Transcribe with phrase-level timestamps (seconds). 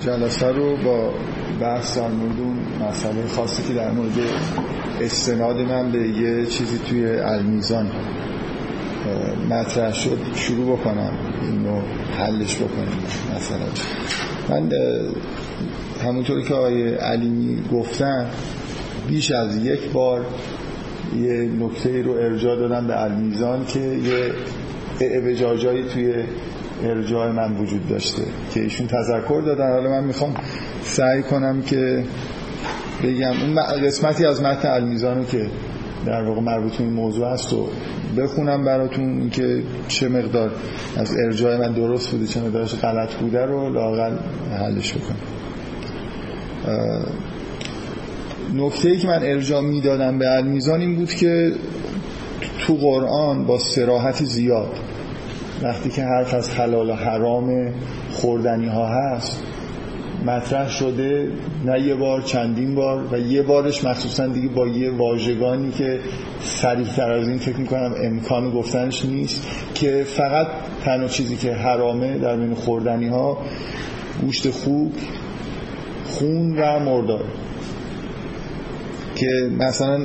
[0.00, 1.10] جلسه رو با
[1.60, 4.18] بحث در مورد اون مسئله خاصی که در مورد
[5.00, 7.90] استناد من به یه چیزی توی المیزان
[9.50, 11.12] مطرح شد شروع بکنم.
[11.42, 11.80] اینو
[12.18, 12.98] حلش بکنیم
[13.36, 13.66] مثلا.
[14.48, 14.70] من
[16.04, 18.26] همونطوری که آقای علیمی گفتن
[19.08, 20.26] بیش از یک بار
[21.16, 24.32] یه نکته رو ارجاع دادم به المیزان که یه
[25.00, 26.14] اعوجاجایی توی
[26.84, 28.22] ارجاع من وجود داشته
[28.54, 29.72] که ایشون تذکر دادن.
[29.72, 30.34] حالا من می‌خوام
[30.82, 32.04] سعی کنم که
[33.02, 33.54] بگم اون
[33.86, 35.46] قسمتی از متن المیزانو که
[36.06, 37.68] در واقع مربوط این موضوع هست و
[38.18, 40.50] بخونم براتون اینکه چه مقدار
[40.96, 44.16] از ارجاع من درست بوده چه مقدارش غلط بوده رو لاقل
[44.58, 45.16] حلش بکنم.
[48.54, 51.52] نکته ای که من ارجاع می‌دادم به المیزان این بود که
[52.58, 54.72] تو قرآن با سراحت زیاد
[55.62, 57.72] وقتی که حرف از حلال و حرام
[58.12, 59.42] خوردنی ها هست
[60.26, 61.28] مطرح شده
[61.64, 66.00] نه یه بار چندین بار و یه بارش مخصوصا دیگه با یه واژگانی که
[66.40, 70.46] سریح تر از این فکر می‌کنم امکان گفتنش نیست که فقط
[70.84, 73.38] تنها چیزی که حرامه در بین خوردنی ها
[74.20, 74.92] گوشت خوب
[76.06, 77.24] خون و مردار.
[79.14, 80.04] که مثلا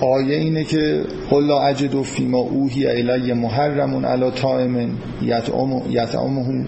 [0.00, 4.90] آیه اینه که قل لا اجد فیما اوهی الی محرمون علی طائم
[5.22, 6.64] یطعمه.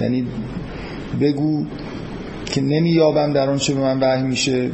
[0.00, 0.26] یعنی
[1.20, 1.64] بگو
[2.46, 4.70] که نمیابم در آن چه به من وحی میشه.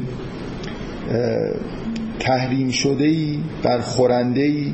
[2.21, 4.73] تحریم شده ای بر خورنده ای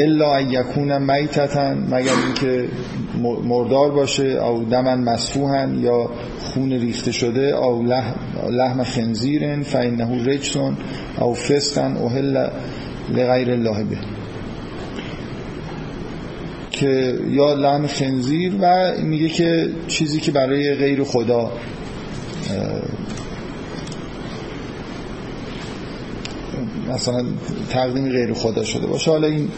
[0.00, 2.68] الا یکون میتتن مگر اینکه
[3.44, 7.82] مردار باشه او دمن مسفوحن یا خون ریخته شده او
[8.50, 10.76] لحم خنزیرن فینه رجسون
[11.20, 12.48] او فستن اوهل
[13.10, 13.96] لغیر الله به.
[16.70, 21.50] که یا لحم خنزیر و میگه که چیزی که برای غیر خدا
[26.90, 27.24] مثلا
[27.70, 29.10] تقدیم غیر خدا شده باشه.
[29.10, 29.48] حالا این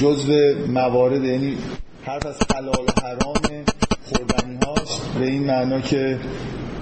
[0.00, 1.56] جزء موارد یعنی
[2.02, 3.64] حرف از حلال و حرام
[4.04, 5.02] خوردنی هاست.
[5.18, 6.18] به این معنا که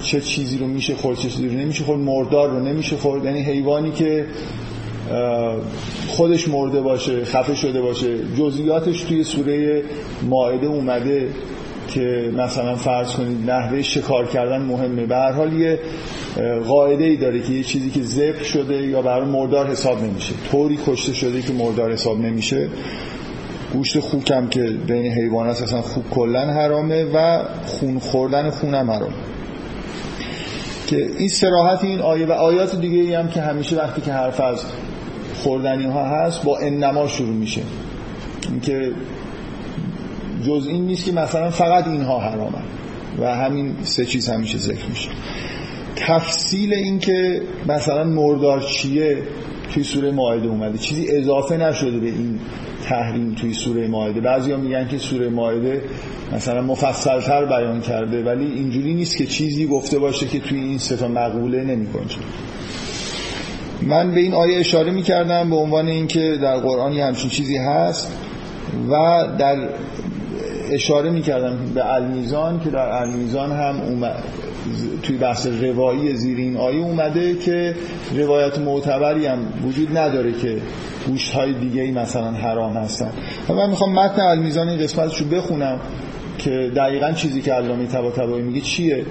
[0.03, 2.01] چه چیزی رو میشه خورد چه چیزی رو نمیشه خورد.
[2.01, 3.25] مردار رو نمیشه خورد.
[3.25, 4.27] یعنی حیوانی که
[6.09, 9.83] خودش مرده باشه خفه شده باشه جزئیاتش توی سوره
[10.23, 11.29] مائده اومده.
[11.91, 15.07] که مثلا فرض کنید نحوه شکار کردن مهمه.
[15.07, 15.79] به هر حال یه
[16.67, 20.35] قاعده ای داره که یه چیزی که ذبح شده یا برای مردار حساب نمیشه.
[20.51, 22.69] طوری کشته شده که مردار حساب نمیشه.
[23.73, 29.15] گوشت خوکم که بین حیوانات اصلا خوک کلا حرامه و خون خوردن خونم حرامه
[30.87, 34.41] که این سراحت این آیه و آیات دیگه ای هم که همیشه وقتی که حرف
[34.41, 34.65] از
[35.43, 37.61] خوردنی ها هست با انما شروع میشه.
[38.51, 38.93] اینکه
[40.47, 42.63] جز این نیست که مثلا فقط اینها حرامن
[43.21, 45.09] و همین سه چیز همیشه ذکر میشه.
[45.97, 49.19] تفصیل این که مثلا مردار چیه
[49.75, 50.79] توی سوره ماعده اومده.
[50.79, 52.39] چیزی اضافه نشده به این
[52.85, 55.83] تحریم توی سوره ماعده بعضی میگن که سوره ماعده
[56.33, 61.09] مثلا مفصلتر بیان کرده ولی اینجوری نیست که چیزی گفته باشه که توی این ستا
[61.09, 61.87] مقبوله نمی
[63.83, 67.57] من به این آیه اشاره می کردم به عنوان اینکه در قرآن یه همچین چیزی
[67.57, 68.13] هست
[68.91, 69.69] و در
[70.71, 74.25] اشاره می کردم به المیزان که در المیزان هم اومد
[75.03, 77.75] توی بحث روایی زیر این آیه اومده که
[78.17, 80.57] روایت معتبری هم وجود نداره که
[81.07, 83.11] گوشت های دیگه ای مثلا حرام هستن.
[83.49, 85.81] و من می‌خوام متن المیزان این قسمتش رو بخونم
[86.39, 89.07] که دقیقا چیزی که علامه طباطبایی میگه چیه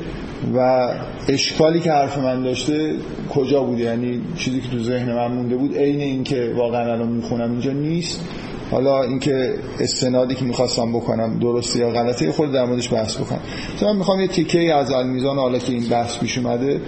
[0.56, 0.90] و
[1.28, 2.94] اشکالی که حرف من داشته
[3.30, 7.52] کجا بوده؟ یعنی چیزی که تو ذهن من مونده بود عین که واقعا الان می‌خونم
[7.52, 8.26] اینجا نیست.
[8.72, 13.40] حالا اینکه استنادی که می‌خواستم بکنم درسته یا غلطه خود در موردش بحث بکنم.
[13.82, 16.82] من می‌خوام یه تیکه از المیزان حالا که این بحث پیش اومده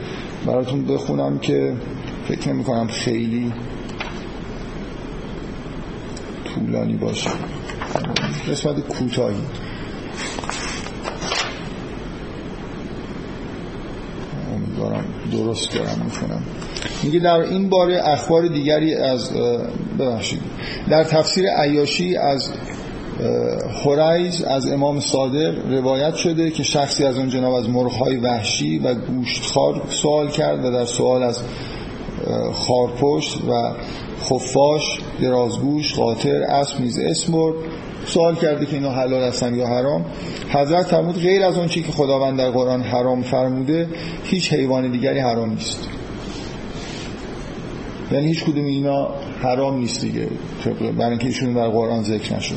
[0.45, 1.73] براتون بخونم که
[2.27, 3.53] فکر نمی کنم خیلی
[6.55, 7.29] طولانی باشه.
[8.51, 9.35] قسمت کوتاهی.
[14.55, 16.43] امیدوارم درست دارم می‌کنم
[17.03, 19.31] میگه در این باره اخبار دیگری از
[19.99, 20.41] ببخشید.
[20.89, 22.49] در تفسیر عیاشی از
[23.85, 28.93] حریز از امام صادق روایت شده که شخصی از اون جناب از مرغهای وحشی و
[28.93, 31.39] گوشتخوار سوال کرد و در سوال از
[32.53, 33.73] خارپشت و
[34.23, 37.33] خفاش درازگوش قاطر اسب نیز اسم
[38.05, 40.05] سوال کرده که اینا حلال هستن یا حرام.
[40.49, 43.87] حضرت فرمود غیر از اون چی که خداوند در قرآن حرام فرموده
[44.23, 45.87] هیچ حیوان دیگری حرام نیست.
[48.11, 49.07] یعنی هیچ کدوم اینا
[49.41, 50.27] حرام نیست دیگه
[50.97, 52.55] برای اینکه ایشون در قرآن ذکر نشد.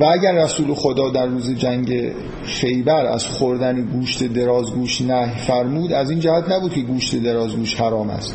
[0.00, 2.12] و اگر رسول خدا در روز جنگ
[2.42, 8.10] خیبر از خوردن گوشت درازگوش نه فرمود از این جهت نبود که گوشت درازگوش حرام
[8.10, 8.34] است.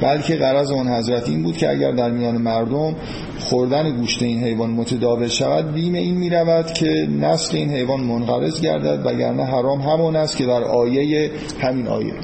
[0.00, 2.94] بلکه قرض آن حضرت این بود که اگر در میان مردم
[3.40, 8.60] خوردن گوشت این حیوان متداول شود بیم این می رود که نسل این حیوان منقرض
[8.60, 11.30] گردد وگرنه حرام همان است که در آیه
[11.60, 12.14] همین آیه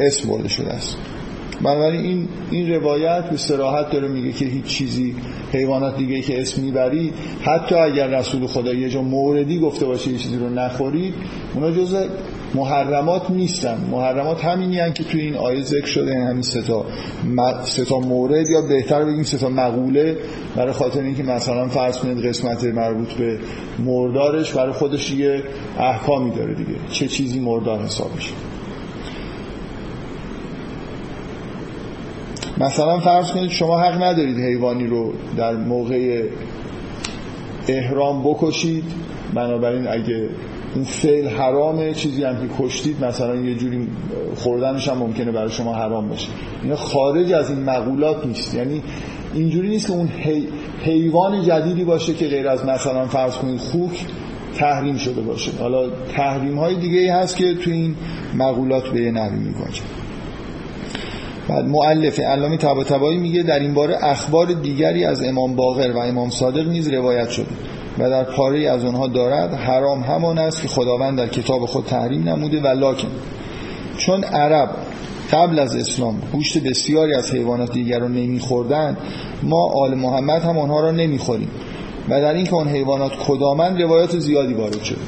[0.00, 0.96] اسم برده شده است.
[1.64, 5.14] بنابراین این این روایت به صراحت داره میگه که هیچ چیزی
[5.52, 7.12] حیوانات دیگه که اسم می‌بری
[7.42, 11.14] حتی اگر رسول خدا یه جا موردی گفته باشه یه چیزی رو نخورید
[11.54, 11.96] اونا جز
[12.54, 13.76] محرمات نیستن.
[13.90, 16.84] محرمات همینی هن که توی این آیه ذکر شده این همین ستا,
[17.64, 20.16] ستا مورد یا بهتر بگیم ستا مقوله
[20.56, 23.38] برای خاطر اینکه مثلا فرض کنید قسمت مربوط به
[23.84, 25.42] مردارش برای خودش یه
[25.78, 26.74] احکامی داره دیگه.
[26.90, 28.30] چه چیزی مردار حساب میشه؟
[32.58, 36.22] مثلا فرض کنید شما حق ندارید حیوانی رو در موقع
[37.68, 38.84] احرام بکشید.
[39.34, 40.28] بنابراین اگه
[40.74, 43.88] این فعل حرامه چیزی هم که کشتید مثلا یه جوری
[44.36, 46.28] خوردنش هم ممکنه برای شما حرام باشه.
[46.62, 48.54] اینا خارج از این مقولات نیست.
[48.54, 48.82] یعنی
[49.34, 50.08] اینجوری نیست که اون
[50.82, 54.06] حیوان جدیدی باشه که غیر از مثلا فرض کنید خوک
[54.56, 55.50] تحریم شده باشه.
[55.60, 57.94] حالا تحریم های دیگه ای هست که تو این
[58.34, 59.70] مقولات به نحوی می‌کنه
[61.48, 66.30] بعد مؤلف علامه طباطبایی میگه در این باره اخبار دیگری از امام باقر و امام
[66.30, 67.46] صادق نیز روایت شده
[67.98, 72.28] و در پاره از آنها دارد حرام همان است که خداوند در کتاب خود تحریم
[72.28, 73.08] نموده و لاکن.
[73.96, 74.70] چون عرب
[75.32, 78.96] قبل از اسلام گوشت بسیاری از حیوانات دیگر رو نمیخوردن
[79.42, 81.50] ما آل محمد هم آنها را نمی‌خوریم
[82.08, 84.98] و در اینکه آن حیوانات کدامن روایات زیادی وارد شده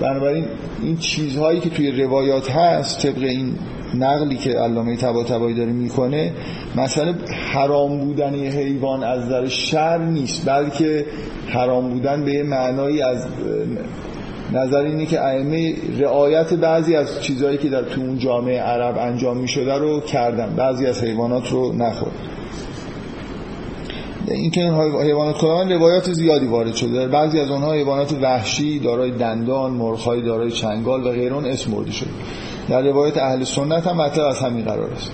[0.00, 0.44] بنابراین
[0.82, 3.54] این چیزهایی که توی روایات هست طبق این
[3.94, 6.32] نقلی که علامه طباطبایی داره می‌کنه
[6.76, 7.14] مثلا
[7.52, 11.06] حرام بودن حیوان از نظر شر نیست بلکه
[11.48, 13.26] حرام بودن به معنایی از
[14.52, 19.36] نظر اینه که ائمه رعایت بعضی از چیزهایی که در تو اون جامعه عرب انجام
[19.36, 20.54] می شده رو کردن.
[20.56, 22.12] بعضی از حیوانات رو نخورد.
[24.28, 24.60] این که
[25.02, 27.08] حیوانات کدامن روایات زیادی وارد شده.
[27.08, 32.10] بعضی از اونها حیوانات وحشی دارای دندان مرغ‌های دارای چنگال و غیرون اسم برده شده.
[32.68, 35.10] در روایت اهل سنت هم مطلب از همین قرار است.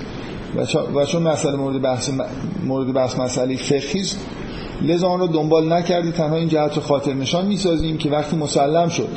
[0.94, 2.10] و چون مسئله مورد بحث
[2.66, 4.18] مورد بحث مسئله فقهی است
[4.82, 9.08] لذا آن رو دنبال نکردی تنها این جهت خاطر نشان می‌سازیم که وقتی مسلم شد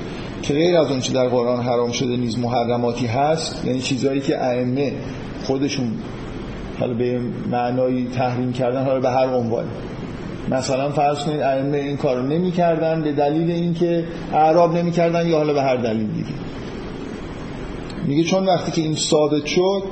[0.42, 4.44] که غیر از اون چه در قرآن حرام شده نیز محرماتی هست یعنی چیزهایی که
[4.45, 4.94] ائمه
[5.44, 5.92] خودشون
[6.80, 7.19] حالا به
[7.51, 9.66] معنای تحریم کردن حالا به هر عنوان.
[10.51, 15.62] مثلا فرض کنید ائمه این کارو نمی‌کردن به دلیل اینکه اعراب نمی‌کردن یا حالا به
[15.62, 16.30] هر دلیل دیگه.
[18.06, 19.83] میگه چون وقتی که این ثابت شد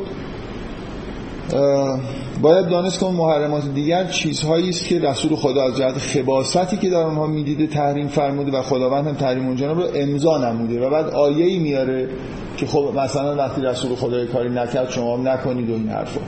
[2.41, 6.89] باید دانست که اون محرمات دیگر چیزهایی است که رسول خدا از جهت خباستی که
[6.89, 11.09] در اونها می‌دیده تحریم فرموده و خداوند هم تحریم اونجا رو امضا نموده و بعد
[11.09, 12.09] آیه‌ای میاره
[12.57, 16.19] که خب مثلا وقتی رسول خدا کاری نکرد شما هم نکنید و این حرفا.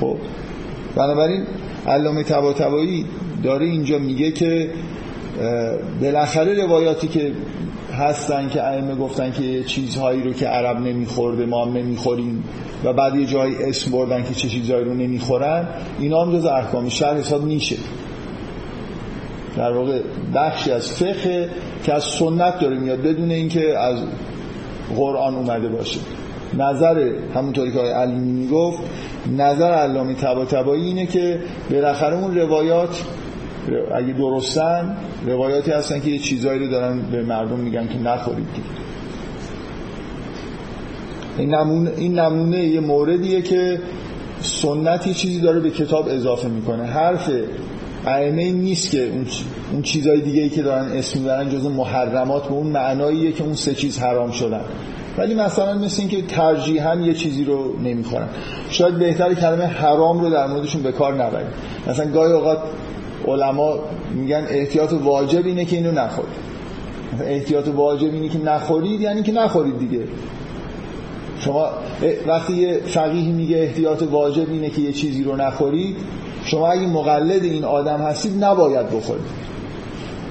[0.00, 0.16] خب
[0.96, 1.46] بنابراین
[1.86, 3.06] علامه طباطبایی
[3.42, 4.70] داره اینجا میگه که
[6.00, 7.32] بالاخره روایاتی که
[7.94, 12.44] هستن که ائمه گفتن که چیزهایی رو که عرب نمیخورده ما هم نمی‌خوریم.
[12.84, 15.68] و بعد یه جایی اسم بردن که چه چیزهایی رو نمی‌خورن.
[16.00, 17.76] اینا هم جز احکام شرح حساب میشه.
[19.56, 20.00] در واقع
[20.34, 21.48] بخشی از فقه
[21.84, 23.98] که از سنت داره میاد بدون اینکه از
[24.96, 26.00] قرآن اومده باشه.
[26.58, 28.78] نظر همونطوری که علیمی می‌گفت
[29.36, 33.04] نظر علامه طباطبایی اینه که بالاخره اون روایات
[33.94, 38.46] اگه درستن روایاتی هستن که یه چیزایی رو دارن به مردم میگن که نخورید
[41.38, 43.80] این نمونه, این نمونه یه موردیه که
[44.40, 46.84] سنتی چیزی داره به کتاب اضافه می‌کنه.
[46.84, 47.30] حرف
[48.06, 49.10] ائمه نیست که
[49.72, 53.54] اون چیزهای دیگه ای که دارن اسم می‌برن جز محرمات به اون معناییه که اون
[53.54, 54.60] سه چیز حرام شدن.
[55.18, 58.28] ولی مثلا مثل اینکه ترجیحاً یه چیزی رو نمی‌خورن.
[58.70, 61.46] شاید بهتر کلمه حرام رو در موردشون به کار نبرید.
[61.88, 62.58] مثلا گاهی اوقات
[63.26, 63.78] علما
[64.14, 66.54] میگن احتیاط واجب اینه که اینو نخورید.
[67.20, 70.04] احتیاط واجب اینه که نخورید یعنی که نخورید دیگه.
[71.40, 71.68] شما
[72.26, 75.96] وقتی یه فقیه میگه احتیاط واجب اینه که یه چیزی رو نخورید
[76.44, 79.24] شما اگه مقلد این آدم هستید نباید بخورید.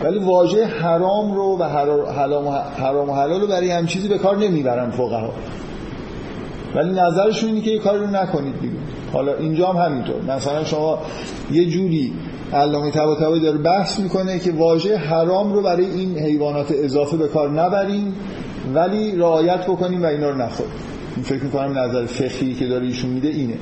[0.04, 1.64] ولی واژه حرام رو و
[2.78, 5.30] حرام و حلال رو برای هم چیزی به کار نمی‌برن فقها.
[6.76, 8.74] ولی نظرشون اینه که یه کاری رو نکنید دیگه.
[9.14, 10.36] حالا اینجا هم همینطور.
[10.36, 11.00] مثلا شما
[11.52, 12.14] یه جوری
[12.54, 17.50] علامه طباطبایی داره بحث می‌کنه که واژه حرام رو برای این حیوانات اضافه به کار
[17.52, 18.16] نبریم
[18.74, 20.74] ولی رعایت بکنیم و اینا رو نخوریم.
[21.16, 23.54] این فکر می‌کنم نظر فقهی که داره ایشون میده اینه.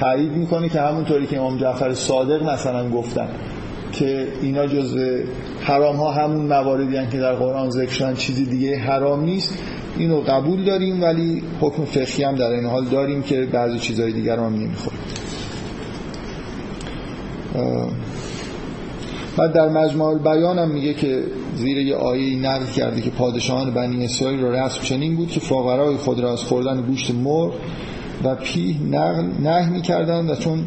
[0.00, 3.28] تایید می‌کنه که همونطوری که امام جعفر صادق مثلا گفتن
[3.92, 4.98] که اینا جز
[5.60, 9.58] حرام ها همون مواردی که در قرآن ذکر شدن چیزی دیگه حرام نیست.
[9.96, 14.36] اینو قبول داریم ولی حکم فقهی هم در این حال داریم که بعضی چیزهای دیگر
[14.36, 15.00] هم نمی‌خوریم.
[19.36, 21.22] بعد در مجموع بیان هم میگه که
[21.56, 25.96] زیر یه آیه نقل کرده که پادشاهان بنی اسرائیل را رسم چنین بود که فقرای
[25.96, 27.52] خود را از خوردن گوشت مرغ
[28.24, 28.74] و پیه
[29.42, 30.58] نه می‌کردند و چون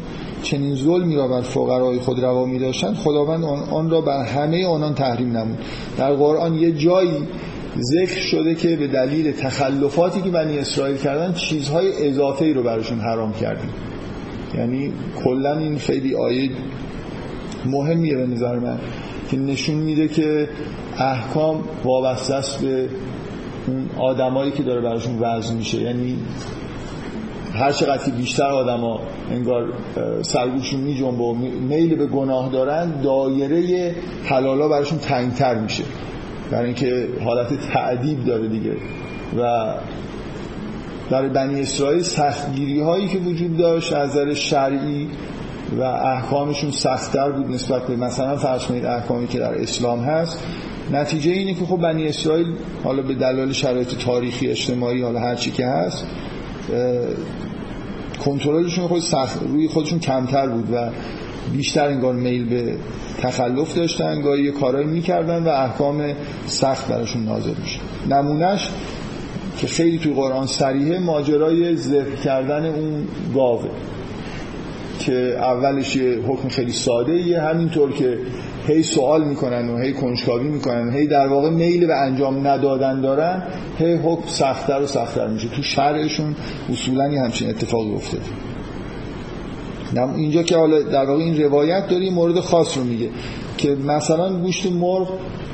[0.42, 4.94] چنین ظلمی را بر فقرای خود روا می داشتند خداوند آن را بر همه آنان
[4.94, 5.58] تحریم نمود.
[5.98, 7.12] در قرآن یه جایی
[7.80, 13.32] ذکر شده که به دلیل تخلفاتی که بنی اسرائیل کردن چیزهای اضافه رو براشون حرام
[13.32, 13.70] کردیم
[14.54, 14.92] یعنی
[15.24, 16.50] کلا این خیلی آیه
[17.66, 18.78] مهمیه به نظر من
[19.30, 20.48] که نشون میده که
[20.98, 22.88] احکام وابسته است به
[23.66, 25.82] اون آدمایی که داره براشون وضع میشه.
[25.82, 26.16] یعنی
[27.54, 29.00] هر چقدر بیشتر آدما
[29.30, 29.72] انگار
[30.22, 31.34] سرگوشون می جنبه و
[31.68, 35.84] میل به گناه دارن دایره حلالا براشون تنگتر میشه.
[36.50, 38.76] برای اینکه حالت تعدیب داره دیگه.
[39.38, 39.74] و
[41.10, 45.08] برای بنی اسرائیل سختگیری هایی که وجود داشت از نظر شرعی
[45.76, 50.38] و احکامشون سختتر بود نسبت به مثلا فرض کنید احکامی که در اسلام هست.
[50.92, 52.46] نتیجه اینه که خب بنی اسرائیل
[52.84, 56.04] حالا به دلایل شرایط تاریخی اجتماعی حالا هر چی که هست
[58.24, 60.90] کنترلشون خود سخت روی خودشون کمتر بود و
[61.52, 62.76] بیشتر انگار میل به
[63.18, 66.02] تخلف داشتن گاهی یه کارایی می‌کردن و احکام
[66.46, 68.70] سخت براشون نازل میشه نمونهش
[69.58, 73.68] که خیلی توی قرآن سریحه ماجرای ذبح کردن اون گاوه.
[74.98, 78.18] که اولش یه حکم خیلی ساده یه همینطور که
[78.66, 83.42] هی سوال می‌کنن و هی کنجکاوی می‌کنن هی در واقع میل به انجام ندادن دارن
[83.78, 85.48] هی حکم سختتر و سختتر میشه.
[85.48, 86.34] تو شرعشون
[86.72, 88.24] اصولا همچین اتفاقی افتاده.
[90.16, 93.08] اینجا که حالا در واقع این روایت داره مورد خاص رو میگه
[93.58, 95.08] که مثلا گوشت مرغ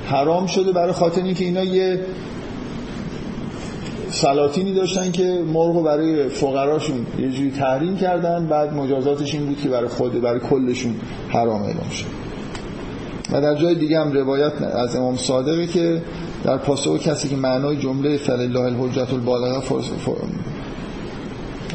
[0.06, 2.00] حرام شده برای خاطر اینکه اینا یه
[4.14, 9.68] سلاطینی داشتن که مرغ برای فقراشون یه جوری تحریم کردن بعد مجازاتش این بود که
[9.68, 10.94] برای خود برای کلشون
[11.28, 12.06] حرام اعلام شد.
[13.32, 16.02] و در جای دیگه هم روایت از امام صادقه که
[16.44, 19.60] در پاسخ کسی که معنای جمله فلله الحجت البالغه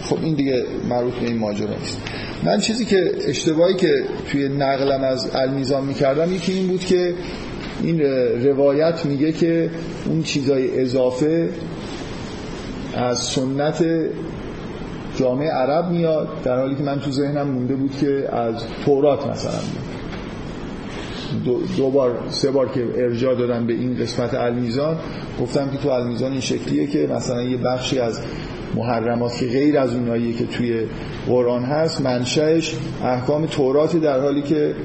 [0.10, 1.98] خب این دیگه مربوط به این ماجرا نیست.
[2.44, 7.14] من چیزی که اشتباهی که توی نقلم از المیزان می‌کردم یکی این بود که
[7.84, 8.02] این
[8.44, 9.70] روایت میگه که
[10.06, 11.50] اون چیزای اضافه
[12.96, 13.86] از سنت
[15.16, 18.56] جامعه عرب میاد در حالی که من تو ذهنم مونده بود که از
[18.86, 19.60] تورات مثلا
[21.46, 24.96] دو, دو بار سه بار که ارجاع دادم به این قسمت المیزان
[25.42, 28.20] گفتم که تو المیزان این شکلیه که مثلا یه بخشی از
[28.76, 30.86] محرمات که غیر از اونایی که توی
[31.28, 34.76] قرآن هست منشأش احکام تورات در حالی که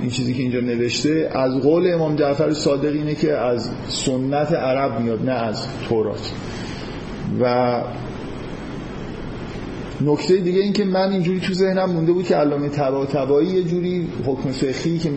[0.00, 5.00] این چیزی که اینجا نوشته از قول امام جعفر صادق اینه که از سنت عرب
[5.00, 6.30] میاد نه از تورات.
[7.40, 7.82] و
[10.00, 13.62] نکته دیگه این که من اینجوری تو ذهنم مونده بود که علامه تبا تبایی یه
[13.62, 15.10] جوری حکم فقهی که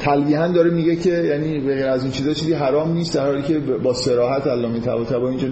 [0.00, 3.58] تلویحا داره میگه که یعنی غیر از این چیزا چیزی حرام نیست در حالی که
[3.58, 5.48] با سراحت علامه تبا تبایی اینجا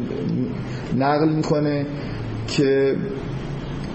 [0.96, 1.86] نقل می‌کنه
[2.48, 2.96] که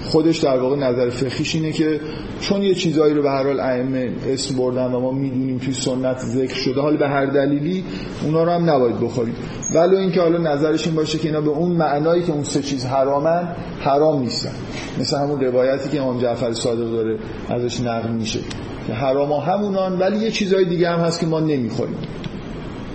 [0.05, 1.99] خودش در واقع نظر فقهیش اینه که
[2.41, 6.19] چون یه چیزایی رو به هر حال ائمه اسم بردن و ما می‌دونیم توی سنت
[6.19, 7.83] ذکر شده حال به هر دلیلی
[8.23, 9.35] اونا رو هم نباید بخوریم.
[9.75, 12.85] ولی اینکه حالا نظرش این باشه که اینا به اون معنایی که اون سه چیز
[12.85, 13.47] حرامن
[13.79, 14.51] حرام نیستن.
[14.99, 17.17] مثل همون روایتی که امام جعفر صادق داره
[17.49, 18.39] ازش نقل میشه
[18.87, 21.97] که حرام ها همونان ولی یه چیزای دیگه هم هست که ما نمی‌خوریم.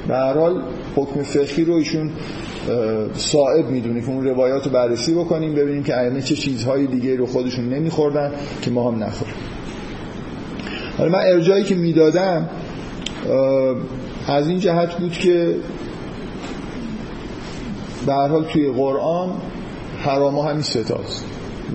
[0.08, 0.62] به هر حال
[0.96, 2.10] حکم فقهی رو ایشون
[3.14, 7.26] صاحب می‌دونه که اون روایات رو بررسی بکنیم ببینیم که ائمه چه چیزهای دیگه رو
[7.26, 8.32] خودشون نمیخوردن
[8.62, 9.34] که ما هم نخوریم.
[10.98, 12.48] حالا من ارجایی که می‌دادم
[14.28, 15.54] از این جهت بود که
[18.06, 19.32] به حال توی قرآن
[19.98, 21.24] حرام همین ستاست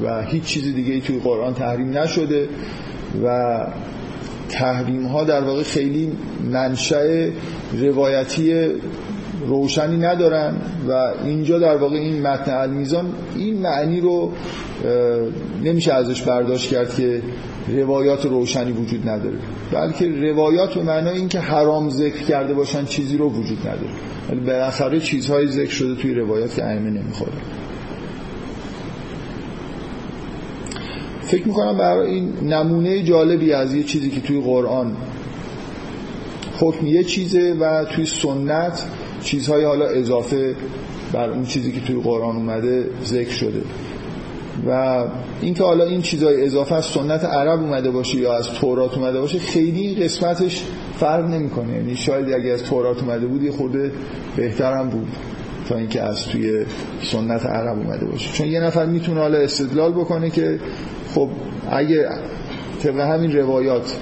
[0.03, 2.49] و هیچ چیز دیگه توی قرآن تحریم نشده
[3.23, 3.57] و
[4.49, 6.11] تحریم ها در واقع خیلی
[6.51, 7.29] منشأ
[7.73, 8.67] روایتی
[9.47, 10.55] روشنی ندارن
[10.87, 14.31] و اینجا در واقع این متن المیزان این معنی رو
[15.63, 17.21] نمیشه ازش برداشت کرد که
[17.67, 19.37] روایات روشنی وجود نداره.
[19.71, 23.93] بلکه روایات به معنای این که حرام ذکر کرده باشن چیزی رو وجود نداره.
[24.29, 27.31] ولی بالاخره چیزهایی ذکر شده توی روایات که ائمه نمی‌خوره
[31.21, 34.95] فکر می‌کنم برای این نمونه جالبی از یه چیزی که توی قرآن
[36.59, 38.83] حکم یه چیزه و توی سنت
[39.23, 40.55] چیزهای حالا اضافه
[41.13, 43.61] بر اون چیزی که توی قرآن اومده ذکر شده.
[44.67, 45.03] و
[45.41, 49.39] اینکه حالا این چیزای اضافه از سنت عرب اومده باشه یا از تورات اومده باشه
[49.39, 50.63] خیلی قسمتش
[50.99, 51.73] فرق نمی‌کنه.
[51.73, 53.91] یعنی شاید اگه از تورات اومده بود یه خورده
[54.35, 55.07] بهتر بود
[55.69, 56.65] تا اینکه از توی
[57.03, 58.33] سنت عرب اومده باشه.
[58.33, 60.59] چون یه نفر می‌تونه حالا استدلال بکنه که
[61.15, 61.29] خب
[61.71, 62.09] اگه
[62.83, 63.95] طبق همین روایات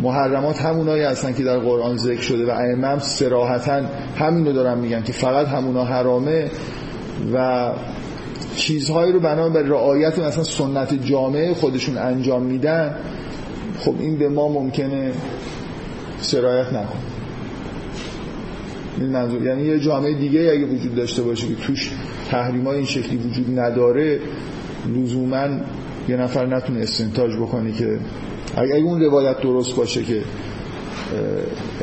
[0.00, 3.80] محرمات همونایی هستن که در قرآن ذکر شده و ائمه سراحتا
[4.16, 6.50] همین رو دارن میگن که فقط همونا حرامه
[7.34, 7.70] و
[8.56, 12.94] چیزهایی رو بنا به رعایت مثلا سنت جامعه خودشون انجام میدن
[13.80, 15.12] خب این به ما ممکنه
[16.20, 17.02] سرایت نکنه.
[19.00, 21.90] این منظور یعنی یه جامعه دیگه اگه وجود داشته باشه که توش
[22.30, 24.20] تحریم این شکلی وجود نداره
[24.96, 25.46] لزوما
[26.08, 27.98] یه نفر نتونه استنتاج بکنه که
[28.58, 30.22] اگه اون روایت درست باشه که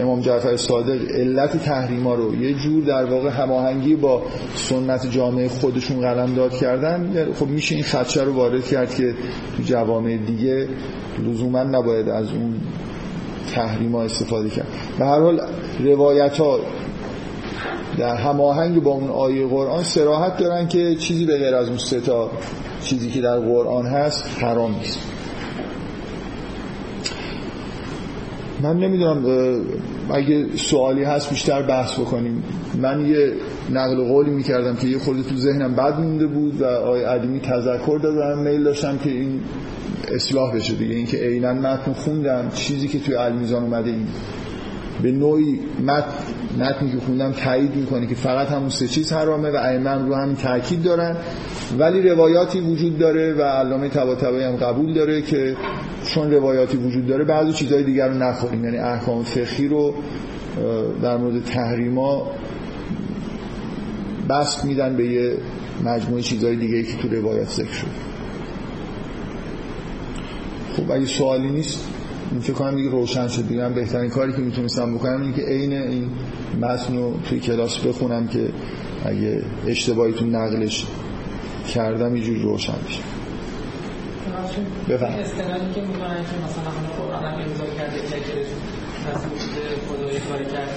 [0.02, 4.22] امام جعفر صادق علت تحریما رو یه جور در واقع هماهنگی با
[4.56, 9.14] سنت جامعه خودشون قلم داد کردن خب میشه این خدشه رو وارد کرد که
[9.58, 10.68] تو جوامع دیگه
[11.20, 12.54] لزوما نباید از اون
[13.54, 14.68] تحریما استفاده کرد.
[15.00, 15.42] به هر حال
[15.80, 16.60] روایت ها
[17.98, 22.32] در هماهنگ با اون آیه قرآن سراحت دارن که چیزی به غیر از اون ستا
[22.84, 25.15] چیزی که در قرآن هست حرام نیست.
[28.66, 29.26] من نمی‌دونم
[30.14, 32.44] اگه سوالی هست بیشتر بحث بکنیم.
[32.82, 33.32] من یه
[33.74, 38.00] نقل قولی می‌کردم که یه خورده تو ذهنم بد مونده بود و آقای عدیمی تذکر
[38.04, 39.40] دادم میل داشتم که این
[40.16, 40.96] اصلاح بشه دیگه.
[40.96, 44.08] اینکه عینا متن خوندم چیزی که توی المیزان اومده این.
[45.02, 46.06] به نوعی متن
[46.60, 50.36] متنی که خوندم تایید می‌کنه که فقط همون سه چیز حرامه و ائمه رو همین
[50.36, 51.16] تاکید دارن.
[51.80, 55.56] ولی روایاتی وجود داره و علامه طباطبایی هم قبول داره که
[56.06, 59.94] چون روایاتی وجود داره بعضی چیزهای دیگر رو نخوریم یعنی احکام فقهی رو
[61.02, 62.32] در مورد تحریما
[64.30, 65.38] بست میدن به یه
[65.86, 67.88] مجموعه چیزهای دیگه که تو روایت ذکر شد
[70.78, 71.95] خب اگه سوالی نیست؟
[72.32, 73.70] این فکر کنم دیگه روشن شد دیگه.
[73.70, 76.10] بهترین کاری که می‌تونستم بکنم اینه که عین این
[76.62, 78.50] متن رو توی کلاس بخونم که
[79.06, 80.88] اگه اشتباهی تو نقلش
[81.74, 83.02] کردم اینجوری روشن بشه.
[84.90, 85.66] بفهم که مثلا هم
[90.30, 90.70] کاری کرد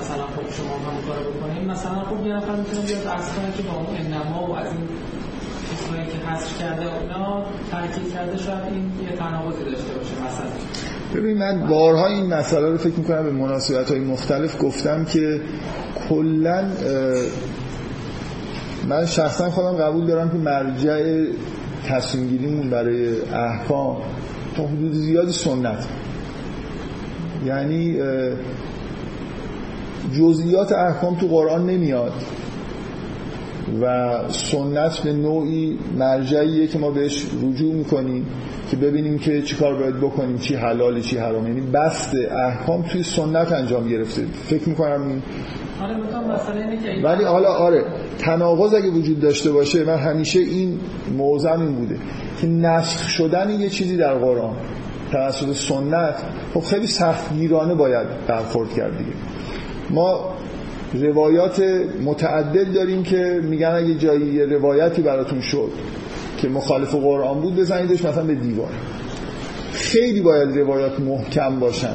[0.00, 3.74] مثلا خب شما هم کار بکنید مثلا خب یه نفر می‌تونه بیاد کنه که با
[3.74, 4.88] اون انما و از این
[5.88, 10.50] چیزهایی که حذف کرده اونا تاکید کرده شاید این یه تناقضی داشته باشه مثلا.
[11.14, 15.40] ببین من بارها این مسئله رو فکر می‌کنم به مناسبت های مختلف گفتم که
[16.08, 16.64] کلا
[18.88, 21.24] من شخصا خودم قبول دارم که مرجع
[21.88, 23.96] تصمیم برای احکام
[24.56, 25.86] تا حدود زیادی سنت.
[27.46, 27.98] یعنی
[30.18, 32.12] جزئیات احکام تو قرآن نمیاد.
[33.82, 38.26] و سنت به نوعی مرجعیه که ما بهش رجوع می‌کنیم
[38.70, 43.02] که ببینیم که چی کار باید بکنیم چی حلاله چی حرام یعنی بست احکام توی
[43.02, 44.22] سنت انجام گرفته.
[44.44, 45.22] فکر می‌کنم این
[45.82, 45.96] آره
[47.02, 47.84] ولی حالا آره
[48.18, 50.80] تناقض اگه وجود داشته باشه من همیشه این
[51.18, 51.98] موضوع این بوده
[52.40, 54.56] که نسخ شدن یه چیزی در قرآن
[55.12, 56.14] توسط سنت
[56.54, 59.10] خب خیلی سختگیرانه باید برخورد کرد دیگه.
[59.90, 60.34] ما
[60.94, 61.62] روایات
[62.04, 65.70] متعدد داریم که میگن اگه جایی یه روایتی براتون شد
[66.38, 68.70] که مخالف قرآن بود بزنیدش مثلا به دیوار.
[69.72, 71.94] خیلی باید روایات محکم باشن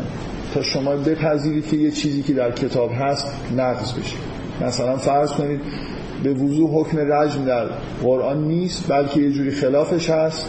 [0.54, 3.28] تا شما بپذیرید که یه چیزی که در کتاب هست
[3.58, 4.16] نقض بشه.
[4.62, 5.62] مثلا فرض کنید
[6.24, 7.66] به وضوح حکم رجم در
[8.04, 10.46] قرآن نیست بلکه یه جوری خلافش هست.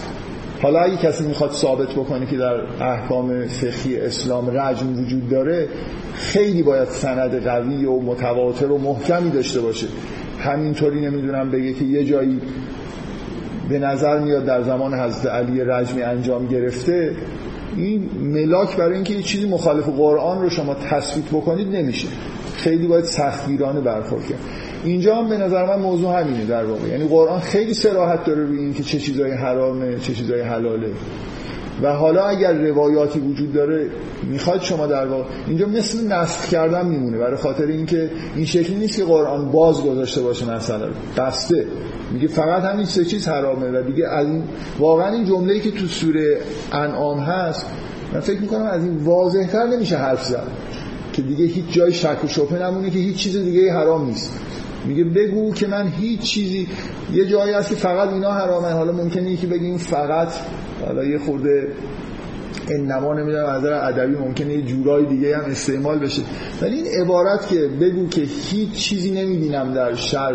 [0.62, 5.68] حالا اگه کسی می‌خواد ثابت بکنه که در احکام فقهی اسلام رجم وجود داره
[6.14, 9.86] خیلی باید سند قوی و متواتر و محکمی داشته باشه.
[10.38, 12.40] همینطوری نمی‌دونم بگه که یه جایی
[13.68, 17.16] به نظر میاد در زمان حضرت علی رجمی انجام گرفته
[17.76, 22.08] این ملاک برای اینکه یه چیزی مخالف قرآن رو شما تثبیت بکنید نمیشه.
[22.56, 24.38] خیلی باید سختگیرانه برخورد کرد.
[24.84, 26.88] اینجا هم به نظر من موضوع همینه در واقع.
[26.88, 30.90] یعنی قرآن خیلی سراحت داره روی اینکه چه چیزای حرامه چه چیزای حلاله.
[31.82, 33.86] و حالا اگر روایاتی وجود داره
[34.22, 38.96] می‌خواد شما در واقع اینجا مثل نسخ کردن میمونه برای خاطر اینکه این شکلی نیست
[38.96, 41.66] که قرآن باز گذاشته باشه مثلا بسته.
[42.12, 44.42] میگه فقط همین سه چیز حرامه و دیگه از این
[44.78, 46.38] واقعا این جمله‌ای که تو سوره
[46.72, 47.66] انعام هست
[48.12, 50.48] من فکر می‌کنم از این واضحتر نمیشه حرف زد.
[51.12, 54.32] که دیگه هیچ جای شک و شبهه نمونه که هیچ چیز دیگه حرام نیست.
[54.86, 56.68] میگه بگو که من هیچ چیزی
[57.12, 60.28] یه جایی هست که فقط اینا حرامه حالا ممکنه یکی بگه این فقط
[60.86, 61.68] حالا یه خورده
[62.70, 66.22] انما نمی‌دونم از نظر ادبی ممکنه یه جورای دیگه هم استعمال بشه.
[66.62, 70.34] ولی این عبارت که بگو که هیچ چیزی نمی‌بینم در شر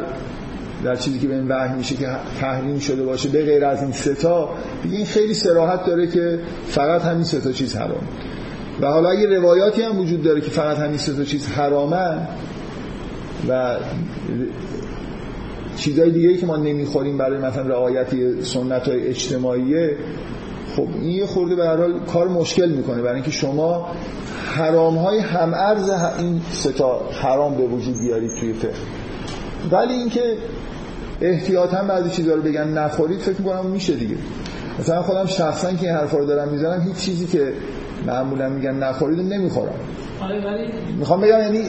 [0.83, 2.07] در چیزی که به این وحی میشه که
[2.39, 4.49] تحریم شده باشه به غیر از این ستا
[4.83, 8.01] دیگه این خیلی سراحت داره که فقط همین ستا چیز حرام.
[8.81, 12.27] و حالا اگه روایاتی هم وجود داره که فقط همین ستا چیز حرامن
[13.49, 13.77] و
[15.77, 19.97] چیزهای دیگه که ما نمی‌خوریم برای مثلا رعایت سنت های اجتماعیه
[20.75, 23.01] خب این یه خورده به هر حال کار مشکل می‌کنه.
[23.01, 23.87] برای اینکه شما
[24.45, 28.73] حرام های هم ارز این ستا حرام به وجود بیارید توی فقه.
[29.71, 30.21] ولی اینکه
[31.21, 34.15] احتیاطا بعضی چیزا رو بگن نخورید فکر می‌کنم میشه دیگه.
[34.79, 37.53] مثلا خودم شخصا که این حرفا رو دارم می‌زنم هیچ چیزی که
[38.07, 39.73] معمولا میگن نخورید نمی‌خورم.
[40.21, 41.63] آره ولی می‌خوام بگم یعنی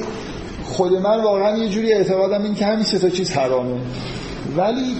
[0.70, 3.76] خود من واقعا یه جوری اعتقادم این که همین سه تا چیز حرامه.
[4.56, 4.96] ولی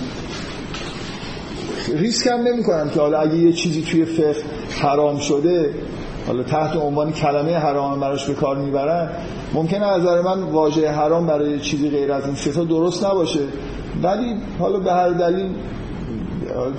[1.95, 4.43] ریسک هم نمی کنم که حالا اگه یه چیزی توی فقه
[4.83, 5.75] حرام شده
[6.27, 9.11] حالا تحت عنوان کلمه حرام براش به کار می‌برن
[9.55, 13.41] ممکنه از نظر من واژه حرام برای چیزی غیر از این سه درست نباشه.
[14.03, 15.51] ولی حالا به هر دلیل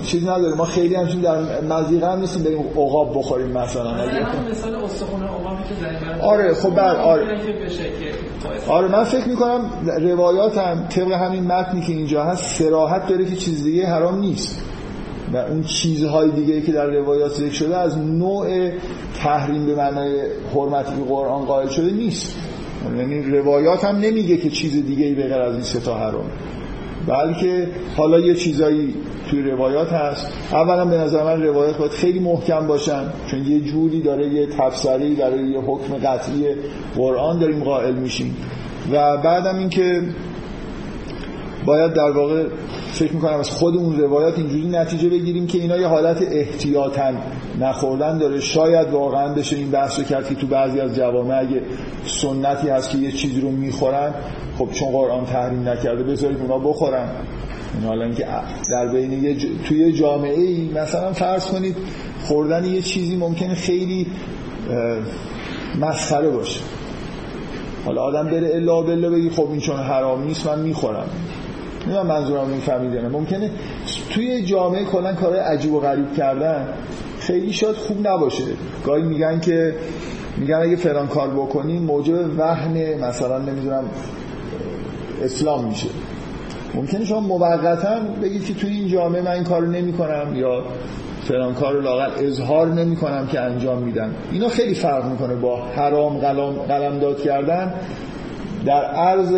[0.05, 3.91] چیز نداره ما خیلی همچین در مزیقه هم نیستیم بریم عقاب بخوریم مثلا.
[3.91, 4.05] مثلا
[4.51, 7.25] مثال استخون که آره خب بر آره.
[7.65, 9.61] بشه که آره من فکر می‌کنم
[10.01, 14.61] روایات هم طبق همین متنی که اینجا هست سراحت داره که چیز دیگه حرام نیست.
[15.33, 18.69] و اون چیزهای دیگه که در روایات ذکر شده از نوع
[19.19, 20.21] تحریم به معنای
[20.55, 22.35] حرمتی که قرآن قائل شده نیست.
[22.97, 26.25] یعنی روایات هم نمیگه که چیز دیگه ای به غیر از این ستا حرام.
[27.07, 28.95] بلکه حالا یه چیزایی
[29.29, 30.33] توی روایات هست.
[30.51, 35.15] اولا به نظر من روایات باید خیلی محکم باشن چون یه جوری داره یه تفسیری
[35.15, 36.45] داره یه حکم قطعی
[36.95, 38.37] قرآن داریم قائل میشیم.
[38.91, 40.01] و بعدم اینکه
[41.65, 42.43] باید در واقع
[42.91, 47.11] فکر می‌کنم از خود اون روایات اینجوری نتیجه بگیریم که اینا یه حالت احتیاطا
[47.59, 48.39] نخوردن داره.
[48.39, 51.61] شاید واقعا بشه این بحث رو کرد که تو بعضی از جوامع اگه
[52.05, 54.13] سنتی هست که یه چیزی رو می‌خورن
[54.57, 57.09] خب چون قرآن تحریم نکرده بذارید اونا بخورن.
[57.75, 58.27] این حالا اینکه
[58.71, 59.45] در بین یه ج...
[59.67, 61.75] توی جامعه ای مثلا فرض کنید
[62.23, 64.07] خوردن یه چیزی ممکنه خیلی
[65.81, 66.59] مسخره باشه.
[67.85, 71.07] حالا آدم بره الا بلا بگی خب این چون حرام نیست من می‌خورم.
[71.81, 73.07] نمی‌دونم منظورم این فهمیده نه.
[73.07, 73.49] ممکنه
[74.09, 76.67] توی جامعه کلا کارهای عجیب و غریب کردن
[77.19, 78.43] خیلی شاید خوب نباشه.
[78.85, 79.75] گاهی میگن که
[80.37, 83.83] میگن اگه فلان کار بکنی موجب وهن مثلا نمی‌دونم
[85.23, 85.87] اسلام میشه.
[86.75, 90.63] ممکنه شما موقتا بگید که توی این جامعه من این کارو نمی کنم یا
[91.27, 94.09] فلان کار رو لاغل اظهار نمی کنم که انجام میدم.
[94.31, 97.73] اینا خیلی فرق می‌کنه با حرام قلم قلمداد کردن
[98.65, 99.31] در عرض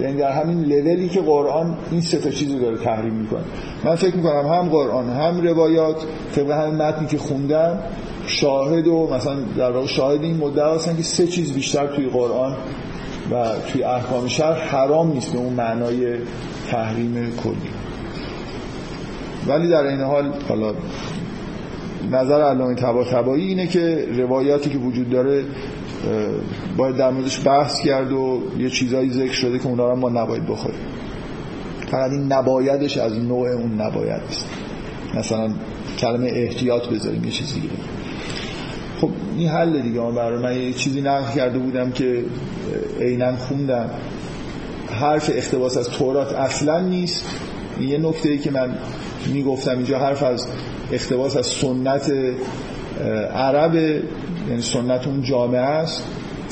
[0.00, 3.40] یعنی در همین لولی که قرآن این سه تا چیزو داره تحریم می‌کنه.
[3.84, 5.96] من فکر می‌کنم هم قرآن هم روایات
[6.34, 7.78] طبق همین متنی که خوندم
[8.26, 12.52] شاهد و مثلا در واقع شاهد این مدعا هستن که سه چیز بیشتر توی قرآن
[13.30, 16.16] و توی احکام شهر حرام نیست به اون معنای
[16.70, 17.70] تحریم کلی.
[19.48, 20.74] ولی در این حال حالا
[22.12, 25.44] نظر علامه طباطبایی اینه که روایاتی که وجود داره
[26.76, 30.46] باید در موردش بحث کرد و یه چیزایی ذکر شده که اونا رو ما نباید
[30.46, 30.80] بخوریم.
[31.90, 34.48] فقط این نبایدش از نوع اون نباید است
[35.14, 35.50] مثلا
[35.98, 37.74] کلمه احتیاط بذاریم یه چیزی دیگه.
[39.00, 40.00] خب این حل دیگه.
[40.00, 42.24] برای من یه چیزی نقل کرده بودم که
[43.00, 43.90] عینا خوندم.
[44.90, 47.24] حرف اختباس از تورات اصلا نیست.
[47.78, 48.74] این یه نکته ای که من
[49.32, 50.46] می‌گفتم اینجا حرف از
[50.92, 52.12] اختباس از سنت
[53.34, 56.02] عرب یعنی سنت اون جامعه است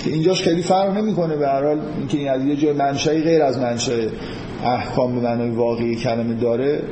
[0.04, 1.36] که اینجاش خیلی فرق نمی‌کنه.
[1.36, 3.92] به هر حال اینکه این از یه جای منشأی غیر از منشأ
[4.64, 6.82] احکام به معنای واقعی کلمه داره.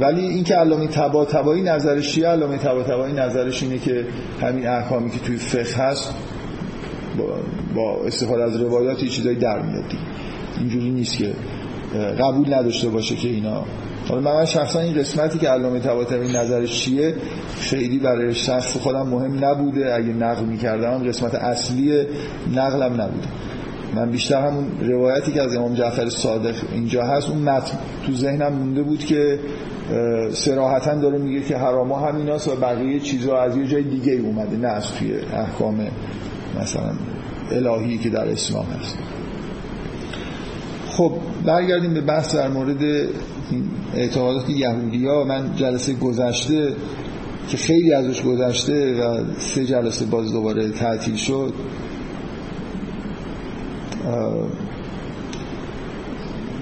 [0.00, 4.04] ولی اینکه علامه طباطبایی نظرش چیه علامه طباطبایی نظرش اینه که
[4.42, 6.14] همین احکامی که توی فقه هست
[7.74, 9.84] با استفاده از روایات یه چیزایی در میاد.
[10.58, 11.32] اینجوری نیست که
[12.20, 13.64] قبول نداشته باشه که اینا
[14.08, 17.14] حالا من شخصا این قسمتی که علامه طباطبایی نظرش چیه
[17.60, 19.94] خیلی برای شخص خودم مهم نبوده.
[19.94, 22.06] اگه نقل می‌کردم قسمت اصلی
[22.54, 23.28] نقلم نبوده.
[23.94, 28.52] من بیشتر همون روایتی که از امام جعفر صادق اینجا هست اون متن تو ذهنم
[28.52, 29.38] مونده بود که
[30.32, 34.68] سراحتا داره میگه که حراما همیناست و بقیه چیزها از یه جای دیگه اومده نه
[34.68, 35.86] از توی احکام
[36.60, 36.92] مثلا
[37.52, 38.98] الهی که در اسلام هست.
[40.96, 41.12] خب
[41.44, 43.08] برگردیم به بحث در مورد
[43.94, 46.72] اعتقادات یهودی ها من جلسه گذشته
[47.48, 51.54] که خیلی ازش گذشته و سه جلسه باز دوباره تعطیل شد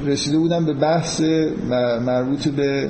[0.07, 1.21] رسیده بودم به بحث
[2.07, 2.89] مربوط به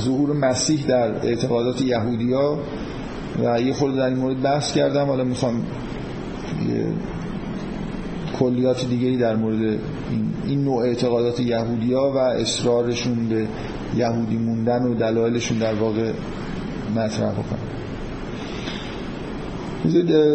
[0.00, 2.58] ظهور مسیح در اعتقادات یهودی ها
[3.44, 5.06] و یه خورده در این مورد بحث کردم.
[5.06, 5.62] حالا می‌خوام
[8.38, 9.78] کلیات دیگه در مورد این,
[10.46, 13.46] این نوع اعتقادات یهودیا و اصرارشون به
[13.96, 16.10] یهودی موندن و دلایلشون در واقع
[16.96, 17.74] مطرح بکنم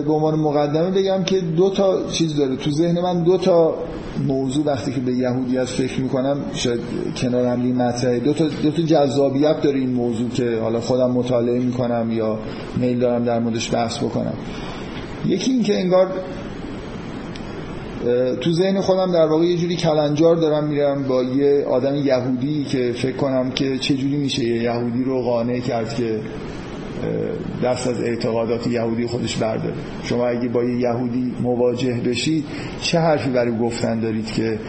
[0.05, 2.55] به عنوان مقدمه بگم که دو تا چیز داره.
[2.55, 3.75] تو ذهن من دو تا
[4.27, 6.79] موضوع وقتی که به یهودیت فکر می‌کنم شاید
[7.17, 8.19] کنار هم مطرحه.
[8.19, 12.39] دو تا, دو تا جذابیت داره این موضوع که حالا خودم مطالعه می‌کنم یا
[12.77, 14.33] میل دارم در موردش بحث بکنم.
[15.25, 16.07] یکی این که انگار
[18.41, 22.91] تو ذهن خودم در واقع یه جوری کلنجار دارم میرم با یه آدم یهودی که
[22.91, 26.19] فکر کنم که چه جوری میشه یه یهودی رو قانع کرد که
[27.63, 29.73] دست از اعتقادات یهودی خودش برداره.
[30.03, 32.45] شما اگه با یه یهودی مواجه بشید
[32.81, 34.59] چه حرفی برای گفتن دارید که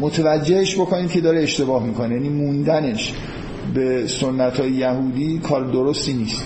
[0.00, 2.14] متوجهش بکنید که داره اشتباه می‌کنه.
[2.14, 3.12] یعنی موندنش
[3.74, 6.42] به سنت های یهودی کار درستی نیست.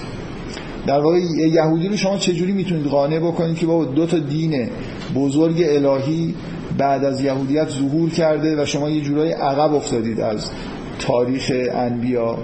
[0.86, 1.18] در واقع
[1.54, 4.68] یهودی رو شما چجوری می‌تونید قانع بکنید که با دو تا دین
[5.14, 6.34] بزرگ الهی
[6.78, 10.50] بعد از یهودیت ظهور کرده و شما یه جورای عقب افتادید از
[10.98, 12.38] تاریخ انبیا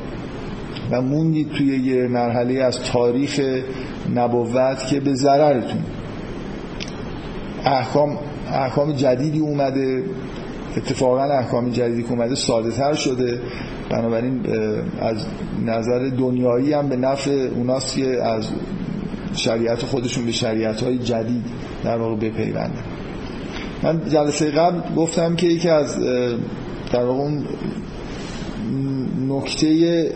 [0.90, 3.40] و موندید توی یه مرحله از تاریخ
[4.14, 5.82] نبوت که به ضررتون.
[7.64, 8.18] احکام
[8.52, 10.04] احکام جدیدی اومده
[10.76, 13.40] اتفاقا احکام جدیدی که اومده ساده تر شده.
[13.90, 14.40] بنابراین
[15.00, 15.16] از
[15.66, 18.48] نظر دنیایی هم به نفع اوناست که از
[19.36, 21.44] شریعت خودشون به شریعت های جدید
[21.84, 22.84] در واقع بپیوندن.
[23.82, 25.98] من جلسه قبل گفتم که یکی از
[26.92, 27.44] در واقع اون
[29.28, 30.10] نکته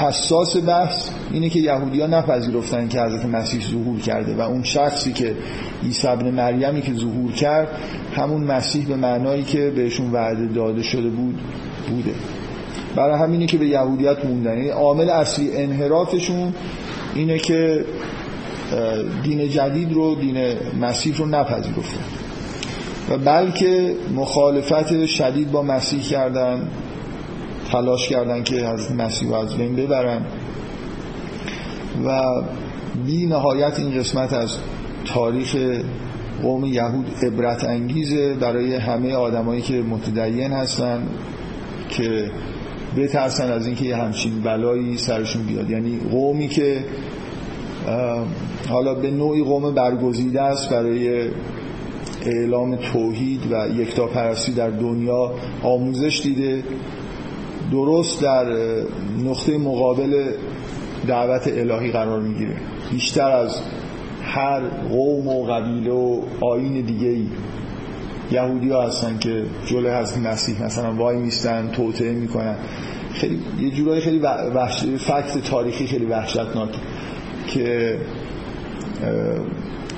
[0.00, 5.12] حساس بحث اینه که یهودی ها نپذیرفتن که حضرت مسیح ظهور کرده و اون شخصی
[5.12, 5.34] که
[5.84, 7.68] عیسی ابن مریمی که ظهور کرد
[8.16, 11.40] همون مسیح به معنایی که بهشون وعده داده شده بود
[11.88, 12.14] بوده.
[12.96, 14.56] برای همینه که به یهودیت موندن.
[14.56, 16.54] یعنی عامل اصلی انحرافشون
[17.14, 17.84] اینه که
[19.22, 20.36] دین جدید رو دین
[20.80, 22.04] مسیح رو نپذیرفتن
[23.10, 26.68] و بلکه مخالفت شدید با مسیح کردن
[27.72, 30.26] تلاش کردن که از مسیح رو از بین ببرن.
[32.06, 32.22] و
[33.06, 34.56] بی نهایت این قسمت از
[35.04, 35.56] تاریخ
[36.42, 41.02] قوم یهود عبرت انگیزه برای همه آدمایی که متدین هستن
[41.88, 42.30] که
[42.96, 45.70] بترسن از اینکه یه همچین بلایی سرشون بیاد.
[45.70, 46.84] یعنی قومی که
[48.68, 51.28] حالا به نوعی قوم برگزیده است برای
[52.26, 56.64] اعلام توحید و یکتاپرستی در دنیا آموزش دیده
[57.72, 58.44] درست در
[59.24, 60.32] نقطه مقابل
[61.06, 62.56] دعوت الهی قرار می‌گیره.
[62.90, 63.60] بیشتر از
[64.22, 67.26] هر قوم و قبیله و آین دیگه ای
[68.32, 72.54] یهودی ها هستن که جلوی حضرت مسیح مثلا وای میستن توطعه می‌کنن.
[73.12, 74.84] خیلی یه جورایی خیلی وحش...
[74.84, 76.68] فکت تاریخی خیلی وحشتناک
[77.46, 77.98] که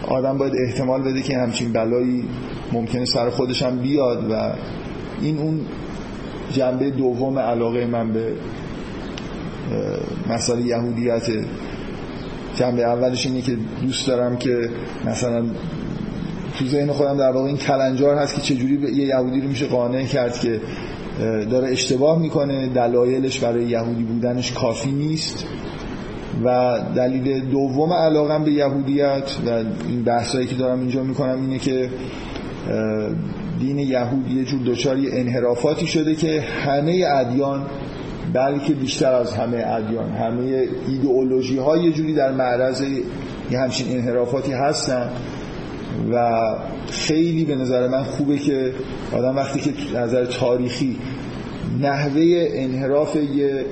[0.08, 2.24] آدم باید احتمال بده که همچین بلایی
[2.72, 4.52] ممکنه سر خودش هم بیاد و
[5.20, 5.60] این اون
[6.52, 8.32] جنبه دوم علاقه من به
[10.30, 11.30] مسئله یهودیت
[12.56, 14.70] جنبه اولش اینه که دوست دارم که
[15.04, 15.44] مثلا
[16.62, 20.04] تو ذهن خودم در واقع این کلنجار هست که چجوری یه یهودی رو میشه قانع
[20.04, 20.60] کرد که
[21.50, 22.68] داره اشتباه می‌کنه.
[22.68, 25.44] دلایلش برای یهودی بودنش کافی نیست.
[26.44, 29.50] و دلیل دوم علاقم به یهودیت و
[29.88, 31.90] این بحثایی که دارم اینجا می‌کنم اینه که
[33.60, 37.66] دین یهود یه جور دچار انحرافاتی شده که همه ادیان
[38.32, 42.82] بلکه بیشتر از همه ادیان همه ایدئولوژی ها یه جوری در معرض
[43.50, 45.10] یه همچین انحرافاتی هستن.
[46.12, 46.40] و
[46.90, 48.72] خیلی به نظر من خوبه که
[49.12, 50.98] آدم وقتی که نظر تاریخی
[51.80, 53.64] نحوه انحراف یه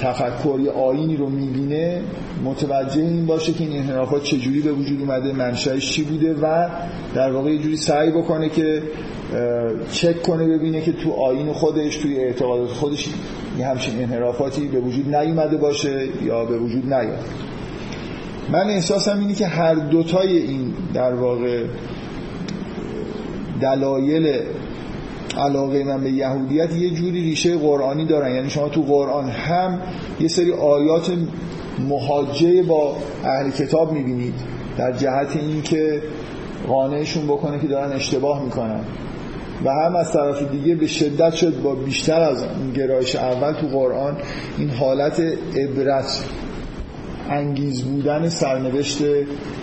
[0.00, 2.02] تفکر یه آینی رو می‌بینه
[2.44, 6.68] متوجه این باشه که این انحرافات چجوری به وجود اومده منشأش چی بوده و
[7.14, 8.82] در واقع یه جوری سعی بکنه که
[9.92, 13.08] چک کنه ببینه که تو آین خودش توی اعتقادات خودش
[13.58, 17.24] یه همچین انحرافاتی به وجود نیومده باشه یا به وجود نیاد.
[18.52, 21.64] من احساسم اینه که هر دوتای این در واقع
[23.60, 24.40] دلایل
[25.38, 28.34] علاقه من به یهودیت یه جوری ریشه قرآنی دارن.
[28.34, 29.80] یعنی شما تو قرآن هم
[30.20, 31.12] یه سری آیات
[31.88, 34.34] محاجه با اهل کتاب می‌بینید.
[34.78, 36.02] در جهت این که
[36.68, 38.80] قانعشون بکنه که دارن اشتباه می‌کنن.
[39.64, 43.66] و هم از طرف دیگه به شدت شد با بیشتر از اون گرایش اول تو
[43.66, 44.16] قرآن
[44.58, 45.20] این حالت
[45.56, 46.24] عبرت
[47.28, 48.98] انگیز بودن سرنوشت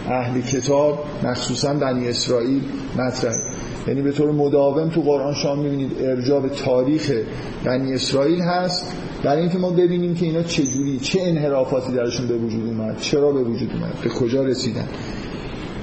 [0.08, 2.62] اهل کتاب مخصوصا بنی اسرائیل
[2.97, 3.36] مطرح.
[3.88, 7.12] یعنی به طور مداوم تو قرآن شما می‌بینید ارجاع به تاریخ
[7.63, 8.95] بنی اسرائیل هست.
[9.23, 13.43] برای اینکه ما ببینیم که اینا چجوری چه انحرافاتی درشون به وجود اومد چرا به
[13.43, 14.88] وجود اومد به کجا رسیدن.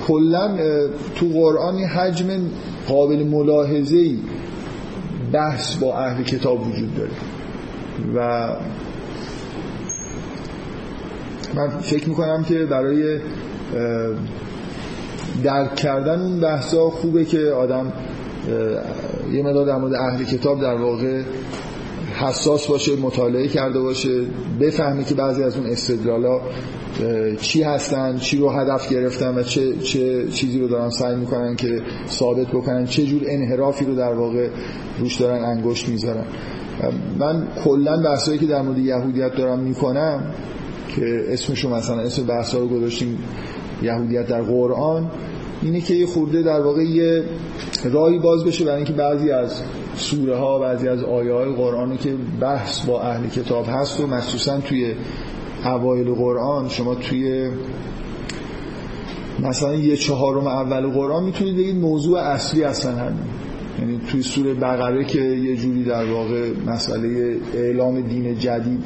[0.06, 0.56] کلا
[1.16, 2.26] تو قرآن حجم
[2.88, 4.14] قابل ملاحظه
[5.32, 7.10] بحث با اهل کتاب وجود داره.
[8.14, 8.48] و
[11.54, 13.18] من فکر می‌کنم که برای
[15.44, 17.92] درک کردن اون بحثا خوبه که آدم
[19.32, 21.22] یه مدار در مورد اهل کتاب در واقع
[22.14, 24.20] حساس باشه مطالعه کرده باشه
[24.60, 26.40] بفهمه که بعضی از اون استدلالا
[27.40, 31.80] چی هستن چی رو هدف گرفتن و چه, چه چیزی رو دارن سعی می‌کنن که
[32.08, 34.48] ثابت بکنن چه جور انحرافی رو در واقع
[34.98, 36.24] روش دارن انگشت می‌ذارن.
[37.18, 40.22] من کلا بحثایی که در مورد یهودیت دارم می‌کنم
[40.96, 43.18] که اسمشو مثلا اسم بحثا رو گذاشتیم
[43.82, 45.10] یهودیت در قرآن
[45.62, 47.24] اینه که یه خورده در واقع یه
[47.84, 49.62] راهی باز بشه برای اینکه بعضی از
[49.96, 54.58] سوره ها بعضی از آیه های قرآن که بحث با اهل کتاب هست و مخصوصا
[54.60, 54.94] توی
[55.64, 57.50] اوایل قرآن شما توی
[59.42, 63.18] مثلا یه چهارم اول قرآن می‌تونید بگید موضوع اصلی اصلا همین
[63.78, 68.84] یعنی توی سوره بقره که یه جوری در واقع مسئله اعلام دین جدید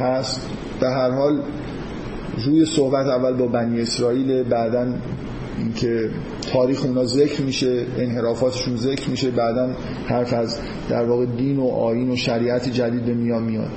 [0.00, 1.42] هست به هر حال
[2.44, 4.94] روی صحبت اول با بنی اسرائیل بعدا
[5.58, 6.10] اینکه
[6.52, 9.70] تاریخ اونا ذکر میشه انحرافاتشون ذکر میشه بعدا
[10.06, 13.70] حرف از در واقع دین و آین و شریعت جدید به میان میاد.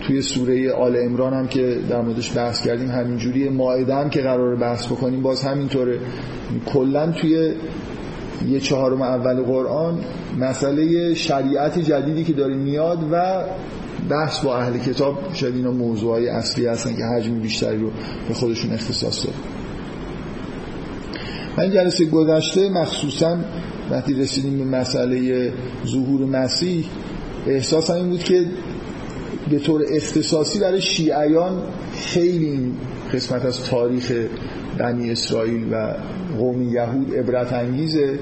[0.00, 4.56] توی سوره آل امران هم که در موردش بحث کردیم همینجوری ماعده هم که قرار
[4.56, 5.98] بحث بکنیم باز همینطوره.
[6.66, 7.52] کلا توی
[8.48, 9.98] یه چهارم اول قرآن
[10.38, 13.44] مسئله شریعت جدیدی که داره میاد و
[14.08, 17.90] بحث با اهل کتاب شاید اینا موضوعای اصلی هستن که حجم بیشتری رو
[18.28, 19.36] به خودشون اختصاص داره
[21.56, 23.38] من جلسه گذشته مخصوصا
[23.90, 25.52] وقتی رسیدیم به مسئله
[25.86, 26.84] ظهور مسیح
[27.46, 28.46] احساسم این بود که
[29.50, 31.62] به طور اختصاصی برای شیعیان
[31.94, 32.72] خیلی این
[33.14, 34.12] قسمت از تاریخ
[34.78, 35.94] بنی اسرائیل و
[36.38, 38.18] قوم یهود عبرت انگیزه.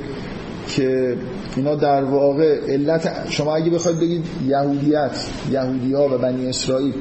[0.69, 1.17] که
[1.57, 5.11] اینا در واقع علت شما اگه بخواید بگید یهودیت
[5.51, 6.95] یهودی ها و بنی اسرائیل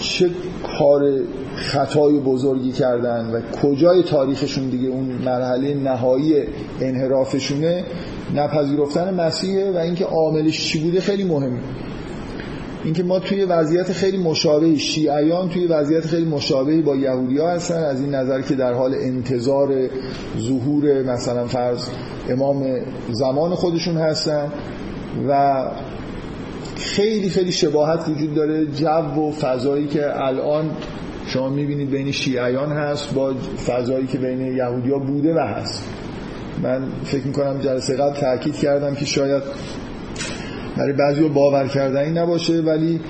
[0.00, 0.30] چه
[0.78, 1.20] کار
[1.54, 6.34] خطای بزرگی کردن و کجای تاریخشون دیگه اون مرحله نهایی
[6.80, 7.84] انحرافشونه
[8.34, 11.58] نپذیرفتن مسیحه و اینکه عاملش چی بوده خیلی مهمه.
[12.84, 17.84] اینکه ما توی وضعیت خیلی مشابهی شیعیان توی وضعیت خیلی مشابهی با یهودی ها هستن.
[17.84, 19.88] از این نظر که در حال انتظار
[20.38, 21.88] ظهور مثلا فرض
[22.28, 22.64] امام
[23.10, 24.52] زمان خودشون هستن
[25.28, 25.64] و
[26.76, 28.66] خیلی خیلی شباهت وجود داره.
[28.66, 30.70] جو و فضایی که الان
[31.26, 33.34] شما می‌بینید بین شیعیان هست با
[33.66, 35.88] فضایی که بین یهودی ها بوده و هست.
[36.62, 39.42] من فکر می‌کنم جلسه قبل تاکید کردم که شاید
[40.76, 43.00] برای بعضی باور کردنی نباشه ولی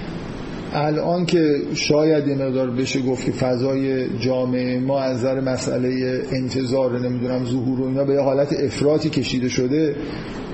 [0.75, 6.99] الان که شاید یه مقدار بشه گفت که فضای جامعه ما از نظر مسئله انتظار
[6.99, 9.97] نمی‌دونم ظهور و اینا به حالت افراطی کشیده شده.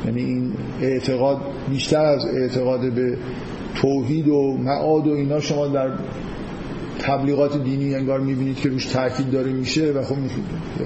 [0.07, 1.39] یعنی این اعتقاد
[1.71, 3.17] بیشتر از اعتقاد به
[3.75, 5.89] توحید و معاد و اینا شما در
[6.99, 10.17] تبلیغات دینی انگار می‌بینید که روش تاکید داره میشه و خب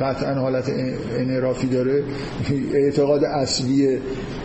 [0.00, 0.70] قطعا حالت
[1.18, 2.02] انعرافی داره.
[2.74, 3.98] اعتقاد اصلی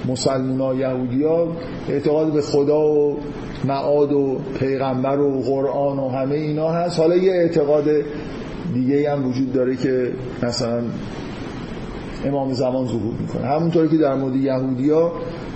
[0.08, 1.58] مسلمان ها یهودی ها
[1.90, 3.20] اعتقاد به خدا و
[3.66, 7.00] معاد و پیغمبر و قرآن و همه اینا هست.
[7.00, 7.86] حالا یه اعتقاد
[8.74, 10.12] دیگه هم وجود داره که
[10.44, 10.82] مثلا
[12.26, 13.48] امام زمان ظهور می‌کنه.
[13.48, 15.12] همونطوری که در مورد یهودی ها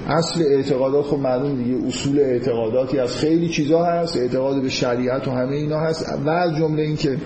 [0.07, 5.31] اصل اعتقادات خب معلوم دیگه اصول اعتقاداتی از خیلی چیزا هست اعتقاد به شریعت و
[5.31, 6.13] همه اینا هست.
[6.25, 7.17] و از جمله این که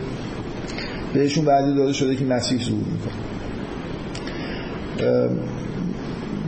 [1.14, 3.26] بهشون وعده داده شده که مسیح ظهور می‌کنه.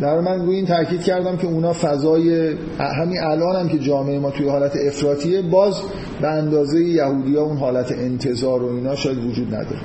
[0.02, 4.32] در من روی این تاکید کردم که اونا فضای همین الان هم که جامعه ما
[4.32, 5.82] توی حالت افراطیه باز
[6.22, 9.82] به اندازه یهودی ها اون حالت انتظار و اینا شاید وجود نداره.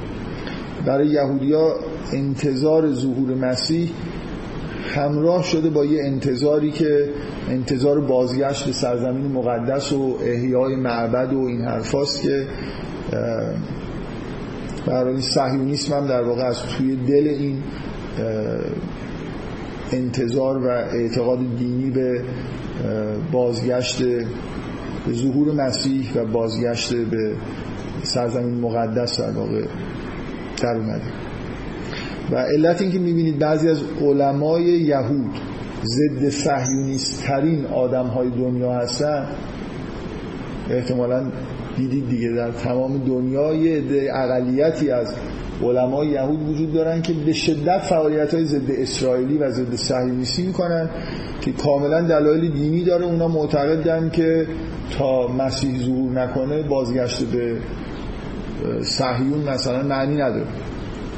[0.86, 1.74] برای یهودی ها
[2.12, 3.90] انتظار ظهور مسیح
[4.82, 7.08] همراه شده با یه انتظاری که
[7.48, 12.46] انتظار بازگشت به سرزمین مقدس و احیای معبد و این حرفاست که
[14.86, 17.62] برای صهیونیسم هم در واقع از توی دل این
[19.92, 22.24] انتظار و اعتقاد دینی به
[23.32, 24.02] بازگشت
[25.06, 27.34] به ظهور مسیح و بازگشت به
[28.02, 29.64] سرزمین مقدس در واقع
[30.62, 31.31] در اومده.
[32.30, 35.30] و علت این که می‌بینید بعضی از علمای یهود
[35.84, 39.26] ضد صهیونیست ترین آدم های دنیا هستن
[40.70, 41.24] احتمالا
[41.76, 43.82] دیدید دیگه در تمام دنیا یه
[44.14, 45.14] اقلیتی از
[45.62, 50.90] علمای یهود وجود دارن که به شدت فعالیت های ضد اسرائیلی و ضد صهیونیستی می‌کنن
[51.40, 53.04] که کاملا دلایل دینی داره.
[53.04, 54.46] اونا معتقدن که
[54.98, 57.56] تا مسیح ظهور نکنه بازگشت به
[58.82, 60.46] صهیون مثلا معنی نداره.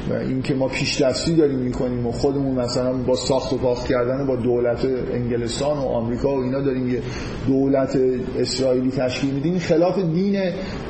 [0.09, 4.27] و اینکه ما پیش دستی داریم می‌کنیم و خودمون مثلا با ساخت و پاخت کردن
[4.27, 7.01] با دولت انگلستان و آمریکا و اینا داریم یه
[7.47, 7.99] دولت
[8.39, 9.59] اسرائیلی تشکیل میدیم.
[9.59, 10.41] خلاف دین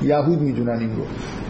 [0.04, 1.04] یهود می‌دونن این رو.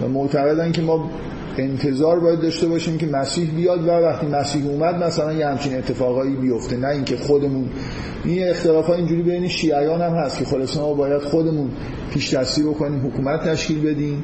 [0.05, 1.09] و معتقدن که ما
[1.57, 6.35] انتظار باید داشته باشیم که مسیح بیاد و وقتی مسیح اومد مثلا یه همچین اتفاقایی
[6.35, 7.69] بیفته نه اینکه خودمون.
[8.25, 11.69] این اختلاف ها اینجوری بین شیعیان هم هست که خلاص ما باید خودمون
[12.13, 14.23] پیش دستی بکنیم حکومت تشکیل بدیم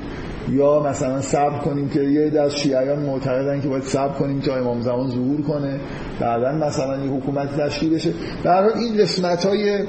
[0.50, 4.82] یا مثلا صبر کنیم که یه از شیعیان معتقدن که باید صبر کنیم تا امام
[4.82, 5.80] زمان ظهور کنه.
[6.20, 8.14] بعدا مثلا یه حکومت تشکیل بشه.
[8.44, 9.80] در این قسمت های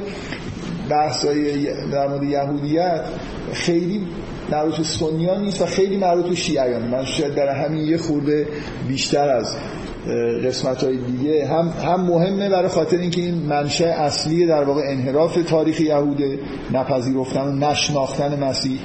[0.92, 3.00] بحث های در مورد یهودیت
[3.52, 4.06] خیلی
[4.50, 6.82] مربوط به سنیان نیست و خیلی مربوط به شیعیان.
[6.82, 8.46] من شاید در همین یه خورده
[8.88, 9.56] بیشتر از
[10.44, 11.46] قسمت های دیگه.
[11.46, 16.38] هم, هم مهمه برای خاطر اینکه این منشأ اصلی در واقع انحراف تاریخ یهوده
[16.72, 18.78] نپذیرفتن و نشناختن مسیح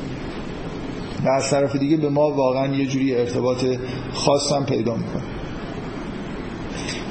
[1.26, 3.66] و از طرف دیگه به ما واقعا یه جوری ارتباط
[4.14, 5.37] خاصم پیدا می‌کنه.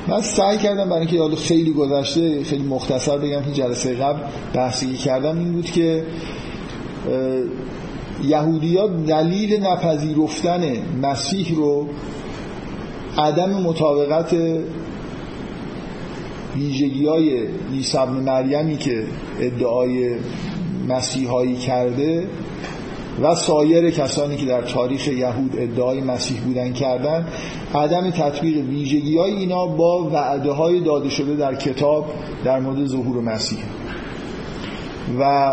[0.08, 4.20] من سعی کردم برای اینکه خیلی گذشته خیلی مختصر بگم که جلسه قبل
[4.54, 6.04] بحثی کردم این بود که
[8.24, 10.62] یهودیا دلیل نپذیرفتن
[11.02, 11.88] مسیح رو
[13.18, 14.36] عدم مطابقت
[16.56, 19.04] ویژگی های عیسی مریمی که
[19.40, 20.16] ادعای
[20.88, 22.26] مسیحایی کرده
[23.22, 27.26] و سایر کسانی که در تاریخ یهود ادعای مسیح بودن کردن
[27.74, 32.06] عدم تطبیق ویژگی های اینا با وعده های داده شده در کتاب
[32.44, 33.58] در مورد ظهور مسیح.
[35.20, 35.52] و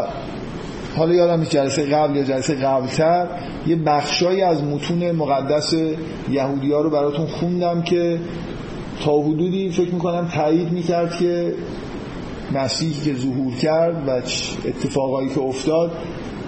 [0.97, 3.27] حالا یادم جلسه قبل یا جلسه قبلتر
[3.67, 5.73] یه بخشایی از متون مقدس
[6.31, 8.19] یهودی ها رو براتون خوندم که
[9.05, 11.53] تا حدودی فکر می‌کنم تایید می‌کرد که
[12.53, 14.11] مسیحی که ظهور کرد و
[14.67, 15.91] اتفاقایی که افتاد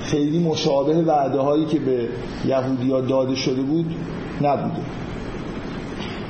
[0.06, 2.08] خیلی مشابه وعده هایی که به
[2.48, 3.86] یهودیا داده شده بود
[4.42, 4.82] نبوده.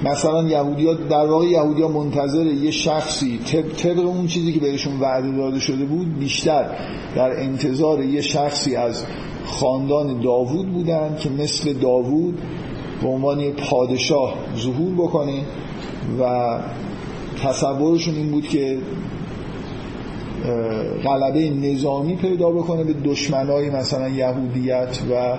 [0.03, 3.39] مثلا یهودیا در واقع یهودیا منتظر یه شخصی
[3.77, 6.65] طبق اون چیزی که بهشون وعده داده شده بود بیشتر
[7.15, 9.03] در انتظار یه شخصی از
[9.45, 12.41] خاندان داوود بودن که مثل داوود
[13.01, 15.41] به عنوان پادشاه ظهور بکنه
[16.19, 16.59] و
[17.43, 18.77] تصورشون این بود که
[21.03, 25.37] غلبه نظامی پیدا بکنه به دشمنای مثلا یهودیت و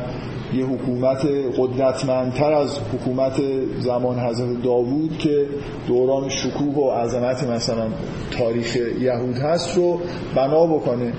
[0.54, 1.26] یه حکومت
[1.58, 3.42] قدرتمندتر از حکومت
[3.80, 5.46] زمان حضرت داوود که
[5.88, 7.88] دوران شکوه و عظمت مثلا
[8.30, 10.00] تاریخ یهود هست رو
[10.34, 11.12] بنا بکنه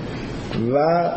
[0.74, 1.10] و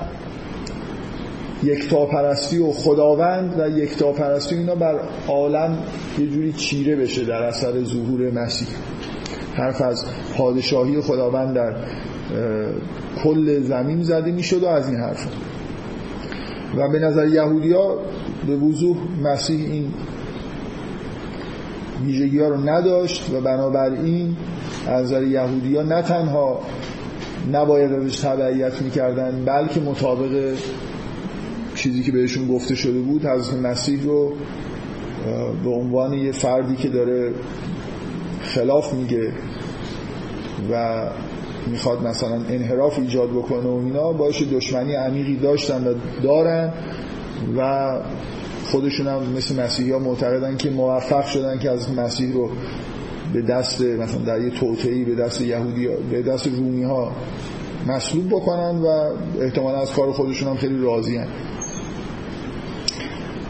[1.63, 5.77] یکتاپرستی و خداوند و یکتاپرستی اینا بر عالم
[6.19, 8.67] یه جوری چیره بشه در اثر ظهور مسیح.
[9.53, 10.05] حرف از
[10.37, 11.75] پادشاهی خداوند در
[13.23, 15.27] کل زمین زده می‌شد و از این حرف.
[16.77, 17.97] و به نظر یهودی ها
[18.47, 19.93] به وضوح مسیح این
[22.05, 24.35] ویژگی ها رو نداشت و بنابراین
[24.87, 26.61] از نظر یهودی ها نه تنها
[27.51, 30.55] نباید ازش تبعیت می‌کردن بلکه مطابق
[31.75, 34.33] چیزی که بهشون گفته شده بود حضرت مسیح رو
[35.63, 37.33] به عنوان یه فردی که داره
[38.41, 39.33] خلاف میگه
[40.71, 41.05] و
[41.67, 45.93] می‌خواد مثلا انحراف ایجاد بکنه و اینا باش دشمنی عمیقی داشتن و
[46.23, 46.73] دارن
[47.57, 47.91] و
[48.71, 52.49] خودشون هم مثل مسیحی ها معتقدن که موفق شدن که از مسیح رو
[53.33, 57.11] به دست مثلا در یه توتعی به دست یهودی به دست رومی ها
[57.87, 58.87] مسلوب بکنن و
[59.41, 61.27] احتمالا از کار خودشون هم خیلی راضی هن.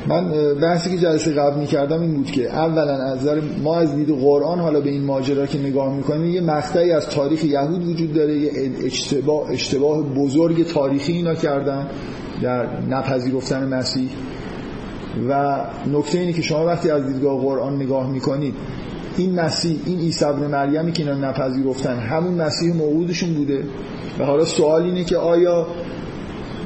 [0.07, 4.09] من بحثی که جلسه قبل می‌کردم این بود که اولا از نظر ما از دید
[4.09, 8.37] قرآن حالا به این ماجرا که نگاه می‌کنیم یه مقطعی از تاریخ یهود وجود داره
[8.37, 8.51] یه
[8.85, 11.87] اشتباه, اشتباه بزرگ تاریخی اینا کردن
[12.41, 14.09] در نپذیرفتن مسیح.
[15.29, 18.53] و نکته اینه که شما وقتی از دیدگاه قرآن نگاه می‌کنید
[19.17, 23.63] این مسیح این عیسی ابن مریمی که اینا نپذیرفتن همون مسیح موعودشون بوده.
[24.19, 25.67] و حالا سوال اینه که آیا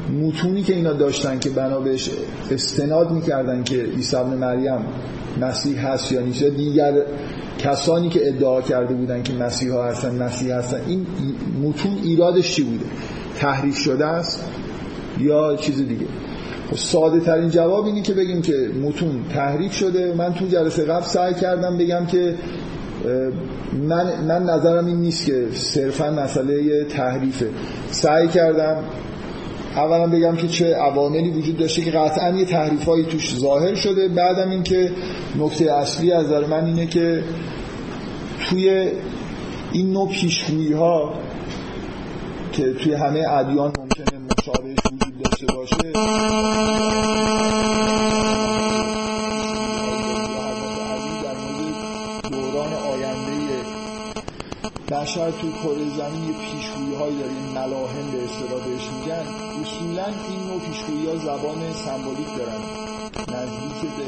[0.10, 2.10] متونی که اینا داشتن که بنا بهش
[2.51, 4.86] استناد می‌کردن که عیسی ابن مریم
[5.41, 6.93] مسیح هست یا نیست یا دیگر
[7.58, 11.06] کسانی که ادعا کرده بودن که مسیح ها هستن مسیح هستن این
[11.64, 12.86] متون ایرادش چی بوده؟
[13.38, 14.43] تحریف شده است
[15.20, 16.06] یا چیز دیگه؟
[16.70, 20.14] خب ساده ترین جواب اینه که بگیم که متون تحریف شده.
[20.18, 22.36] من تو جلسه قبل سعی کردم بگم که
[23.88, 27.49] من, من نظرم این نیست که صرفا مسئله تحریفه.
[27.91, 28.78] سعی کردم
[29.76, 34.07] اولا بگم که چه عواملی وجود داشته که قطعا یه تحریفایی توش ظاهر شده.
[34.07, 34.91] بعدم اینکه
[35.39, 37.23] نکته اصلی از نظر من اینه که
[38.49, 38.91] توی
[39.71, 41.13] این نوع پیشگویی ها
[42.51, 45.91] که توی همه ادیان ممکنه مشابهش وجود داشته باشه
[52.32, 53.65] دوران آینده
[54.91, 59.44] بشر توی کره زمین یه پیشگویی هایی داره این ملاحم به اصطلاح بهش میگن.
[59.95, 62.61] اصولا این نوع پیشگویی ها زبان سمبولیک دارن.
[63.27, 64.07] نزدیک به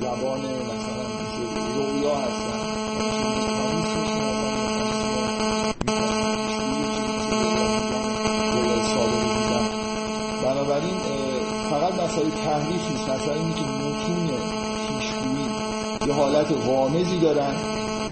[0.00, 1.04] زبان مثلا
[1.76, 2.62] رویا هستن.
[10.44, 10.98] بنابراین
[11.70, 13.08] فقط مسئله تحریف نیست.
[13.08, 14.30] مسئله اینه که متون
[14.98, 15.48] پیشگویی
[16.06, 17.54] یه حالت غامزی دارن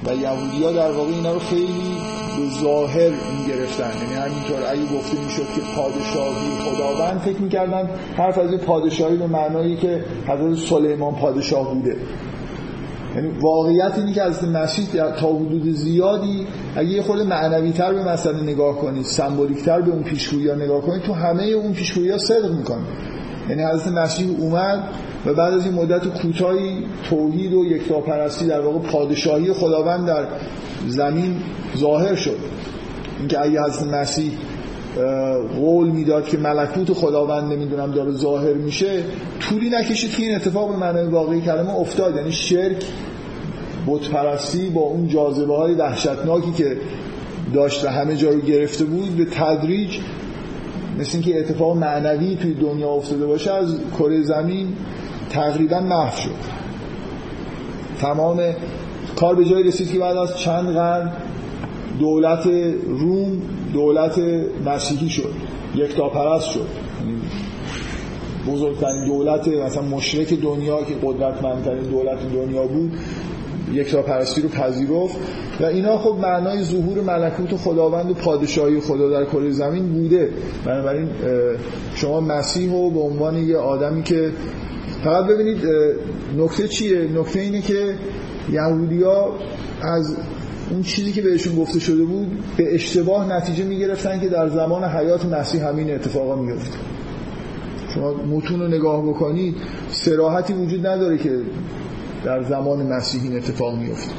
[0.04, 1.99] و یهودی ها در واقع اینا رو خیلی
[2.40, 3.10] به ظاهر
[3.48, 9.26] گرفتن یعنی همینطور اگه گفته می‌شد که پادشاهی خداوند فکر می‌کردن حرف از پادشاهی به
[9.26, 11.96] معنایی که حضرت سلیمان پادشاه بوده.
[13.16, 14.86] یعنی واقعیت اینی که از مسیح
[15.20, 19.90] تا حدود زیادی اگه یه خود معنوی تر به مسئله نگاه کنید سمبولیک تر به
[19.90, 22.84] اون پیشگویی نگاه کنید تو همه اون پیشگویی ها صدق می‌کنه
[23.48, 24.84] یعنی حضرت مسیح اومد
[25.26, 30.26] و بعد از این مدت کوتاهی توحید و یکتاپرستی در واقع پادشاهی خداوند در
[30.88, 31.36] زمین
[31.76, 32.36] ظاهر شد.
[33.18, 34.32] اینکه اگه حضرت مسیح
[35.56, 39.02] قول می‌داد که ملکوت خداوند نمی‌دونم داره ظاهر میشه
[39.40, 42.16] طولی نکشید که این اتفاق به معنای واقعی کلمه افتاد.
[42.16, 42.84] یعنی شرک
[43.86, 46.76] بتپرستی با اون جاذبه های وحشتناکی که
[47.54, 49.98] داشت و همه جا رو گرفته بود به تدریج
[50.98, 54.68] مثل اینکه اتفاق معنوی توی دنیا افتاده باشه از کره زمین
[55.30, 56.60] تقریبا محو شد.
[58.00, 58.40] تمام
[59.16, 61.12] کار به جای رسید که بعد از چند قرن
[61.98, 62.46] دولت
[62.86, 63.42] روم
[63.72, 64.20] دولت
[64.66, 65.32] مسیحی شد
[65.74, 66.66] یک پرست شد.
[67.00, 67.20] یعنی
[68.48, 72.92] بزرگترین دولت مثلا مشرک دنیا که قدرتمندترین دولت دنیا بود
[73.72, 75.16] یک پرستی رو پذیرفت.
[75.60, 80.28] و اینا خب معنای ظهور ملکوت خداوند و پادشاهی خدا در کره زمین بوده.
[80.64, 81.08] بنابراین
[81.94, 84.32] شما مسیح رو به عنوان یه آدمی که
[85.04, 85.58] فقط ببینید
[86.38, 87.94] نکته چیه؟ نکته اینه که
[88.52, 89.32] یهودیا
[89.82, 90.16] از
[90.70, 95.24] اون چیزی که بهشون گفته شده بود به اشتباه نتیجه می‌گرفتن که در زمان حیات
[95.24, 96.78] مسیح همین اتفاقا میفته
[97.94, 99.56] شما متون رو نگاه بکنید
[99.88, 101.38] سراحتی وجود نداره که
[102.24, 104.12] در زمان مسیح این اتفاق میفته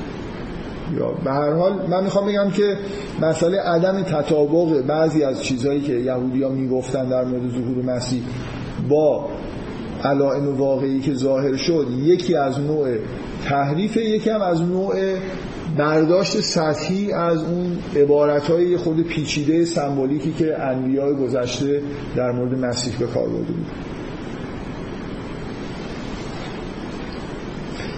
[0.98, 2.78] یا به هر حال من می‌خوام بگم که
[3.22, 8.24] مسئله عدم تطابق بعضی از چیزهایی که یهودی ها می‌گفتن در مورد ظهور مسیح
[8.90, 9.28] با
[10.04, 12.88] علائم واقعی که ظاهر شد یکی از نوع
[13.46, 14.96] تحریف یکی هم از نوع
[15.78, 21.82] برداشت سطحی از اون عبارت های خود پیچیده سمبولیکی که انبیاء گذشته
[22.16, 23.66] در مورد مسیح به کار برده بود.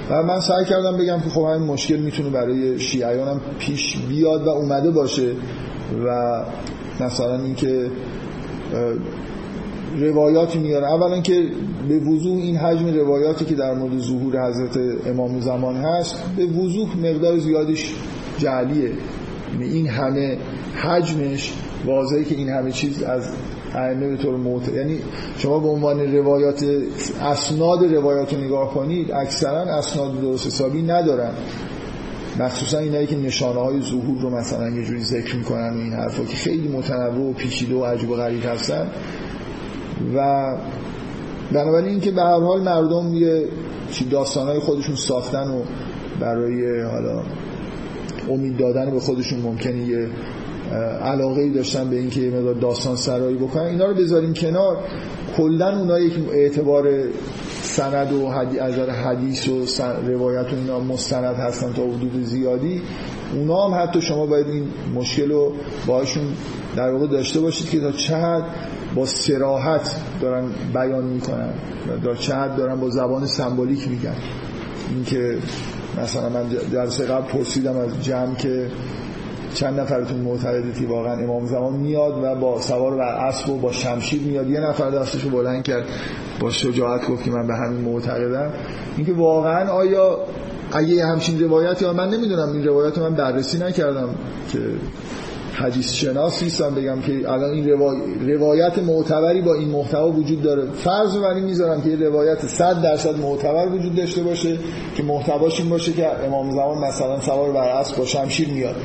[0.10, 4.44] و من سعی کردم بگم که خب همین مشکل می‌تونه برای شیعیان هم پیش بیاد
[4.44, 5.32] و اومده باشه
[6.06, 6.40] و
[7.00, 7.90] مثلا اینکه
[9.98, 10.86] روایاتی میاره.
[10.86, 11.44] اولا که
[11.90, 14.78] به وضوح این حجم روایاتی که در مورد ظهور حضرت
[15.08, 17.94] امام زمان هست به وضوح مقدار زیادش
[18.38, 18.92] جعلیه.
[19.54, 20.38] یعنی این همه
[20.76, 21.54] حجمش
[21.86, 23.30] واضحه که این همه چیز از
[23.76, 25.00] ائمه به طور موت یعنی
[25.38, 26.66] شما به عنوان روایات
[27.22, 31.32] اسناد روایات نگاه کنید اکثرا اسناد درست حسابی ندارن.
[32.40, 36.24] مخصوصا اینایی که نشانه های ظهور رو مثلا یه جوری ذکر می‌کنن و این حرفا
[36.24, 38.88] که خیلی متنوع و پیچیده و عجیب و غریب هستن
[40.16, 40.48] و
[41.52, 43.48] بنابراین اینکه به هر حال مردم یه
[44.12, 45.62] داستانهای خودشون ساختن و
[46.20, 47.24] برای حالا
[48.30, 50.08] امید دادن به خودشون ممکنه یه
[51.02, 54.78] علاقه ای داشتن به اینکه یه مقدار داستان سرایی بکنن اینا رو بذاریم کنار.
[55.38, 56.88] کلا اونایی که اعتبار
[57.62, 58.26] سند و
[58.62, 59.66] از حدیث و
[60.08, 62.82] روایت و اینا مستند هستن تا حدود زیادی.
[63.36, 64.64] اونا هم حتی شما باید این
[64.96, 65.54] مشکل رو
[65.88, 66.24] باشون
[66.76, 68.44] در واقع داشته باشید که تا حد
[68.96, 71.54] با سراحت دارن بیان می‌کنن.
[72.06, 74.16] و چه حد دارن با زبان سمبولیک میگن.
[74.90, 75.38] اینکه
[76.04, 78.68] مثلا من درس قبل پرسیدم از جمع که
[79.54, 84.22] چند نفرتون معتقدتی واقعا امام زمان میاد و با سوار بر اسب و با شمشیر
[84.22, 84.50] میاد.
[84.50, 85.86] یه نفر دستشو بلند کرد
[86.40, 88.52] با شجاعت گفت که من به همین معتقدم.
[88.98, 90.18] اینکه واقعا آیا
[90.74, 94.10] اگه همچین روایتی یا من نمی‌دونم این روایت من بررسی نکردم
[94.52, 94.60] که
[95.54, 97.70] حدیث شناس نیستم بگم که الان این
[98.28, 100.72] روایت معتبری با این محتوا وجود داره.
[100.72, 104.58] فرض رو می‌ذارم که یه روایت 100 درصد معتبر وجود داشته باشه
[104.96, 108.76] که محتواش این باشه که امام زمان مثلا سوار بر اسب با شمشیر میاد.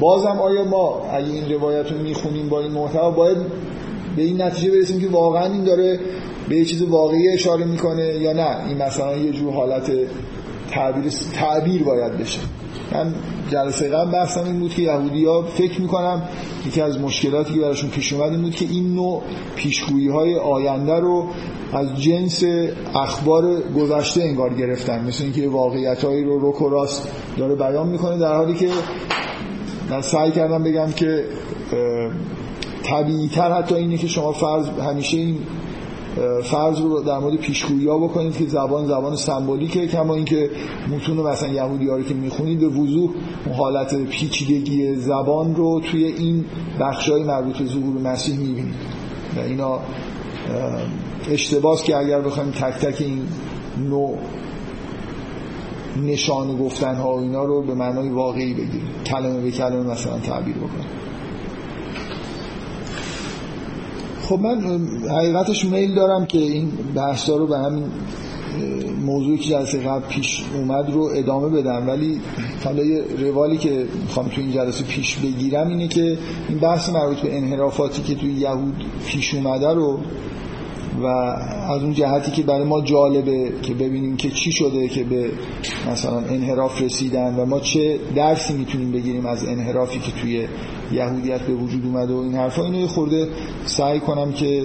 [0.00, 3.36] بازم آیا ما اگه این روایت رو می‌خونیم با این محتوا باید
[4.16, 6.00] به این نتیجه برسیم که واقعا این داره
[6.48, 9.90] به یه چیز واقعی اشاره می‌کنه یا نه؟ این مثلا یه جور حالت
[10.70, 12.40] تعبیر تعبیر باید بشه.
[12.92, 13.14] من
[13.50, 16.22] جلسه قبل بحثم این بود که یهودی ها فکر می‌کنم
[16.66, 19.22] یکی از مشکلاتی که براشون پیش اومد این بود که این نوع
[19.56, 21.26] پیشگویی های آینده رو
[21.72, 22.42] از جنس
[22.94, 25.04] اخبار گذشته انگار گرفتن.
[25.04, 27.08] مثل اینکه واقعیت هایی رو رک و راست
[27.38, 28.68] داره بیان می‌کنه در حالی که
[29.90, 31.24] من سعی کردم بگم که
[32.82, 35.38] طبیعی تر حتی اینه که شما فرض همیشه این
[36.42, 40.50] فرض رو در مورد پیشگویی ها بکنید که زبان زبان سمبولیکه کما اینکه
[40.88, 43.10] متون مثلا یهودی ها رو که می‌خونید به وضوح
[43.56, 46.44] حالت پیچیدگی زبان رو توی این
[46.80, 48.74] بخشای مربوط به ظهور مسیح می‌بینید.
[49.36, 49.78] و اینا
[51.30, 53.22] اشتباس که اگر بخوایم تک تک این
[53.88, 54.18] نوع
[56.06, 58.88] نشان گفتن ها و اینا رو به معنای واقعی بگیریم.
[59.06, 61.05] کلمه به کلمه مثلا تعبیر بکنیم.
[64.28, 64.60] خب من
[65.08, 67.84] حقیقتش میل دارم که این بحثا رو به همین
[69.04, 71.88] موضوعی که جلسه قبل پیش اومد رو ادامه بدم.
[71.88, 72.20] ولی
[72.64, 76.18] حالا یه روالی که می‌خوام تو این جلسه پیش بگیرم اینه که
[76.48, 79.98] این بحث مربوط به انحرافاتی که توی یهود پیش اومده رو
[81.02, 85.30] و از اون جهتی که برای ما جالبه که ببینیم که چی شده که به
[85.92, 90.46] مثلا انحراف رسیدن و ما چه درسی می‌تونیم بگیریم از انحرافی که توی
[90.92, 92.64] یهودیت به وجود اومده و این حرفا.
[92.64, 93.28] اینو خورده
[93.64, 94.62] سعی کنم که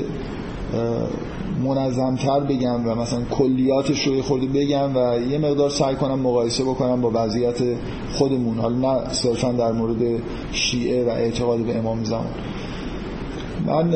[1.63, 7.01] منظمتر بگم و مثلا کلیاتش رو خورده بگم و یه مقدار سعی کنم مقایسه بکنم
[7.01, 7.57] با وضعیت
[8.11, 8.57] خودمون.
[8.57, 10.21] حالا نه صرفا در مورد
[10.51, 12.33] شیعه و اعتقاد به امام زمان.
[13.65, 13.93] من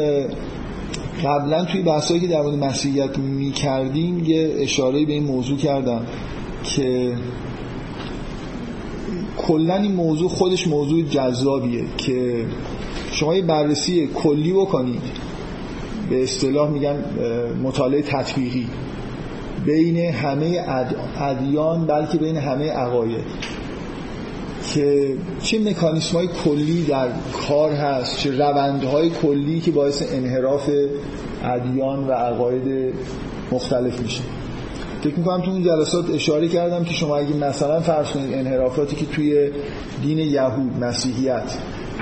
[1.23, 6.05] قبلا توی بحثایی که در مورد مسیحیت می کردیم یه اشاره به این موضوع کردم
[6.63, 7.13] که
[9.37, 12.45] کلا این موضوع خودش موضوع جذابیه که
[13.11, 15.01] شما یه بررسی کلی بکنید.
[16.09, 17.03] به اصطلاح میگن
[17.63, 18.67] مطالعه تطبیقی.
[19.65, 20.65] بین همه
[21.19, 23.23] ادیان بلکه بین همه عقاید.
[24.75, 27.07] که چه مکانیسم های کلی در
[27.47, 30.69] کار هست چه روندهای کلی که باعث انحراف
[31.43, 32.93] ادیان و عقاید
[33.51, 34.21] مختلف میشه.
[35.03, 39.05] فکر می‌کنم تو اون جلسات اشاره کردم که شما اگه مثلا فرض کنید انحرافاتی که
[39.05, 39.49] توی
[40.03, 41.57] دین یهود مسیحیت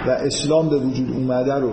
[0.07, 1.71] و اسلام به وجود اومده رو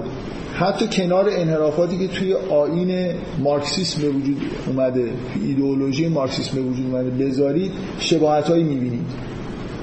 [0.54, 4.36] حتی کنار انحرافاتی که توی آین مارکسیسم به وجود
[4.66, 5.10] اومده
[5.46, 9.06] ایدئولوژی مارکسیسم به وجود اومده بذارید شباهت هایی می‌بینید.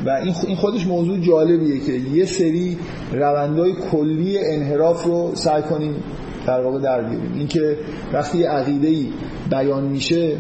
[0.05, 0.09] و
[0.47, 2.77] این خودش موضوع جالبیه که یه سری
[3.13, 5.95] روندهای کلی انحراف رو سعی کنیم
[6.47, 7.33] در واقع در بیاریم.
[7.37, 7.77] اینکه
[8.13, 9.11] وقتی یه عقیده
[9.49, 10.37] بیان میشه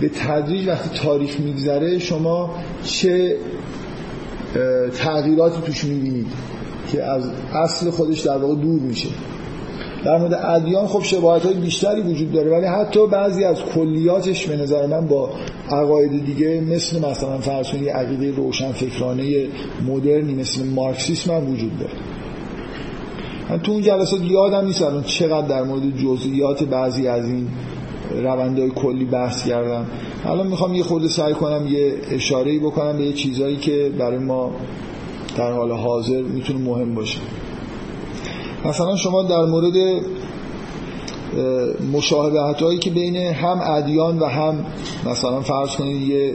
[0.00, 2.54] به تدریج وقتی تاریخ میگذره شما
[2.84, 3.36] چه
[4.94, 6.26] تغییراتی توش می‌بینید
[6.92, 9.08] که از اصل خودش در واقع دور میشه.
[10.06, 14.56] در مورد ادیان خب شباهت های بیشتری وجود داره ولی حتی بعضی از کلیاتش به
[14.56, 15.30] نظر من با
[15.70, 19.46] عقاید دیگه مثل مثلا فرض کنید عقیده روشن فکرانه
[19.86, 21.92] مدرنی مثل مارکسیسم هم وجود داره.
[23.50, 27.48] من تو اون جلسات یادم نیست الان چقدر در مورد جزئیات بعضی از این
[28.22, 29.86] روندهای کلی بحث کردم.
[30.24, 34.50] الان می‌خوام یه خورده سعی کنم یه اشاره بکنم به یه چیزهایی که برای ما
[35.36, 37.18] در حال حاضر می‌تونه مهم باشه.
[38.68, 40.02] مثلا شما در مورد
[41.92, 44.66] مشاهبت هایی که بین هم ادیان و هم
[45.06, 46.34] مثلا فرض کنید یه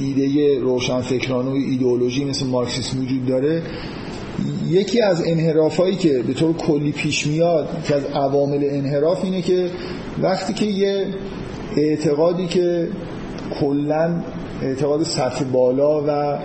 [0.00, 3.62] ایده روشن فکرانه و ایدئولوژی مثل مارکسیسم وجود داره
[4.68, 9.42] یکی از انحراف هایی که به طور کلی پیش میاد که از عوامل انحراف اینه
[9.42, 9.70] که
[10.22, 11.06] وقتی که یه
[11.76, 12.88] اعتقادی که
[13.60, 14.10] کلا
[14.62, 16.38] اعتقاد سطح بالا و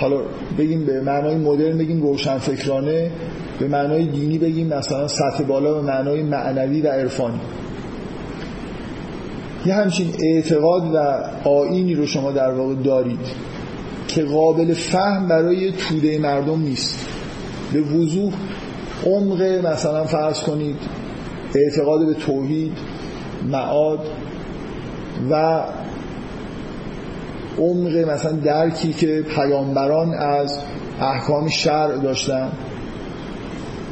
[0.00, 0.20] حالا
[0.58, 3.10] بگیم به معنای مدرن بگیم روشن فکرانه
[3.62, 7.40] به معنای دینی بگیم مثلا سطح بالا به معنای معنوی و عرفانی.
[9.66, 13.26] یه همچین اعتقاد و آینی رو شما در واقع دارید
[14.08, 17.06] که قابل فهم برای توده مردم نیست.
[17.72, 18.32] به وضوح
[19.06, 20.76] عمق مثلا فرض کنید
[21.54, 22.72] اعتقاد به توحید
[23.50, 24.00] معاد
[25.30, 25.62] و
[27.58, 30.58] عمق مثلا درکی که پیامبران از
[31.00, 32.52] احکام شرع داشتن.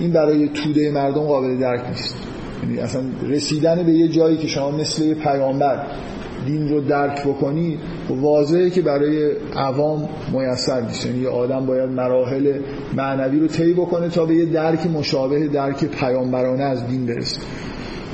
[0.01, 2.17] این برای توده مردم قابل درک نیست.
[2.63, 5.87] یعنی اصلا رسیدن به یه جایی که شما مثل یه پیامبر
[6.47, 7.79] دین رو درک بکنی
[8.11, 11.07] واضحه که برای عوام میسر نیست.
[11.07, 12.59] یعنی یه آدم باید مراحل
[12.97, 17.41] معنوی رو طی بکنه تا به یه درک مشابه درک پیامبرانه از دین برسه.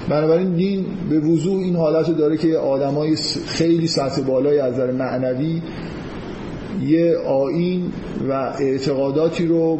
[0.08, 3.16] بنابراین دین به وضوح این حالت داره که آدمای
[3.46, 5.62] خیلی سطح بالای از نظر معنوی
[6.82, 7.92] یه آین
[8.28, 9.78] و اعتقاداتی رو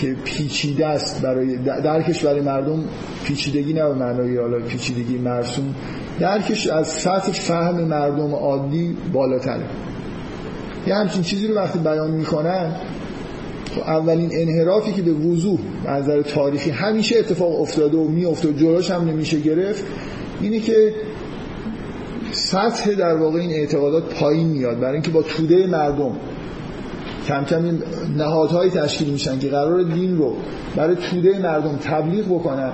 [0.00, 2.84] که پیچیده است برای درکش برای مردم
[3.24, 5.74] پیچیدگی نه معنای حالا پیچیدگی مرسوم
[6.20, 9.64] درکش از سطح فهم مردم عادی بالاتره.
[10.86, 12.76] یه همچین چیزی رو وقتی بیان می‌کنن
[13.74, 18.52] خب اولین انحرافی که به وضوح از نظر تاریخی همیشه اتفاق افتاده و میفته و
[18.52, 19.84] جلوش هم نمیشه گرفت
[20.40, 20.94] اینه که
[22.32, 24.80] سطح در واقع این اعتقادات پایین میاد.
[24.80, 26.12] برای اینکه با توده مردم
[27.30, 27.82] کم کم این
[28.16, 30.36] نهادهایی تشکیل میشن که قرار دین رو
[30.76, 32.72] برای توده مردم تبلیغ بکنن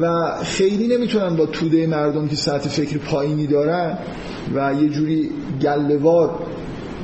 [0.00, 3.98] و خیلی نمی‌تونن با توده مردم که سطح فکر پایینی دارن
[4.54, 5.30] و یه جوری
[5.62, 6.30] گلوار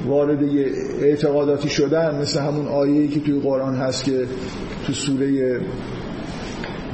[0.07, 0.67] وارد یه
[1.01, 4.27] اعتقاداتی شدن مثل همون آیه‌ای که توی قرآن هست که
[4.87, 5.61] تو سوره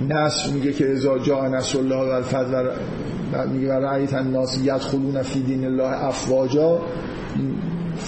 [0.09, 2.69] نصر میگه که ازا جا نصر الله و الفضل
[3.53, 6.81] میگه و رعیت الناس یدخلون فی دین الله افواجا.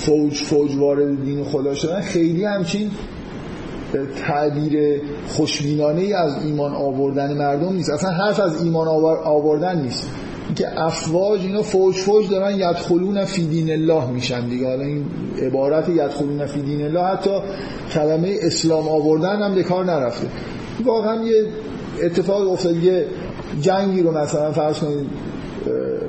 [0.00, 2.00] فوج فوج وارد دین خدا شدن.
[2.00, 2.90] خیلی همچین
[4.26, 7.90] تعبیر خوشبینانه ای از ایمان آوردن مردم نیست.
[7.90, 8.88] اصلا حرف از ایمان
[9.24, 10.08] آوردن نیست.
[10.56, 14.66] که افواج اینا فوج فوج دارن یدخلون فی دین الله میشن دیگه.
[14.66, 15.04] حالا این
[15.42, 17.40] عبارت یدخلون فی دین الله حتی
[17.94, 20.26] کلمه اسلام آوردن هم به کار نرفته.
[20.84, 21.44] واقعا یه
[22.02, 23.06] اتفاق افتاد یه
[23.60, 25.06] جنگی رو مثلا فرض کنید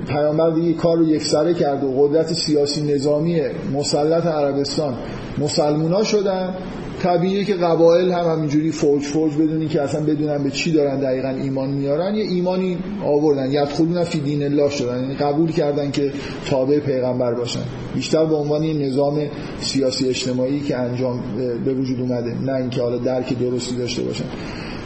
[0.08, 3.41] پیامبر دیگه کار رو یکسره کرد و قدرت سیاسی نظامی
[3.74, 4.93] مسلط عربستان.
[5.38, 6.56] مسلمونا شدن.
[7.04, 11.30] طبیعیه که قبایل هم همینجوری فوج فوج بدونی که اصلا بدونن به چی دارن دقیقا
[11.30, 13.52] ایمان میارن یه ایمانی آوردن.
[13.52, 15.02] یدخلون فی دین الله شدن.
[15.02, 16.12] یعنی قبول کردن که
[16.49, 17.64] تابع پیغمبر باشن.
[17.95, 19.20] بیشتر به عنوان یه نظام
[19.62, 21.24] سیاسی اجتماعی که انجام
[21.66, 24.26] به وجود اومده نه اینکه حالا درک درستی داشته باشن.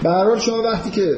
[0.03, 1.16] به شما وقتی که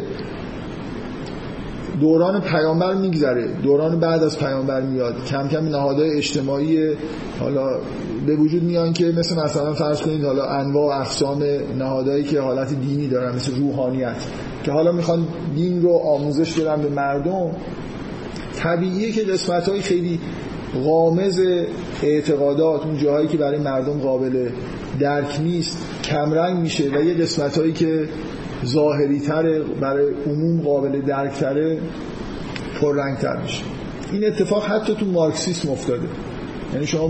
[1.99, 3.47] دوران پیامبر میگذره.
[3.63, 5.25] دوران بعد از پیامبر میاد.
[5.25, 6.95] کم کم نهادهای اجتماعی
[7.39, 7.79] حالا
[8.25, 11.43] به وجود میان که مثل مثلا فرض کنید حالا انواع و اقسام
[11.77, 14.15] نهادهایی که حالت دینی دارن مثل روحانیت
[14.63, 17.51] که حالا می‌خوان دین رو آموزش بدن به مردم.
[18.55, 20.19] طبیعیه که قسمت های خیلی
[20.83, 21.41] غامز
[22.03, 24.49] اعتقادات اون جاهایی که برای مردم قابل
[24.99, 28.09] درک نیست کمرنگ میشه و یه قسمت هایی که
[28.65, 31.79] ظاهری تره برای عموم قابل درک تره
[32.81, 33.63] پررنگ تر میشه.
[34.11, 36.07] این اتفاق حتی تو مارکسیسم افتاده.
[36.73, 37.09] یعنی شما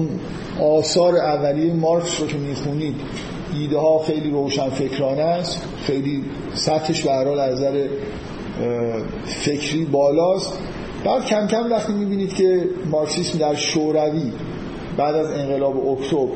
[0.62, 2.96] آثار اولیه مارکس رو که می‌خونید
[3.54, 6.24] ایده ها خیلی روشن فکرانه است خیلی
[6.54, 7.88] سطحش به از نظر
[9.26, 10.54] فکری بالاست.
[11.06, 14.32] بعد کم کم وقتی می‌بینید که مارکسیسم در شوروی
[14.98, 16.28] بعد از انقلاب اکتبر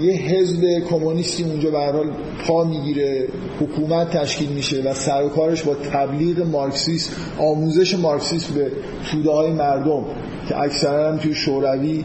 [0.00, 2.10] یه حزب کمونیستی اونجا به حال
[2.46, 3.28] پا می‌گیره
[3.60, 8.70] حکومت تشکیل میشه و سر و کارش با تبلیغ مارکسیسم آموزش مارکسیسم به
[9.10, 10.04] توده های مردم
[10.48, 12.04] که اکثرا هم توی شوروی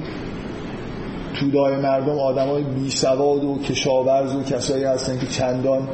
[1.39, 5.87] توده های مردم آدم های بی سواد و کشاورز و کسایی هستن که چندان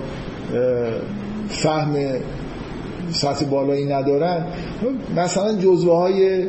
[1.47, 1.95] فهم
[3.11, 4.45] سطح بالایی ندارن.
[5.15, 6.47] مثلا جزوه های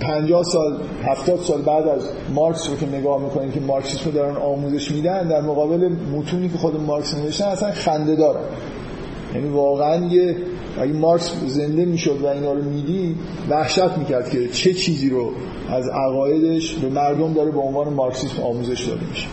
[0.00, 2.02] 50 سال 70 سال بعد از
[2.34, 6.58] مارکس رو که نگاه می‌کنید که مارکسیسم رو دارن آموزش میدن در مقابل متونی که
[6.58, 8.44] خود مارکس نوشتن اصلا خنده دارن.
[9.34, 10.36] یعنی واقعا یه
[10.80, 13.16] اگه مارکس زنده می‌شد و اینا رو میدی
[13.50, 15.32] وحشت می‌کرد که چه چیزی رو
[15.70, 19.26] از عقایدش به مردم داره به عنوان مارکسیسم آموزش داده میشه.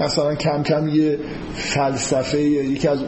[0.00, 1.18] مثلا کم کم یه
[1.54, 2.98] فلسفه یکی از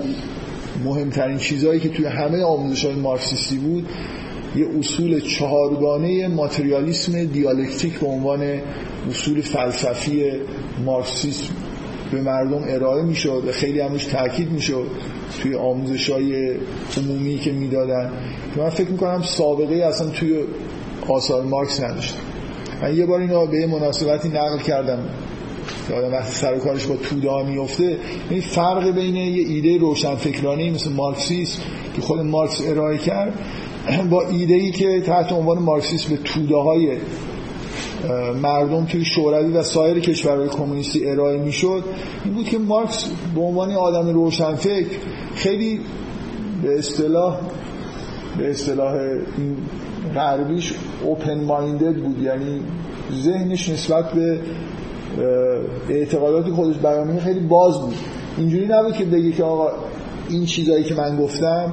[0.84, 3.88] مهمترین چیزهایی که توی همه آموزش های مارکسیستی بود
[4.56, 8.60] یه اصول چهارگانه ماتریالیسم دیالکتیک به عنوان
[9.10, 10.32] اصول فلسفی
[10.84, 11.54] مارکسیسم
[12.12, 14.86] به مردم ارائه می‌شد و خیلی همش تاکید می‌شد
[15.42, 16.56] توی آموزش های
[16.96, 18.12] عمومی که می‌دادن.
[18.56, 20.44] من فکر می‌کنم سابقه اصلا توی
[21.08, 22.16] آثار مارکس نداشت
[22.82, 24.98] من یه بار اینو به یه مناسبتی نقل کردم.
[25.88, 27.96] که آدم وقتی سر کارش با توده میفته
[28.30, 31.62] این فرق بین یه ایده روشنفکرانه مثل مارکسیسم
[31.96, 33.32] که خود مارکس ارائه کرد
[34.10, 36.98] با ایده ای که تحت عنوان مارکسیسم به توده های
[38.42, 41.84] مردم توی شوروی و سایر کشورهای کمونیستی ارائه می‌شد
[42.24, 44.86] این بود که مارکس به عنوان آدم روشنفکر
[45.34, 45.80] خیلی
[46.62, 47.40] به اصطلاح
[48.38, 48.94] به اصطلاح
[50.14, 50.74] غربیش
[51.04, 52.22] اوپن مایندد بود.
[52.22, 52.60] یعنی
[53.22, 54.40] ذهنش نسبت به
[55.88, 57.94] اعتقاداتی خودش بیان خیلی باز بود.
[58.38, 59.68] اینجوری نبود که بگه که آقا
[60.28, 61.72] این چیزایی که من گفتم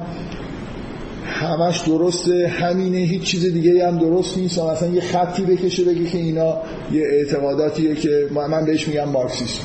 [1.24, 2.48] همش درسته.
[2.48, 4.58] همینه هیچ چیز دیگه هم درست نیست.
[4.58, 6.56] و مثلا یه خطی بکشه بگه که اینا
[6.92, 9.62] یه اعتقاداتیه که من بهش میگم مارکسیسم.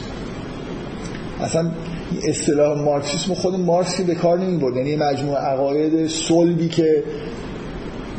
[1.42, 1.72] اصلا
[2.28, 7.04] اصطلاح مارکسیسم خود مارکسی به کار نمی برد یعنی مجموعه عقاید صلبی که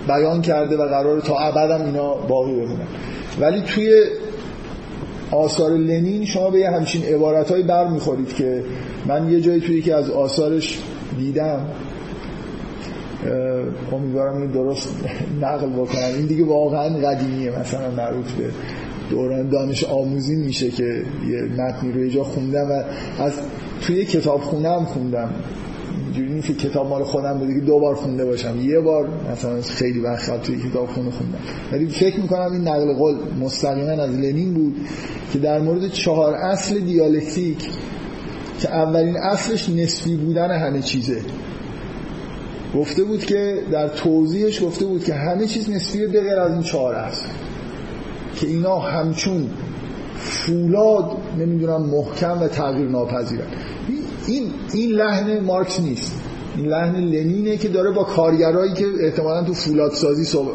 [0.09, 2.87] بیان کرده و قرار تا ابد اینا باقی بمونن
[3.41, 4.05] ولی توی
[5.31, 8.65] آثار لنین شما به یه همچین عبارتهایی بر می‌خورید که
[9.07, 10.79] من یه جایی توی که از آثارش
[11.19, 11.67] دیدم.
[13.93, 14.89] امیدوارم این درست
[15.41, 16.15] نقل بکنم.
[16.17, 17.61] این دیگه واقعا قدیمیه.
[17.61, 18.51] مثلا مربوط به
[19.11, 22.83] دوران دانش آموزی میشه که یه متنی رو یه جا خوندم و
[23.23, 23.33] از
[23.81, 25.31] توی کتاب خونم خوندم.
[26.05, 28.61] اینجوری نیست که کتاب مال خودم بوده که دو بار خونده باشم.
[28.61, 31.39] یه بار مثلا خیلی وقت توی کتاب خونه خوندم.
[31.73, 34.77] ولی فکر می‌کنم این نقل قول مستقیما از لنین بود
[35.33, 37.69] که در مورد چهار اصل دیالکتیک
[38.61, 41.21] که اولین اصلش نسبی بودن همه چیزه.
[42.77, 46.63] گفته بود که در توضیحش گفته بود که همه چیز نسبیه به غیر از این
[46.63, 47.27] چهار اصل
[48.37, 49.51] که اینا همچون
[50.19, 53.47] فولاد نمی‌دونم محکم و تغییر ناپذیرن
[54.27, 56.13] این این لحن مارکس نیست.
[56.57, 60.55] این لحن لنینه که داره با کارگرایی که احتمالا تو فولاد سازی صحبت...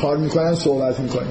[0.00, 1.26] کار می‌کنن صحبت می‌کنه.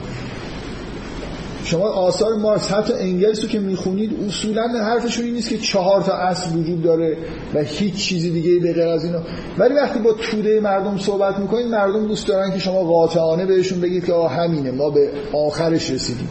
[1.64, 6.14] شما آثار مارکس حتی انگلس رو که می‌خونید اصولا حرفشون این نیست که چهار تا
[6.14, 7.18] اصل وجود داره
[7.54, 9.20] و هیچ چیزی دیگه به غیر از اینا.
[9.58, 14.06] ولی وقتی با توده مردم صحبت می‌کنید مردم دوست دارن که شما قاطعانه بهشون بگید
[14.06, 16.30] که آه همینه ما به آخرش رسیدیم.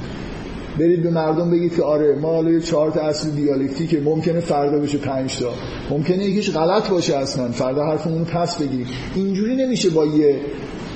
[0.78, 4.98] برید به مردم بگید که آره ما حالا چهار تا اصل دیالکتیکه ممکنه فردا بشه
[4.98, 5.52] پنج تا.
[5.90, 10.40] ممکنه یکیش غلط باشه اصلا فردا حرفمون رو پس بگیریم اینجوری نمیشه با یه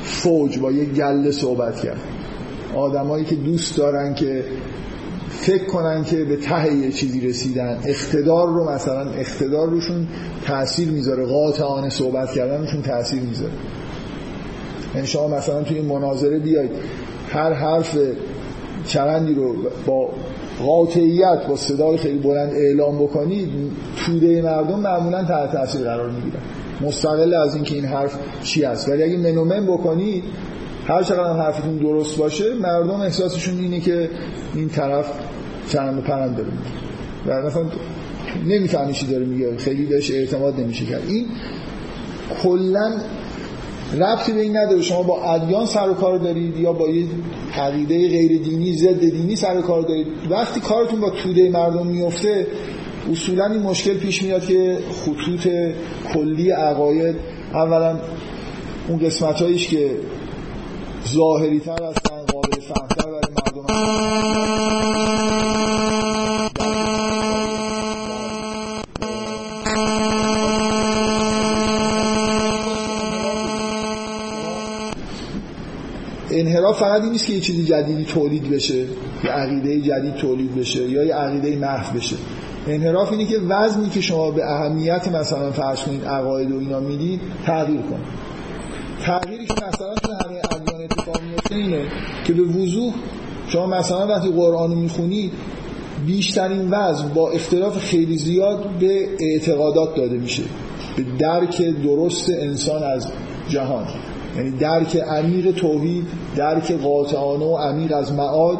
[0.03, 2.01] فوج با یه گله صحبت کرد.
[2.77, 4.45] آدمایی که دوست دارن که
[5.31, 10.09] فکر کنن که به ته یه چیزی رسیدن اقتدار رو مثلا اقتدار روشون
[10.47, 13.53] تاثیر می‌ذاره قاطعانه صحبت کردنشون تاثیر می‌ذاره.
[14.95, 16.71] یعنی شما مثلا توی این مناظره بیاید
[17.29, 17.99] هر حرف
[18.87, 19.55] چرندی رو
[19.87, 20.09] با
[20.63, 23.49] قاطعیت با صدای خیلی بلند اعلام بکنید
[23.97, 26.41] توده مردم معمولا تحت تاثیر قرار می‌گیرن.
[26.81, 28.89] مستقل از اینکه این حرف چی است.
[28.89, 30.25] ولی اگه منومن بکنید
[30.89, 34.11] هر چقدر هم حرفتون درست باشه مردم احساسشون اینه که
[34.55, 35.13] این طرف
[35.73, 36.49] چرند و پرند داره
[37.27, 37.63] و مثلا
[38.47, 39.57] نمی‌فهمی چی داره میگه.
[39.57, 41.03] خیلی بهش اعتماد نمیشه کرد.
[41.09, 41.27] این
[42.43, 42.93] کلا
[43.99, 44.83] ربطی به این نداره.
[44.83, 47.07] شما با ادیان سر و کار دارید یا با یه
[47.55, 50.07] عقیده غیر دینی ضد دینی سر و کار دارید.
[50.31, 52.47] وقتی کارتون با توده مردم میفته
[53.13, 55.49] اصولا این مشکل پیش میاد که خطوط
[56.15, 57.17] کلی عقاید
[57.55, 57.99] اولا
[58.89, 59.37] اون قسمت
[59.69, 59.91] که
[61.07, 63.67] ظاهری تر هستن قابل فهمتر برای مردم.
[76.31, 78.85] انحراف فقط این نیست که یه چیزی جدیدی تولید بشه
[79.25, 82.17] یه عقیده جدید تولید بشه یا یه عقیده محو بشه.
[82.67, 87.21] انحراف اینه که وزنی که شما به اهمیت مثلا فرض کنید عقاید و اینا می‌دید
[87.47, 88.01] تغییر کنه
[89.03, 91.83] تغییری که مثلا تو همه ادیان اتفاق میفته اینه
[92.25, 92.95] که به وضوح
[93.49, 95.33] شما مثلا وقتی قرآن رو می‌خونید
[96.07, 100.43] بیشترین وزن با اختلاف خیلی زیاد به اعتقادات داده میشه.
[100.97, 103.07] به درک درست انسان از
[103.49, 103.85] جهان.
[104.37, 106.05] یعنی درک عمیق توحید
[106.37, 108.59] درک قاطعانه و عمیق از معاد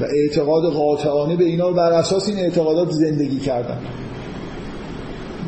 [0.00, 3.78] و اعتقاد قاطعانه به اینا بر اساس این اعتقادات زندگی کردن.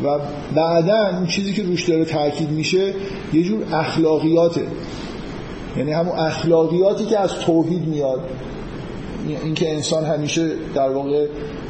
[0.05, 0.19] و
[0.55, 2.95] بعدا اون چیزی که روش داره تاکید میشه
[3.33, 4.63] یه جور اخلاقیاته.
[5.79, 8.21] یعنی همون اخلاقیاتی که از توحید میاد.
[9.45, 11.27] اینکه انسان همیشه در واقع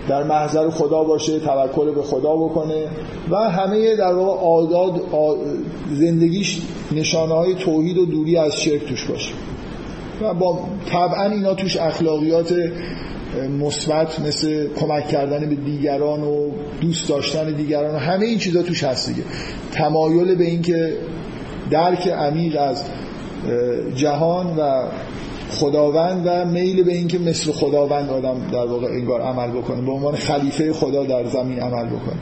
[0.09, 2.86] در محضر خدا باشه توکل به خدا بکنه
[3.30, 5.00] و همه در واقع عادات
[5.92, 6.61] زندگیش
[6.92, 9.32] نشانه های توحید و دوری از شرک توش باشه.
[10.22, 12.54] و با طبعا اینا توش اخلاقیات
[13.61, 16.50] مثبت مثل کمک کردن به دیگران و
[16.80, 19.22] دوست داشتن دیگران و همه این چیزا توش هست دیگه.
[19.72, 20.92] تمایل به اینکه
[21.70, 22.84] درک عمیق از
[23.94, 24.82] جهان و
[25.51, 30.16] خداوند و میل به اینکه مثل خداوند آدم در واقع انگار عمل بکنه به عنوان
[30.16, 32.16] خلیفه خدا در زمین عمل بکنه.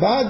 [0.00, 0.26] بعد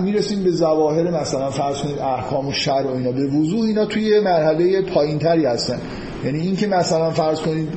[0.00, 3.12] می‌رسیم به ظواهر مثلا فرض کنید احکام و شر و اینا.
[3.12, 5.78] به وضوح اینا توی مرحله پایینتری هستن.
[6.24, 7.68] یعنی این که مثلا فرض کنید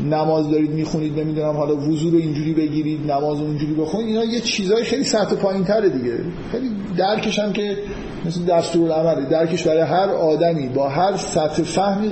[0.00, 4.40] نماز دارید می‌خونید نمی‌دونم حالا وضو رو اینجوری بگیرید نماز رو اینجوری بخونید اینا یه
[4.40, 6.18] چیزای خیلی سطح پایین تره دیگه.
[6.52, 7.78] خیلی درکش هم که
[8.26, 12.10] مثل دستور العمله درکش برای هر آدمی با هر سطح فهمی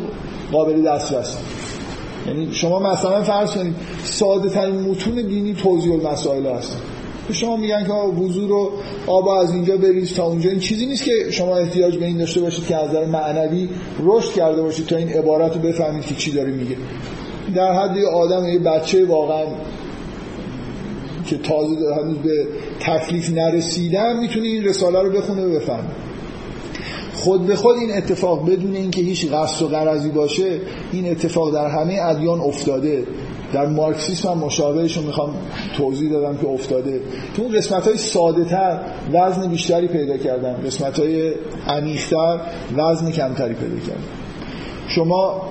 [0.53, 1.37] قابل دسترس.
[2.27, 3.75] یعنی شما مثلا فرض کنید
[4.05, 6.77] ساده ترین متون دینی توضیح المسائل هست.
[7.33, 8.71] شما میگن که وضو رو
[9.07, 10.51] آب از اینجا بریز تا اونجا.
[10.51, 13.69] این چیزی نیست که شما احتیاج به این داشته باشید که از نظر معنوی
[14.05, 16.77] رشد کرده باشید تا این عبارت رو بفهمید که چی داره میگه.
[17.55, 19.45] در حد یه آدم یه بچه واقعا
[21.27, 22.47] که تازه هنوز به
[22.81, 25.89] تکلیف نرسیدن می‌تونه این رساله رو بخونه و بفهمه.
[27.15, 30.61] خود به خود این اتفاق بدون اینکه هیچ قصد و غرضی باشه
[30.93, 33.05] این اتفاق در همه ادیان افتاده.
[33.53, 35.35] در مارکسیسم هم مشابهش رو می‌خوام
[35.77, 37.01] توضیح دادم که افتاده.
[37.37, 38.81] تو اون قسمت های ساده تر
[39.13, 40.55] وزن بیشتری پیدا کردن.
[40.67, 41.33] قسمت های
[41.69, 42.41] عمیقتر
[42.77, 44.03] وزن کمتری پیدا کردن.
[44.89, 45.43] شما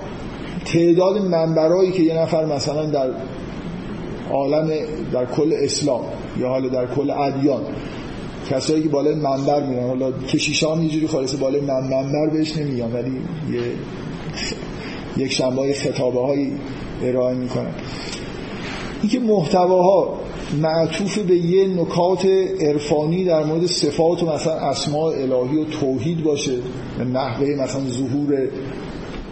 [0.73, 3.09] تعداد منبرایی که یه نفر مثلا در
[4.31, 4.71] عالم
[5.13, 6.01] در کل اسلام
[6.39, 7.61] یا حالا در کل ادیان
[8.49, 13.11] کسایی که بالای منبر میرن حالا کشیشان یه جوری خالص بالای منبر بهش نمیگن ولی
[13.51, 13.61] یه
[15.25, 16.51] یک شنبه خطابه های
[17.03, 17.71] ارائه می‌کنن.
[19.01, 20.19] اینکه محتواها
[20.61, 22.25] معطوف به یه نکات
[22.59, 26.57] عرفانی در مورد صفات و مثلا اسماء الهی و توحید باشه
[27.13, 28.47] نحوه مثلا ظهور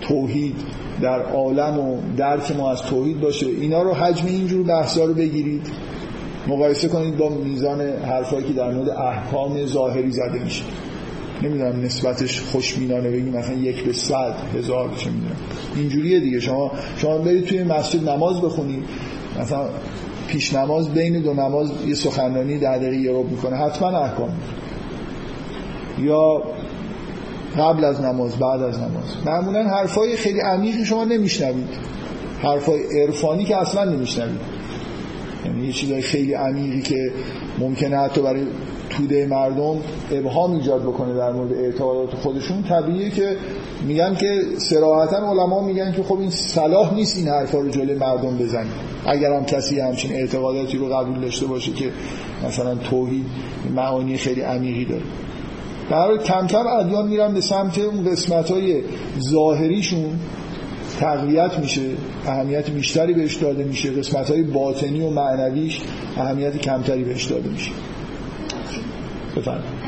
[0.01, 0.55] توحید
[1.02, 3.45] در عالم و درک ما از توحید باشه.
[3.45, 5.68] اینا رو حجم اینجور بحثا رو بگیرید.
[6.47, 10.64] مقایسه کنید با میزان حرفایی که در مورد احکام ظاهری زده میشه.
[11.43, 15.36] نمی‌دونم نسبتش خوشبینانه بگیم مثلا یک به صد هزار چه می‌دونم.
[15.76, 16.39] اینجوریه دیگه.
[16.39, 18.84] شما شما برید توی مسجد نماز بخونید.
[19.41, 19.66] مثلا
[20.28, 23.56] پیش نماز بین دو نماز یه سخنرانی در دقیقه یه روب می‌کنه.
[23.56, 24.30] حتما احکام.
[26.00, 26.43] یا
[27.58, 29.04] قبل از نماز بعد از نماز.
[29.26, 31.68] معمولا حرفای خیلی عمیقی شما نمیشنوید.
[32.43, 34.39] حرفای عرفانی که اصلا نمیشنوید.
[35.45, 37.12] یعنی یه چیزای خیلی عمیقی که
[37.60, 38.43] ممکنه حتی برای
[38.89, 39.76] توده مردم
[40.12, 42.64] ابهام ایجاد بکنه در مورد اعتقادات خودشون.
[42.64, 43.38] طبیعیه که
[43.88, 48.38] میگن که سراحتا علما میگن که خب این صلاح نیست این حرفا رو جلوی مردم
[48.38, 48.72] بزنید
[49.06, 51.91] اگر هم کسی همچین اعتقاداتی رو قبول داشته باشه که
[52.47, 53.26] مثلا توحید
[53.76, 55.04] معانی خیلی عمیقی داره.
[55.89, 58.83] در کم کم ادیان میرن به سمت اون قسمت های
[59.19, 60.19] ظاهریشون
[60.99, 61.81] تقویت میشه
[62.25, 65.81] اهمیت بیشتری بهش داده میشه قسمت های باطنی و معنویش
[66.17, 67.71] اهمیت کمتری بهش داده میشه.
[69.37, 69.79] بفرمایید.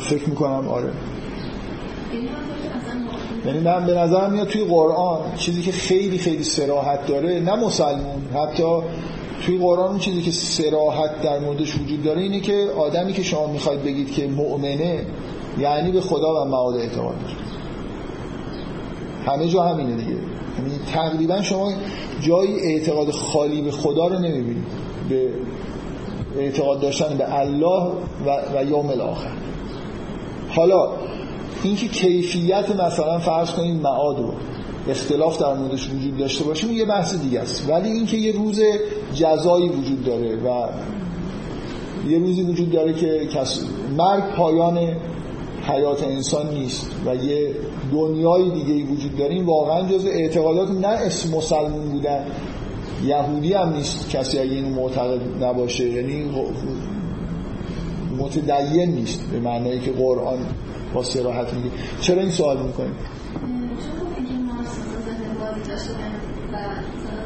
[0.00, 0.90] فکر می‌کنم آره.
[3.46, 8.22] یعنی من به نظر میاد توی قرآن چیزی که خیلی خیلی سراحت داره نه مسلمون
[8.34, 8.80] حتی
[9.46, 13.82] توی قرآن چیزی که سراحت در موردش وجود داره اینه که آدمی که شما می‌خواید
[13.82, 15.06] بگید که مؤمنه
[15.58, 17.34] یعنی به خدا و معاد اعتقاد داره
[19.26, 20.10] همه جا همینه دیگه.
[20.10, 21.72] یعنی تقریبا شما
[22.20, 24.66] جایی اعتقاد خالی به خدا رو نمی‌بینید.
[25.08, 25.28] به
[26.38, 27.82] اعتقاد داشتن به الله
[28.26, 29.30] و, و یوم الاخر.
[30.48, 30.88] حالا
[31.62, 34.32] اینکه کیفیت مثلا فرض کنید معاد رو.
[34.88, 37.70] اختلاف در موردش وجود داشته باشه یه بحث دیگه است.
[37.70, 38.60] ولی اینکه یه روز
[39.14, 40.68] جزایی وجود داره و
[42.08, 43.64] یه روزی وجود داره که کس
[43.98, 44.96] مرگ پایان
[45.62, 47.54] حیات انسان نیست و یه
[47.92, 52.26] دنیای دیگه وجود داره این واقعا جز اعتقادات نه اسم مسلمون بودن
[53.04, 56.30] یهودی هم نیست کسی اگه اینو معتقد نباشه یعنی
[58.18, 60.38] متدین نیست به معنایی که قرآن
[60.94, 61.70] با سراحت میگه.
[62.00, 62.94] چرا این سوال می‌کنیم
[66.52, 66.56] و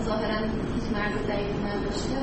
[0.05, 0.39] ظاهرا
[0.75, 2.19] هیچ مرد ضعیف نداشته.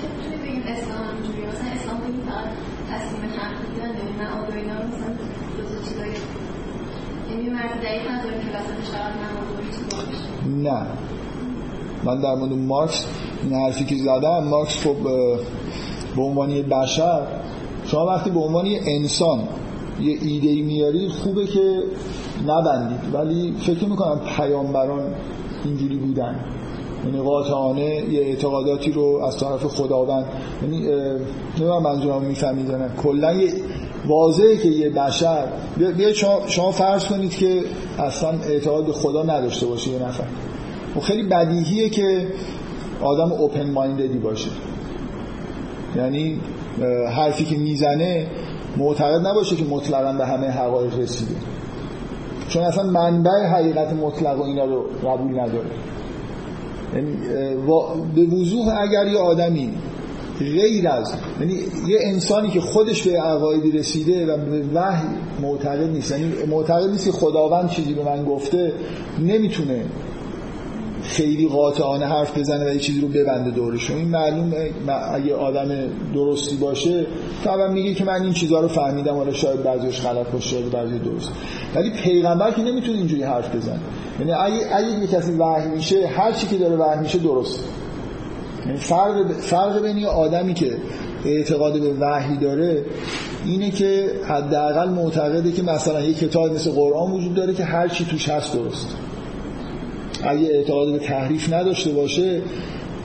[0.00, 2.50] که توی بگیم اسلام اینجوری مثلا اسلام بگیم فقط
[2.90, 5.10] تصمیم حق دیدن من آدو اینا رو مثلا
[5.56, 6.12] جزو چیزایی
[7.30, 9.44] یعنی مرد ضعیف نداره که وسط شرط نماز
[10.62, 10.86] نه.
[12.04, 13.06] من در مورد مارکس
[13.42, 14.96] این حرفی که زدم مارکس خب
[16.16, 17.26] به عنوان بشر
[17.86, 19.48] شما وقتی به عنوان انسان
[20.00, 21.82] یه ایده ای میاری خوبه که
[22.46, 23.14] نبندید.
[23.14, 25.02] ولی فکر می‌کنم پیامبران
[25.64, 26.40] اینجوری بودن.
[27.04, 30.24] یعنی قاطعانه یه اعتقاداتی رو از طرف خداوند
[30.62, 32.88] یعنی نمی‌دونم منظورم می‌فهمید نه.
[33.02, 33.40] کلا
[34.06, 35.44] واضحه که یه بشر
[35.96, 37.62] بیا شما, شما فرض کنید که
[37.98, 40.24] اصلا اعتقاد به خدا نداشته باشه یه نفر.
[40.96, 42.26] و خیلی بدیهیه که
[43.02, 44.50] آدم اوپن ماینددی باشه.
[45.96, 46.40] یعنی
[47.16, 48.26] حرفی که می‌زنه
[48.76, 51.34] معتقد نباشه که مطلقا به همه حقایق رسیده.
[52.48, 55.70] چون اصلا منبع حقیقت مطلق و اینا رو قبول نداره.
[56.94, 57.16] یعنی
[58.14, 59.70] به وضوح اگر یه آدمی
[60.38, 61.54] غیر از یعنی
[61.88, 65.08] یه انسانی که خودش به عقایدی رسیده و به وحی
[65.42, 68.72] معتقد نیست یعنی معتقد نیست که خداوند چیزی به من گفته
[69.18, 69.84] نمی‌تونه
[71.04, 73.90] خیلی قاطعانه حرف بزنه و یه چیزی رو ببنده دورش.
[73.90, 74.52] این معلوم
[75.12, 75.68] اگه آدم
[76.14, 77.06] درستی باشه
[77.44, 80.98] طبعا میگه که من این چیزها رو فهمیدم حالا شاید بعضیش غلط باشه شاید بعضی
[80.98, 81.30] درست.
[81.74, 83.80] ولی پیغمبر که نمی‌تونه اینجوری حرف بزنه.
[84.20, 87.64] یعنی اگه اگه یه کسی وحی میشه هر چی که داره وحی میشه درست.
[88.66, 90.76] یعنی فرق فرق بین یه آدمی که
[91.24, 92.84] اعتقاد به وحی داره
[93.44, 98.04] اینه که حداقل معتقده که مثلا یه کتاب مثل قرآن وجود داره که هر چی
[98.04, 98.88] توش هست درست.
[100.28, 102.42] اگه اعتقاد به تحریف نداشته باشه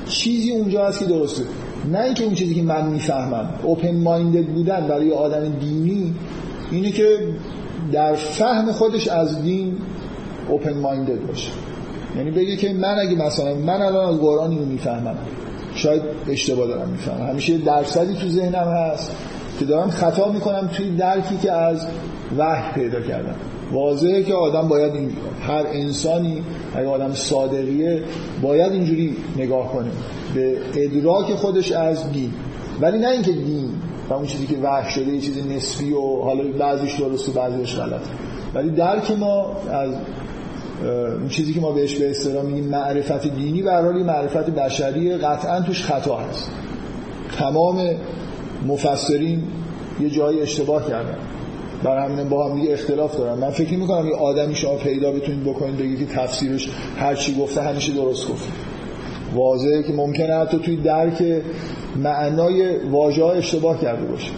[0.09, 1.43] چیزی اونجا هست که درسته.
[1.91, 6.13] نه اینکه اون چیزی که من می‌فهمم اوپن مایندد بودن برای آدم دینی
[6.71, 7.17] اینه که
[7.91, 9.77] در فهم خودش از دین
[10.49, 11.51] اوپن مایندد باشه.
[12.17, 15.17] یعنی بگه که من اگه مثلا من الان از قرآن اینو می‌فهمم.
[15.75, 17.29] شاید اشتباه دارم می‌فهمم.
[17.29, 19.11] همیشه درصدی تو ذهنم هست
[19.59, 21.87] که دارم خطا می‌کنم توی درکی که از
[22.37, 23.35] وحی پیدا کردن.
[23.71, 25.11] واضحه که آدم باید این
[25.41, 26.43] هر انسانی
[26.75, 28.03] اگه آدم صادقیه
[28.41, 29.89] باید اینجوری نگاه کنه.
[30.35, 32.33] به ادراک خودش از دین.
[32.81, 33.69] ولی نه اینکه دین
[34.09, 37.75] و اون چیزی که وحی شده یه چیز نسبی و حالا بعضیش درست و بعضیش
[37.75, 38.01] غلط.
[38.53, 39.93] ولی درک ما از
[41.19, 45.61] اون چیزی که ما بهش به اصطلاح میگیم معرفت دینی به حال معرفت بشری قطعا
[45.61, 46.51] توش خطا هست.
[47.37, 47.89] تمام
[48.67, 49.43] مفسرین
[49.99, 51.17] یه جایی اشتباه کردن.
[51.83, 53.39] برای همین با هم دیگه اختلاف دارن.
[53.39, 57.61] من فکر می‌کنم یه آدمی شما پیدا بتونید بکنید بگید که تفسیرش هر چی گفته
[57.61, 58.49] همیشه درست گفته
[59.33, 61.23] واضحه که ممکنه حتی توی درک
[62.03, 64.31] معنای واژه اشتباه کرده باشه.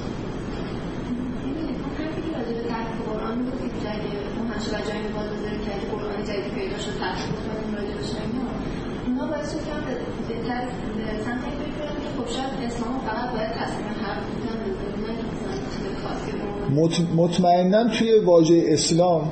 [17.15, 19.31] مطمئنا توی واژه اسلام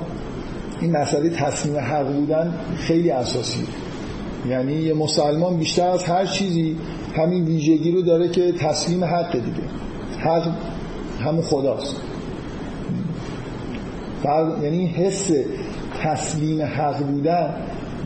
[0.82, 3.66] این مسئله تصمیم حق بودن خیلی اساسیه
[4.50, 6.76] یعنی یه مسلمان بیشتر از هر چیزی
[7.16, 9.68] همین ویژگی رو داره که تسلیم حق دیگه.
[10.20, 10.48] حق
[11.20, 11.96] همون خداست.
[14.64, 15.32] یعنی حس
[16.04, 17.54] تسلیم حق بودن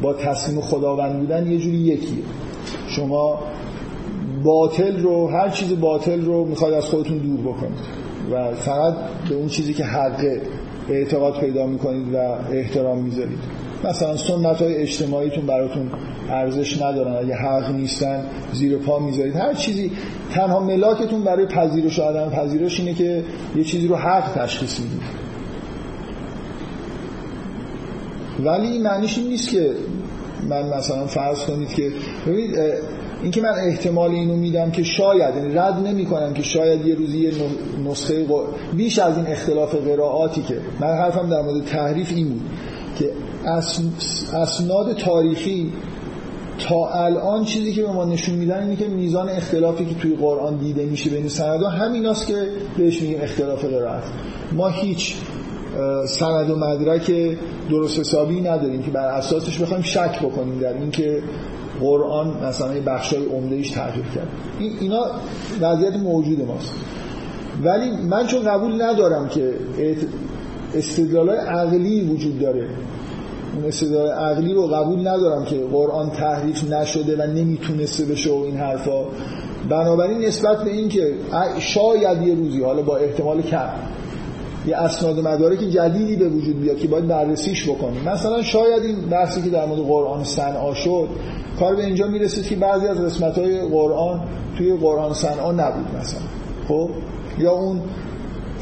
[0.01, 2.23] با تسلیم خداوند بودن یه جوری یکیه.
[2.87, 3.39] شما
[4.43, 8.02] باطل رو هر چیز باطل رو می‌خواید از خودتون دور بکنید.
[8.33, 8.93] و فقط
[9.29, 10.41] به اون چیزی که حقه
[10.89, 12.17] اعتقاد پیدا می‌کنید و
[12.51, 13.39] احترام می‌ذارید.
[13.83, 15.89] مثلا سنت های اجتماعیتون براتون
[16.29, 17.15] ارزش ندارن.
[17.15, 19.35] اگه حق نیستن زیر پا می‌ذارید.
[19.35, 19.91] هر چیزی
[20.33, 23.23] تنها ملاکتون برای پذیرش آدم پذیرش اینه که
[23.55, 25.01] یه چیزی رو حق تشخیص می‌دید
[28.39, 29.71] ولی این معنیش این نیست که
[30.49, 31.91] من مثلا فرض کنید که
[32.27, 32.55] ببینید
[33.23, 37.17] اینکه من احتمال اینو میدم که شاید یعنی رد نمی کنم که شاید یه روزی
[37.17, 37.31] یه
[37.85, 38.25] نسخه
[38.73, 42.41] بیش از این اختلاف قرائاتی که من حرفم در مورد تحریف این بود
[42.99, 43.09] که
[44.33, 45.73] اسناد تاریخی
[46.67, 50.57] تا الان چیزی که به ما نشون میدن اینه که میزان اختلافی که توی قرآن
[50.57, 52.47] دیده میشه بین سندها همین است که
[52.77, 54.03] بهش میگیم اختلاف قرائت.
[54.51, 55.15] ما هیچ
[56.07, 57.11] سند و مدرک
[57.69, 61.21] درست حسابی نداریم که بر اساسش بخوایم شک بکنیم در اینکه
[61.83, 64.27] قرآن مثلا بخشای عمدهش تغییر کرد.
[64.59, 65.05] این اینا
[65.61, 66.73] وضعیت موجود ماست.
[67.63, 69.53] ولی من چون قبول ندارم که
[70.75, 72.69] استدلال عقلی وجود داره.
[73.55, 78.57] اون استدلال عقلی رو قبول ندارم که قرآن تحریف نشده و نمی‌تونسته بشه و این
[78.57, 79.05] حرفا.
[79.69, 81.13] بنابراین نسبت به این که
[81.59, 83.69] شاید یه روزی حالا با احتمال کم.
[84.67, 88.09] یه اسناد مدارک جدیدی به وجود بیاد که باید بررسیش بکنیم.
[88.09, 91.07] مثلا شاید این بحثی که در مورد قرآن صنعا شد
[91.59, 94.21] کار به اینجا می‌رسید که بعضی از قسمت های قرآن
[94.57, 96.21] توی قرآن صنعا نبود مثلا.
[96.67, 96.89] خب؟
[97.39, 97.81] یا اون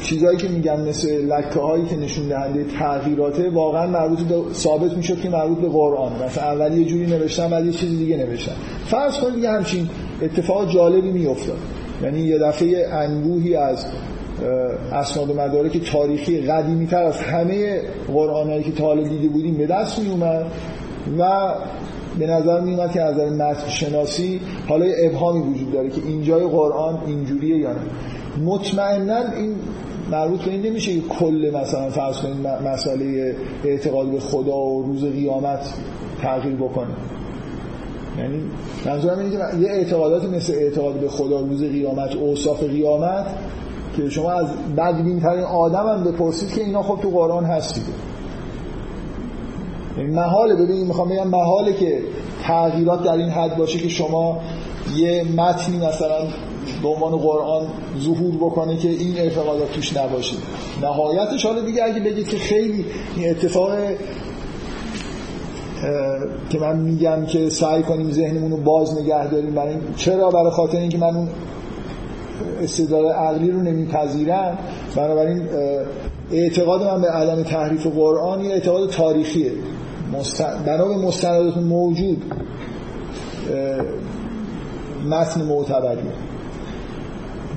[0.02, 4.18] چیزایی که میگن مثل لکه هایی که نشون دهنده تغییراته واقعا مربوط
[4.52, 6.12] ثابت می‌شد که مربوط به قرآن.
[6.24, 8.52] مثلا اول یه جوری نوشتن بعد یه چیزی دیگه نوشتن.
[8.86, 9.88] فرض کنید همچین
[10.22, 11.58] اتفاق جالبی میافتاد.
[12.02, 13.86] یعنی یه دفعه انبوهی از
[14.92, 17.80] اسناد و مدارک تاریخی قدیمی تر از همه
[18.12, 20.46] قرآن هایی که تا حالا دیده بودیم به دست می اومد
[21.18, 21.54] و
[22.18, 26.98] به نظر می که از متن شناسی حالا یه ابهامی وجود داره که اینجای قرآن
[27.06, 27.80] اینجوریه یا نه.
[28.44, 29.54] مطمئنا این
[30.10, 35.04] مربوط به این نمیشه که کل مثلا فرض کنید مسئله اعتقاد به خدا و روز
[35.04, 35.72] قیامت
[36.22, 36.94] تغییر بکنه.
[38.18, 38.42] یعنی
[38.86, 43.26] منظورم اینه که یه اعتقاداتی مثل اعتقاد به خدا روز قیامت اوصاف قیامت
[43.96, 47.84] که شما از بدبین ترین آدم هم بپرسید که اینا خب تو قرآن هستید
[49.98, 50.54] یعنی محاله.
[50.54, 52.02] ببینید می‌خوام بگم محاله که
[52.42, 54.40] تغییرات در این حد باشه که شما
[54.96, 56.18] یه متنی مثلا
[56.82, 57.66] به عنوان قرآن
[58.00, 60.36] ظهور بکنه که این اعتقادات توش نباشه.
[60.82, 62.84] نهایتش حالا دیگه اگه بگید که خیلی
[63.16, 63.70] این اتفاق
[66.50, 70.78] که من میگم که سعی کنیم ذهنمون رو باز نگه داریم برای چرا؟ برای خاطر
[70.78, 71.28] اینکه من اون
[72.62, 74.58] استدلال عقلی رو نمیپذیرم
[74.96, 75.48] بنابراین
[76.32, 79.52] اعتقاد من به عدم تحریف قرآن یه اعتقاد تاریخیه.
[80.66, 82.22] بنا به مستندات موجود
[85.10, 86.12] متن معتبریه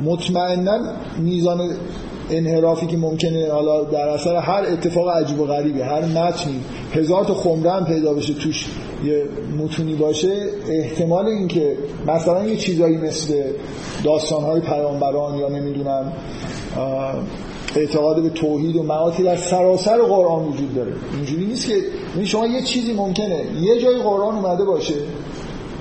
[0.04, 0.80] مطمئنا
[1.20, 1.70] میزان
[2.30, 6.60] انحرافی که ممکنه حالا در اثر هر اتفاق عجیب و غریبی هر متنی
[6.94, 8.68] هزار تا خمره هم پیدا بشه توش
[9.06, 9.26] یه
[9.58, 11.78] متونی باشه احتمال اینکه
[12.08, 13.44] مثلا یه چیزایی مثل
[14.04, 16.14] داستانهای پیامبران یا نمی‌دونم
[17.76, 20.94] اعتقاد به توحید و معاتی در سراسر قرآن وجود داره.
[21.16, 21.76] اینجوری نیست که
[22.14, 24.96] یعنی شما یه چیزی ممکنه یه جای قرآن اومده باشه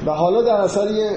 [0.07, 1.11] و حالا در اثر یه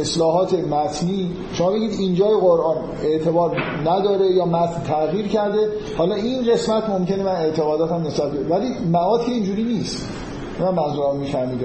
[0.00, 1.30] اصلاحات متنی.
[1.52, 3.56] شما بگید اینجای قرآن اعتبار
[3.86, 5.68] نداره یا متن تغییر کرده.
[5.96, 10.08] حالا این قسمت ممکنه من اعتقاداتم نسبت ولی معاد که اینجوری نیست.
[10.60, 11.60] من منظورم می‌فهمید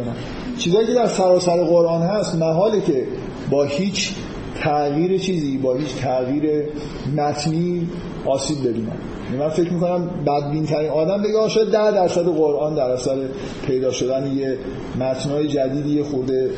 [0.57, 3.07] چیزایی که در سراسر قرآن هست محاله که
[3.51, 4.13] با هیچ
[4.61, 6.69] تغییر چیزی با هیچ تغییر
[7.17, 7.89] متنی
[8.25, 12.91] آسیب ببینم یعنی من فکر می‌کنم بدبین ترین آدم بگه شاید ده درصد قرآن در
[12.91, 13.17] اثر
[13.67, 14.57] پیدا شدن یه
[14.99, 16.49] متنای جدیدی خورده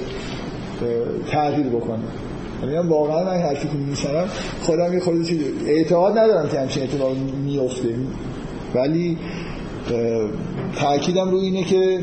[1.32, 2.04] تغییر بکنه.
[2.64, 4.26] یعنی واقعا من حرفی که میشنم
[4.62, 7.96] خودم یه خورده چیز اعتقاد ندارم که همچین اتفاقی میفته
[8.76, 9.18] ولی
[10.76, 12.00] تاکیدم رو اینه که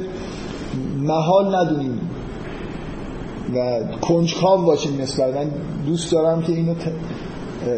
[0.99, 2.01] محال ندونیم
[3.55, 5.35] و کنجکاو باشیم نسبت.
[5.35, 5.51] من
[5.87, 6.75] دوست دارم که اینو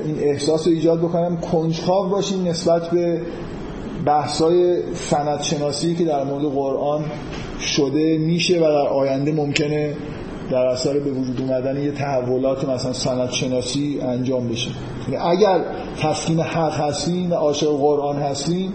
[0.04, 1.36] این احساس رو ایجاد بکنم.
[1.36, 3.20] کنجکاو باشیم نسبت به
[4.04, 7.04] بحثای سند شناسی که در مورد قرآن
[7.60, 9.94] شده میشه و در آینده ممکنه
[10.52, 14.70] در اثر به وجود اومدن یه تحولات مثلا سند شناسی انجام بشه.
[15.10, 15.60] یعنی اگر
[16.00, 18.72] تسکین حق هستیم و عاشق قرآن هستیم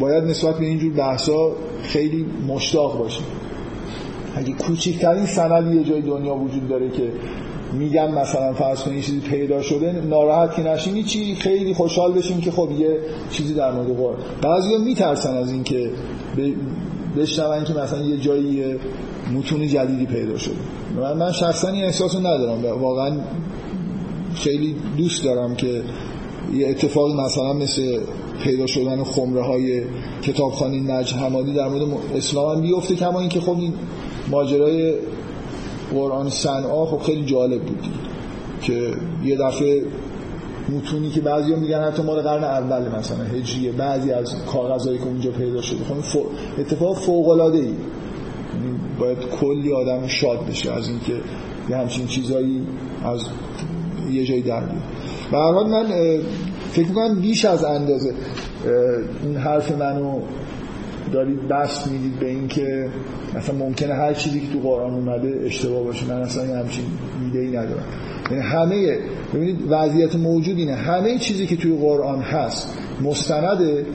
[0.00, 1.50] باید نسبت به اینجور بحثا
[1.82, 3.24] خیلی مشتاق باشیم.
[4.36, 7.12] اگه کوچکترین سند یه جای دنیا وجود داره که
[7.72, 12.50] میگم مثلا فرض کنید چیزی پیدا شده ناراحت که نشین چی خیلی خوشحال بشیم که
[12.50, 12.98] خب یه
[13.30, 14.16] چیزی در مورد قرآن.
[14.42, 15.90] بعضیا میترسن از اینکه
[17.16, 18.74] بشنون که مثلا یه جایی
[19.34, 20.54] متون جدیدی پیدا شده.
[20.96, 23.12] من من شخصا این احساسو ندارم واقعا
[24.34, 25.82] خیلی دوست دارم که
[26.54, 28.00] یه اتفاقی مثلا مثل
[28.42, 29.82] پیدا شدن خمره های
[30.22, 31.82] کتابخانه نجم حمادی در مورد
[32.16, 33.72] اسلام هم بیفته کما اینکه خب این
[34.30, 34.94] ماجرای
[35.94, 37.86] قرآن صنعا خب خیلی جالب بود
[38.62, 38.92] که
[39.24, 39.82] یه دفعه
[40.76, 45.30] متونی که بعضی میگن حتی مال قرن اول مثلا هجریه بعضی از کاغذهایی که اونجا
[45.30, 45.78] پیدا شده.
[45.84, 46.26] خب
[46.58, 47.74] اتفاق فوق ای
[48.98, 51.12] باید کلی آدم شاد بشه از اینکه
[51.70, 52.66] یه همچین چیزایی
[53.04, 53.20] از
[54.10, 54.82] یه جایی در بیاد.
[55.30, 55.86] به هر من
[56.72, 58.14] فکر می‌کنم بیش از اندازه
[59.22, 60.20] این حرف منو
[61.12, 62.88] دارید بست می‌دید به این که
[63.34, 66.06] مثلا ممکنه هر چیزی که تو قرآن اومده اشتباه باشه.
[66.06, 66.84] من اصلا همچین
[67.24, 67.84] ایده ای ندارم.
[68.30, 68.98] یعنی همه
[69.34, 70.74] ببینید وضعیت موجود اینه.
[70.74, 73.86] همه چیزی که توی قرآن هست مستنده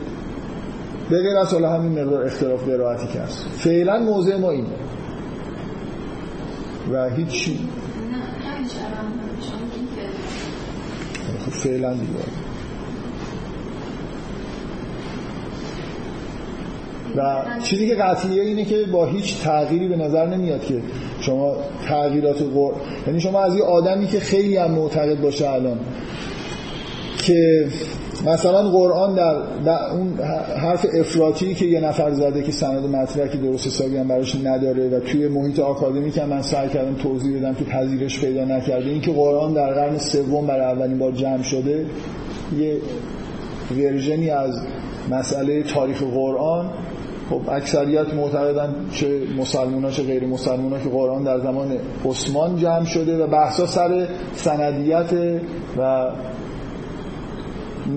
[1.10, 3.46] به غیر از حالا همین مقدار اختلاف قرائتی که هست.
[3.48, 4.68] فعلا موضع ما اینه.
[6.92, 7.60] و هیچ چی
[11.46, 12.45] خب فعلا دیگه.
[17.18, 20.82] و چیزی که قطعیه اینه که با هیچ تغییری به نظر نمیاد که
[21.22, 21.56] شما
[21.88, 25.80] تغییرات قرآن یعنی شما از یه آدمی که خیلی هم معتقد باشه الان
[27.18, 27.66] که
[28.26, 29.36] مثلا قرآن در,
[29.94, 30.20] اون
[30.58, 34.90] حرف افراطی که یه نفر زده که سند مطرح که درست حسابی هم براش نداره
[34.90, 39.02] و توی محیط آکادمی که من سعی کردم توضیح بدم که پذیرش پیدا نکرده این
[39.02, 41.86] که قرآن در قرن سوم برای اولین بار جمع شده
[42.58, 42.78] یه
[43.78, 44.62] ورژنی از
[45.12, 46.70] مسئله تاریخ قرآن
[47.30, 53.24] خب اکثریت معتقدن چه مسلمان چه غیر مسلمان که قرآن در زمان عثمان جمع شده
[53.24, 55.14] و بحثا سر سندیت
[55.78, 56.12] و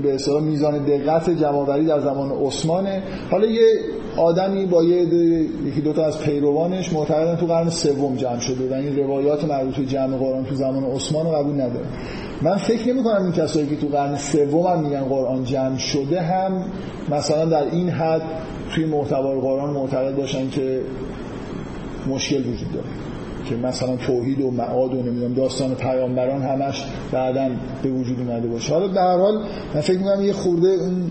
[0.03, 3.03] به اصطلاح میزان دقت جمعآوری در زمان عثمانه.
[3.31, 3.67] حالا یه
[4.17, 5.03] آدمی با یه
[5.67, 9.87] یکی دوتا از پیروانش معتقدن تو قرن سوم جمع شده و این روایات مربوط به
[9.87, 11.87] جمع قرآن تو زمان عثمان رو قبول نداره.
[12.43, 16.21] من فکر نمی کنم این کسایی که تو قرن سوم هم میگن قرآن جمع شده
[16.21, 16.65] هم
[17.11, 18.23] مثلا در این حد
[18.75, 20.81] توی محتوای قرآن معتقد باشن که
[22.09, 22.87] مشکل وجود داره.
[23.49, 27.49] که مثلا توحید و معاد و نمی‌دونم داستان پیامبران همش بعدا
[27.83, 28.73] به وجود اومده باشه.
[28.73, 31.11] حالا در هر حال من فکر می‌کنم یه خورده اون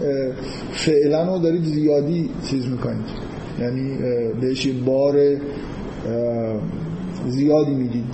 [0.71, 3.05] فعلا رو دارید زیادی چیز می‌کنید.
[3.59, 3.97] یعنی
[4.41, 5.15] بهش یه بار
[7.29, 8.05] زیادی می‌دید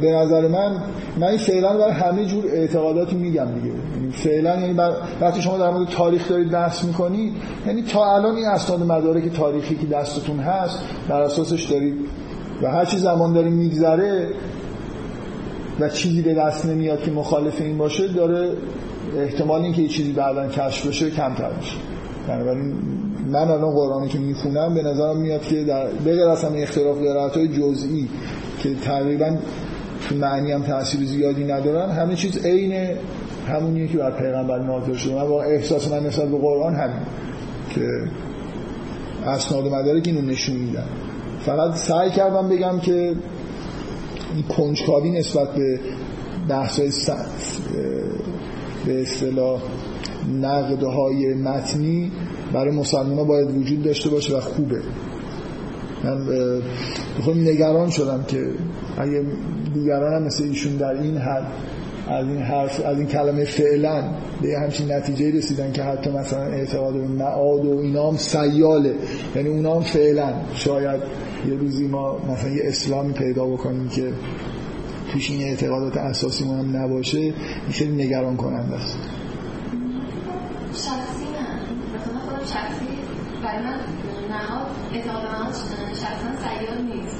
[0.00, 0.82] به نظر من
[1.18, 3.74] من این فعلا برای همه جور اعتقاداتی میگم دیگه.
[3.96, 4.78] یعنی فعلا یعنی
[5.20, 7.32] وقتی شما در مورد تاریخ دارید بحث می‌کنید
[7.66, 10.78] یعنی تا الان این اسناد مدارک تاریخی که دستتون هست
[11.08, 11.94] بر اساسش دارید
[12.62, 14.28] و هر چی زمان داره میگذره
[15.80, 18.48] و چیزی به دست نمیاد که مخالف این باشه داره
[19.18, 21.76] احتمال اینکه یه چیزی بعدا کشف بشه کمتر میشه.
[22.28, 22.74] بنابراین
[23.26, 26.98] من الان قرآنی که می‌خونم به نظرم میاد که در بغیر از همه اختلاف
[27.34, 28.08] های جزئی
[28.62, 29.36] که تقریبا
[30.08, 32.96] تو معنی هم تاثیر زیادی ندارن همه چیز عین
[33.48, 35.14] همونیه که بر پیغمبر نازل شده.
[35.14, 37.02] من با احساس من نسبت به قرآن همین
[37.74, 37.88] که
[39.26, 40.86] اسناد و مدارک اینو نشون میدن.
[41.40, 43.14] فقط سعی کردم بگم که
[44.34, 45.80] این کنجکاوی نسبت به
[46.48, 46.90] بحثای
[48.86, 49.60] به اصطلاح
[50.40, 52.12] نقدهای متنی
[52.52, 54.82] برای مسلمان باید وجود داشته باشه و خوبه.
[56.04, 56.26] من
[57.18, 58.46] بخوام نگران شدم که
[58.98, 59.24] اگه
[59.74, 61.46] دیگران هم مثل ایشون در این حد
[62.08, 64.04] از این حرف از این کلمه فعلا
[64.42, 68.94] به همچین نتیجه رسیدن که حتی مثلا اعتقاد به معاد و اینا هم سیاله.
[69.36, 71.00] یعنی اونا هم فعلا شاید
[71.48, 74.12] یه روزی ما مثلا یه اسلامی پیدا بکنیم که
[75.12, 77.34] توش این اعتقادات اساسی ما هم نباشه این
[77.70, 78.98] خیلی نگران کننده است.
[80.72, 81.46] شخصی نه.
[81.96, 82.86] مثلا خودم شخصی
[83.42, 83.80] برای من
[84.30, 85.54] نهاد اعتقاد نهاد
[85.94, 87.16] شخصا سیال نیست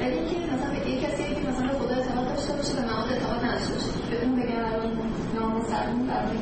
[0.00, 3.12] ولی اینکه مثلا به یک کسی که مثلا به خدا اعتقاد داشته باشه به نهاد
[3.12, 4.92] اعتقاد نداشته باشه به اون بگم الان
[5.34, 6.36] نامسلمون برای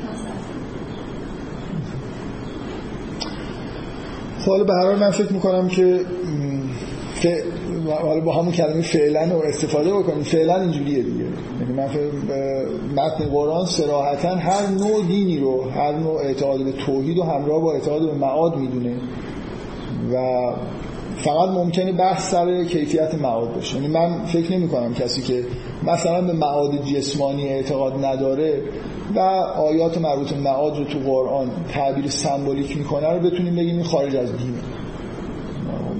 [4.51, 5.99] حالا به هر حال من فکر می‌کنم که
[8.01, 10.23] حالا با همون کلمه فعلا رو استفاده بکنیم.
[10.23, 11.25] فعلا اینجوریه دیگه.
[11.59, 11.89] یعنی من
[12.95, 17.73] متن قرآن سراحتا هر نوع دینی رو هر نوع اعتقاد به توحید و همراه با
[17.73, 18.95] اعتقاد به معاد می‌دونه.
[20.13, 20.15] و
[21.17, 23.75] فقط ممکنه بحث سر کیفیت معاد باشه.
[23.75, 25.43] یعنی من فکر نمی کنم کسی که
[25.87, 28.61] مثلا به معاد جسمانی اعتقاد نداره
[29.15, 33.83] و آیات مربوط به معاد رو تو قرآن تعبیر سمبولیک می‌کنه رو بتونیم بگیم این
[33.83, 34.59] خارج از دینه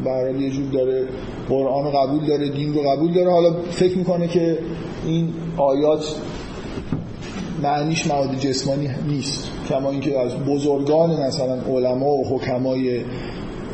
[0.06, 1.08] برحال یه جور داره
[1.50, 3.32] قرآن رو قبول داره دین رو قبول داره.
[3.32, 4.58] حالا فکر می‌کنه که
[5.06, 6.16] این آیات
[7.64, 9.50] معنیش مواد جسمانی نیست.
[9.70, 13.02] کما اینکه از بزرگان مثلا علما و حکمای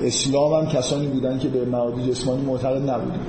[0.05, 3.19] اسلام هم کسانی بودن که به مواد جسمانی معتقد نبودن.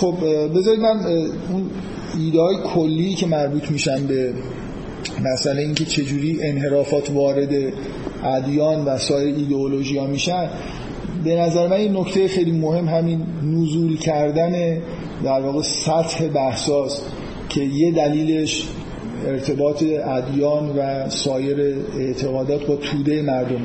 [0.00, 0.14] خب
[0.54, 1.06] بذارید من
[1.52, 1.70] اون
[2.18, 4.32] ایده های کلی که مربوط میشن به
[5.22, 7.72] مثلا اینکه چجوری انحرافات وارد
[8.24, 10.48] ادیان و سایر ایدئولوژی ها میشن
[11.24, 14.78] به نظر من این نکته خیلی مهم همین نزول کردن
[15.24, 17.02] در واقع سطح بحثاست
[17.48, 18.68] که یه دلیلش
[19.26, 23.60] ارتباط ادیان و سایر اعتقادات با توده مردم.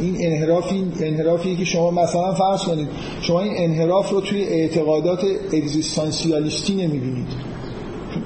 [0.00, 2.88] این انحرافی انحرافی که شما مثلا فرض کنید
[3.20, 7.28] شما این انحراف رو توی اعتقادات اگزیستانسیالیستی نمی‌بینید.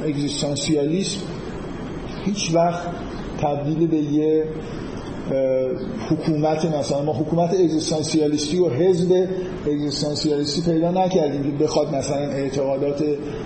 [0.04, 1.20] اگزیستانسیالیسم
[2.24, 2.82] هیچ وقت
[3.40, 4.44] تبدیل به یه
[6.10, 9.28] حکومت مثلا ما حکومت اگزیستانسیالیستی و حزب
[9.66, 13.04] اگزیستانسیالیستی پیدا نکردیم که بخواد مثلا اعتقادات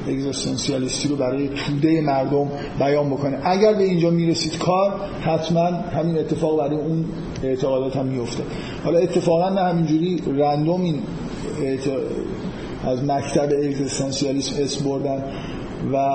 [0.09, 2.49] اگزیستانسیالیستی رو برای توده مردم
[2.79, 3.39] بیان بکنه.
[3.45, 7.05] اگر به اینجا می‌رسید کار حتما همین اتفاق برای اون
[7.43, 8.43] اعتقادات هم میفته
[8.85, 10.99] حالا اتفاقا نه همینجوری رندوم این
[12.87, 15.25] از مکتب اگزیستانسیالیسم اسم بردن
[15.93, 16.09] و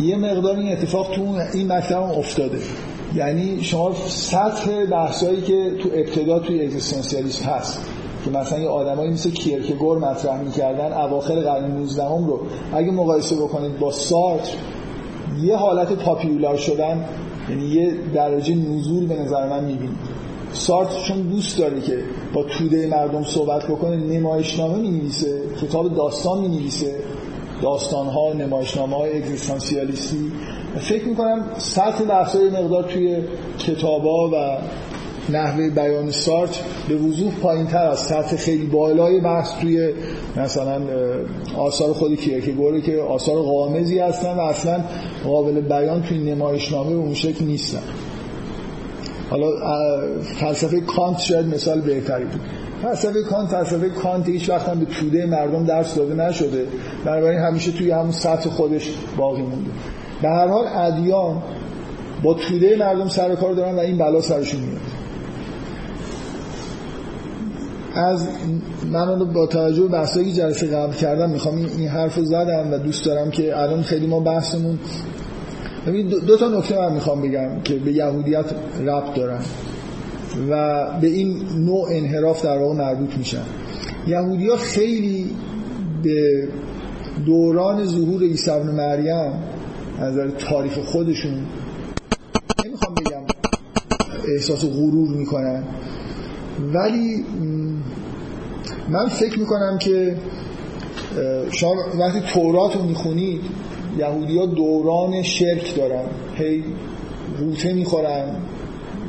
[0.00, 1.22] یه مقدار این اتفاق تو
[1.54, 2.58] این مکتب افتاده.
[3.14, 7.80] یعنی شما سطح بحثایی که تو ابتدا توی اگزیستانسیالیسم هست
[8.24, 12.40] که مثلا یه آدمایی مثل کیرکگور مطرح می‌کردن اواخر قرن 19 هم رو
[12.74, 14.54] اگه مقایسه بکنید با سارتر
[15.42, 17.04] یه حالت پاپیولار شدن
[17.50, 19.96] یعنی یه درجه نزول به نظر من می‌بینید
[20.52, 21.98] سارتر چون دوست داره که
[22.34, 26.96] با توده مردم صحبت بکنه نمایشنامه می‌نویسه کتاب داستان می‌نویسه.
[27.62, 30.32] داستان ها نمایشنامه های اگزیستانسیالیستی
[30.76, 33.16] فکر می‌کنم سطح بحثای مقدار توی
[33.58, 34.58] کتابا و
[35.32, 36.58] نحوه بیان سارت
[36.88, 39.92] به وضوح پایین تر از سطح خیلی بالای بحث توی
[40.36, 40.80] مثلا
[41.58, 44.84] آثار خود کیرکگوره که آثار قامزی هستن و اصلا
[45.24, 47.82] قابل بیان توی نمایشنامه به اون شکل نیستن.
[49.30, 49.46] حالا
[50.40, 52.40] فلسفه کانت شاید مثال بهتری بود.
[52.82, 56.66] فلسفه کانت فلسفه کانت هیچ وقت هم به توده مردم درس داده نشده.
[57.04, 59.70] بنابراین همیشه توی همون سطح خودش باقی مونده.
[60.22, 61.42] به هر حال ادیان
[62.22, 64.80] با توده مردم سر کار دارن و این بلا سرشون میاد.
[67.94, 68.28] از
[68.90, 73.04] من با توجه به بحثایی جلسه قبل کردم می‌خوام این حرف رو زدم و دوست
[73.04, 74.78] دارم که الان خیلی ما بحثمون
[75.86, 78.44] دو, دو تا نکته من می‌خوام بگم که به یهودیت
[78.86, 79.40] ربط دارن
[80.50, 83.42] و به این نوع انحراف در واقع مربوط میشن.
[84.06, 85.30] یهودی خیلی
[86.02, 86.48] به
[87.26, 89.32] دوران ظهور عیسی مریم
[90.00, 91.46] نظر تاریخ خودشون
[92.66, 93.22] نمی‌خوام بگم
[94.34, 95.64] احساس غرور می‌کنن.
[96.72, 97.24] ولی
[98.88, 100.16] من فکر می‌کنم که
[101.50, 103.40] شما وقتی تورات رو می‌خونید
[103.98, 106.04] یهودی ها دوران شرک دارن.
[106.34, 106.64] هی
[107.40, 108.36] غوطه می‌خورن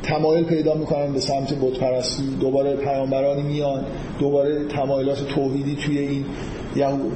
[0.02, 2.36] تمایل پیدا می‌کنن به سمت بتپرستی.
[2.40, 3.84] دوباره پیامبرانی میان
[4.18, 6.24] دوباره تمایلات توحیدی توی این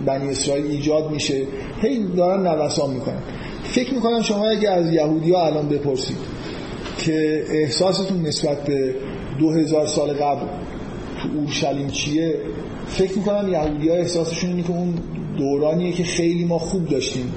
[0.07, 1.43] بنی اسرائیل ایجاد میشه.
[1.83, 3.23] هی دارن نوسان می‌کنن.
[3.75, 6.17] فکر می‌کنم شما اگه از یهودی ها الان بپرسید
[6.99, 8.95] که احساستون نسبت به
[9.39, 10.47] دو هزار سال قبل
[11.23, 12.35] تو اورشلیم چیه
[12.87, 14.95] فکر می‌کنم یهودی ها احساسشون اینه که اون
[15.39, 17.33] دورانیه که خیلی ما خوب داشتیم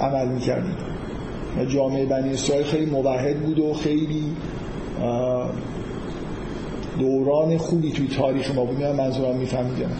[0.00, 0.76] عمل می‌کردیم.
[1.68, 4.24] جامعه بنی اسرائیل خیلی موحد بود و خیلی
[6.98, 8.80] دوران خوبی توی تاریخ ما بود.
[8.80, 9.90] من منظورم میفهمیدم.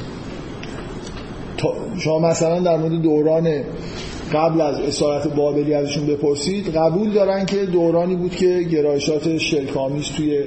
[1.99, 3.63] شما مثلا در مورد دوران
[4.33, 10.45] قبل از اسارت بابلی ازشون بپرسید قبول دارن که دورانی بود که گرایشات شرکامیز توی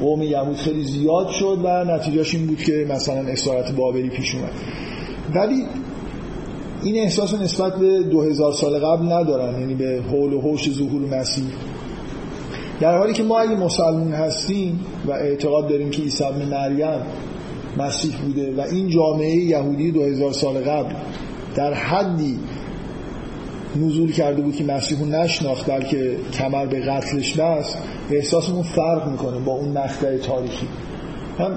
[0.00, 4.52] قوم یهود خیلی زیاد شد و نتیجهش این بود که مثلا اسارت بابلی پیش اومد.
[5.34, 5.66] ولی
[6.82, 11.18] این احساس نسبت به دو هزار سال قبل ندارن یعنی به حول و حوش ظهور
[11.18, 11.44] مسیح.
[12.80, 17.02] در حالی که ما اگه مسلمون هستیم و اعتقاد داریم که عیسی مریم
[17.78, 20.94] مسیح بوده و این جامعه یهودی دو هزار سال قبل
[21.56, 22.38] در حدی
[23.76, 27.78] نزول کرده بود که مسیحو نشناخت بلکه کمر به قتلش بست
[28.10, 30.66] احساسمون فرق می‌کنه با اون مقطع تاریخی.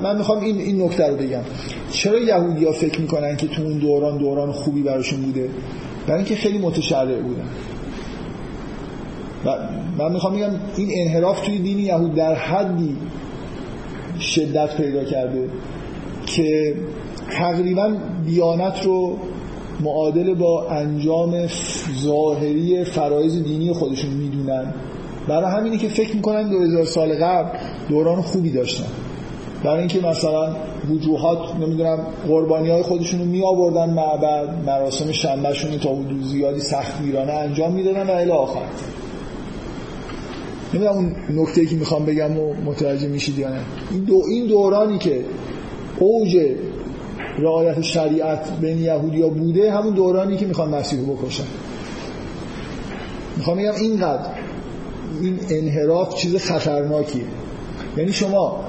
[0.03, 1.41] من می‌خوام این این نکته رو بگم.
[1.91, 5.49] چرا یهودی ها فکر می‌کنن که تو اون دوران دوران خوبی براشون بوده؟
[6.07, 7.48] برای اینکه خیلی متشرع بودن.
[9.45, 9.57] و
[9.98, 12.98] من می‌خوام بگم این انحراف توی دین یهود در حدی
[14.19, 15.49] شدت پیدا کرده
[16.26, 16.76] که
[17.31, 17.94] تقریبا
[18.26, 19.18] دیانت رو
[19.81, 21.47] معادل با انجام
[22.01, 24.73] ظاهری فرایز دینی خودشون می‌دونن.
[25.27, 27.57] برای همینی که فکر می‌کنن 2000 سال قبل
[27.89, 28.87] دوران خوبی داشتن.
[29.63, 30.55] برای اینکه مثلا
[30.89, 31.97] وجوهات نمی‌دونم
[32.27, 37.73] قربانی های خودشون رو می آوردن معبد مراسم شنبهشون تا حدود زیادی سخت میرانه انجام
[37.73, 38.65] می‌دادن و الی آخر.
[40.73, 43.61] نمی‌دونم اون نکته که می‌خوام بگم و متوجه میشید یا نه.
[43.91, 45.25] این, دو این دورانی که
[45.99, 46.37] اوج
[47.38, 51.43] رعایت شریعت بین یهودیا بوده همون دورانی که می‌خوان مسیح رو بکشن.
[53.38, 54.30] می‌خوام بگم اینقدر
[55.22, 57.23] این انحراف چیز خطرناکیه
[57.97, 58.60] یعنی شما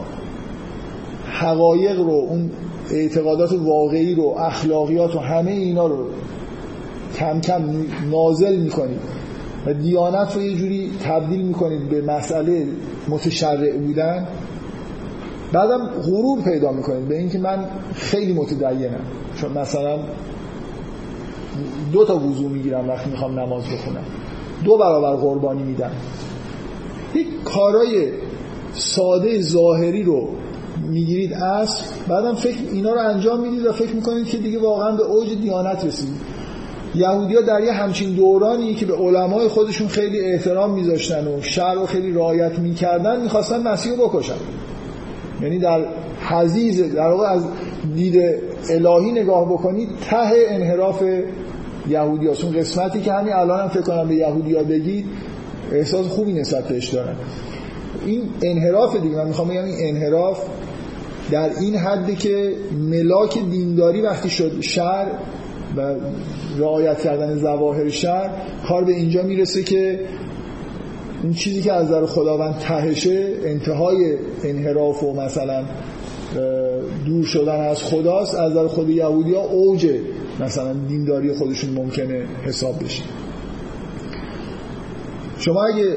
[1.26, 2.50] حقایق رو اون
[2.90, 6.06] اعتقادات واقعی رو اخلاقیات و همه اینا رو
[7.18, 7.62] کم کم
[8.10, 9.00] نازل می‌کنید
[9.66, 12.66] و دیانت رو یه جوری تبدیل می‌کنید به مسئله
[13.08, 14.26] متشرع بودن.
[15.54, 17.64] بعدم غرور پیدا می‌کنید به اینکه من
[17.94, 19.00] خیلی متدینم.
[19.40, 19.98] چون مثلا
[21.92, 24.04] دو تا وضو می‌گیرم وقتی می‌خوام نماز بخونم.
[24.64, 25.90] دو برابر قربانی میدم.
[27.14, 28.08] یک کارای
[28.74, 30.28] ساده ظاهری رو
[30.88, 35.02] می‌گیرید اصل بعدم فکر اینا رو انجام می‌دید و فکر می‌کنید که دیگه واقعا به
[35.02, 36.08] اوج دیانت رسید.
[36.94, 41.86] یهودی در یه همچین دورانی که به علمای خودشون خیلی احترام میذاشتن و شر رو
[41.86, 44.34] خیلی رعایت می‌کردن می‌خواستن مسیح رو بکشن.
[45.42, 45.84] یعنی در
[46.28, 47.42] حزیز در واقع از
[47.94, 48.22] دید
[48.70, 51.02] الهی نگاه بکنید ته انحراف
[51.88, 55.06] یهودی هستون قسمتی که همین الان هم فکر کنم به یهودی ها بگید
[55.72, 57.16] احساس خوبی نسبت بهش دارن.
[58.06, 60.42] این انحراف دیگه من می‌خوام بگم این انحراف
[61.30, 62.52] در این حدی که
[62.90, 65.06] ملاک دینداری وقتی شد شر
[65.76, 65.94] و
[66.58, 68.30] رعایت کردن زواهر شر
[68.68, 70.00] کار به اینجا می‌رسه که
[71.24, 75.64] اون چیزی که از در خداوند تهشه انتهای انحراف و مثلا
[77.06, 79.88] دور شدن از خداست از در خود یهودی ها اوج
[80.40, 83.02] مثلا دینداری خودشون ممکنه حساب بشه.
[85.38, 85.96] شما اگه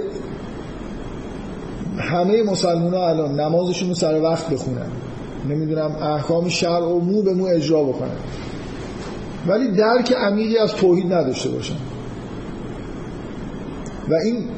[1.98, 4.92] همه مسلمان ها الان نمازشون رو سر وقت بخونن
[5.50, 8.18] نمی‌دونم احکام شرع و مو به مو اجرا بکنن
[9.48, 11.76] ولی درک عمیقی از توحید نداشته باشن.
[14.10, 14.50] و این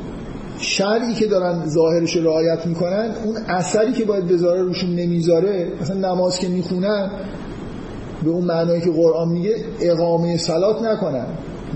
[0.62, 6.40] شرعی که دارن ظاهرش رعایت می‌کنن اون اثری که باید بذاره روشون نمی‌ذاره مثلا نماز
[6.40, 7.12] که می‌خونن
[8.24, 11.26] به اون معنایی که قرآن میگه اقامه سلات نکنن.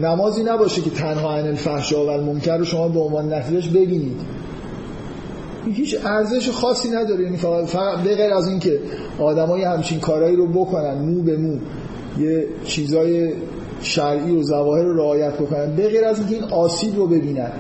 [0.01, 4.22] نمازی نباشه که تنها عن الفحشاء و المنکر رو شما به عنوان نتیجهش ببینید.
[5.73, 8.80] هیچ ارزش خاصی نداره یعنی فقط, فقط به غیر از اینکه
[9.19, 11.57] آدمای همچین کارهایی رو بکنن مو به مو
[12.19, 13.34] یه چیزای
[13.81, 17.51] شرعی و ظواهر رو رعایت بکنن به غیر از اینکه این آسیب رو ببینن.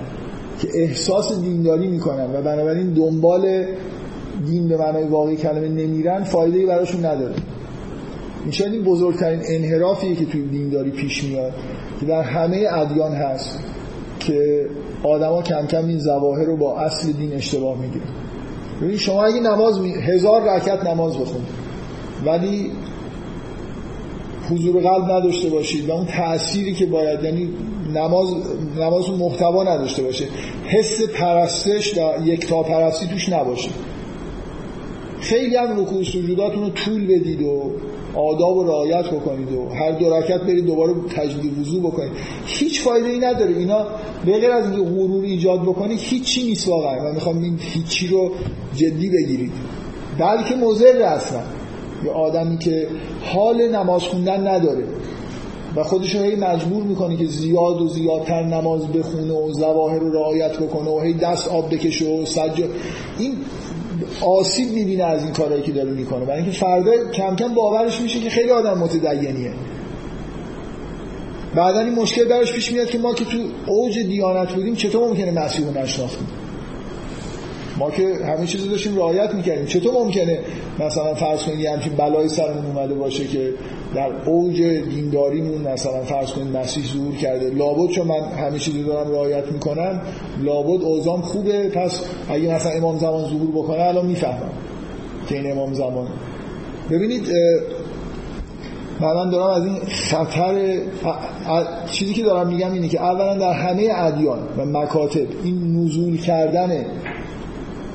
[0.63, 3.65] که احساس دینداری می‌کنن و بنابراین دنبال
[4.45, 7.35] دین به معنای واقعی کلمه نمیرن فایده براشون نداره.
[8.45, 11.51] این این بزرگترین انحرافیه که توی دینداری پیش میاد
[11.99, 13.59] که در همه ادیان هست
[14.19, 14.65] که
[15.03, 18.05] آدما کم کم این ظواهر رو با اصل دین اشتباه می‌گیرن.
[18.81, 19.91] ببین شما اگه نماز می...
[19.91, 21.47] هزار رکعت نماز بخونید
[22.25, 22.71] ولی
[24.49, 27.49] حضور قلب نداشته باشید و اون تأثیری که باید یعنی
[27.95, 28.27] نماز
[28.79, 30.25] نماز محتوا نداشته باشه.
[30.65, 33.69] حس پرستش و یک تا پرستی توش نباشه.
[35.21, 37.71] خیلی هم رکوع سجوداتون رو طول بدید و
[38.15, 42.11] آداب و رعایت بکنید و هر دو رکعت برید دوباره تجدید وضو بکنید.
[42.45, 43.57] هیچ فایده ای نداره.
[43.57, 43.85] اینا
[44.25, 47.03] به غیر از اینکه غرور ایجاد بکنید هیچی نیست واقعا.
[47.03, 48.31] من می‌خوام این هیچی رو
[48.75, 49.51] جدی بگیرید.
[50.19, 51.39] بلکه مضر اصلا.
[52.05, 52.87] یه آدمی که
[53.21, 54.83] حال نماز خوندن نداره
[55.75, 60.57] و خودش هی مجبور می‌کنه که زیاد و زیادتر نماز بخونه و زواهر رو رعایت
[60.57, 62.65] بکنه و هی دست آب بکشه و سجا
[63.19, 63.35] این
[64.21, 66.25] آسیب می‌بینه از این کارهایی که داره می‌کنه.
[66.25, 69.51] برای اینکه فردا کم کم باورش میشه که خیلی آدم متدینیه.
[71.55, 75.31] بعدا این مشکل براش پیش میاد که ما که تو اوج دیانت بودیم چطور ممکنه
[75.31, 76.27] مسیح رو نشناختیم؟
[77.77, 79.65] ما که همه چیز داشتیم رعایت می‌کردیم.
[79.65, 80.39] چطور ممکنه
[80.79, 83.53] مثلا فرض کنید یه همچین بلای سرمون اومده باشه که
[83.95, 89.11] در اوج دینداریمون مثلا فرض کنید مسیح ظهور کرده؟ لابد چون من همه چیزی دارم
[89.11, 90.01] رعایت می‌کنم
[90.41, 94.51] لابد اوزام خوبه پس اگه مثلا امام زمان ظهور بکنه الان می‌فهمم
[95.29, 96.07] که این امام زمان.
[96.91, 97.27] ببینید
[98.99, 100.79] من دارم از این خطر
[101.91, 106.85] چیزی که دارم میگم اینه که اولا در همه ادیان و مکاتب این نزول کردن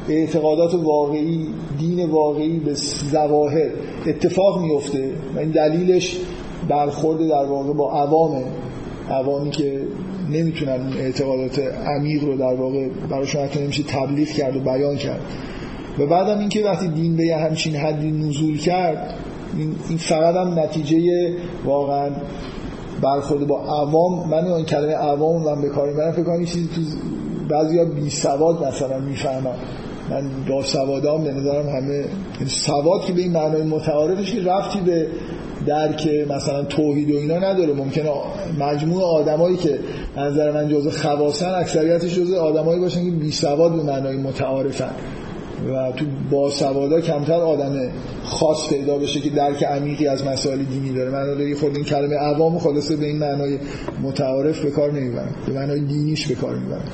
[0.08, 1.46] اعتقادات واقعی
[1.78, 2.74] دین واقعی به
[3.12, 3.70] زواهر
[4.06, 6.16] اتفاق میفته و این دلیلش
[6.68, 8.44] برخورد در واقع با عوامه
[9.10, 9.80] عوامی که
[10.30, 15.20] نمی‌تونن اعتقادات عمیق رو در واقع براشون حتی نمیشه تبلیغ کرد و بیان کرد.
[15.98, 19.14] و بعدم اینکه وقتی دین به یه همچین حدی نزول کرد
[19.88, 20.98] این فقط هم نتیجه
[21.64, 22.10] واقعا
[23.02, 24.28] برخورد با عوام.
[24.28, 26.80] من این کلمه عوام من به کار فکر کنم چیزی تو
[27.48, 29.54] بعضیا بی سواد مثلا می‌فهمم
[30.10, 32.04] من با سوادام به نظرم همه
[32.46, 35.06] سواد که به این معنای متعارفش که رفتی به
[35.66, 37.72] درک مثلا توحید و اینا نداره.
[37.74, 38.10] ممکنه
[38.58, 39.78] مجموع آدمایی که
[40.16, 44.90] نظر من جزء خواسن اکثریتش جزء آدمایی باشن که بی سواد به معنای متعارفن.
[45.66, 47.90] و تو با سوادا کمتر آدم
[48.24, 51.10] خاص پیدا بشه که درک عمیقی از مسائل دینی داره.
[51.10, 53.58] من داری خود این کلمه عوام خلاصه به این معنای
[54.02, 55.34] متعارف به کار نمی‌برم.
[55.46, 56.84] به معنای دینیش به کار می‌برم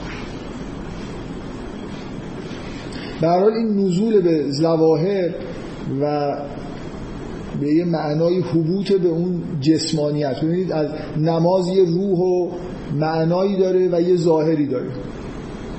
[3.20, 5.30] حال این نزول به زواهر
[6.00, 6.36] و
[7.60, 12.50] به یه معنای حبوط به اون جسمانیت ببینید از نماز یه روح و
[13.00, 14.90] معنایی داره و یه ظاهری داره.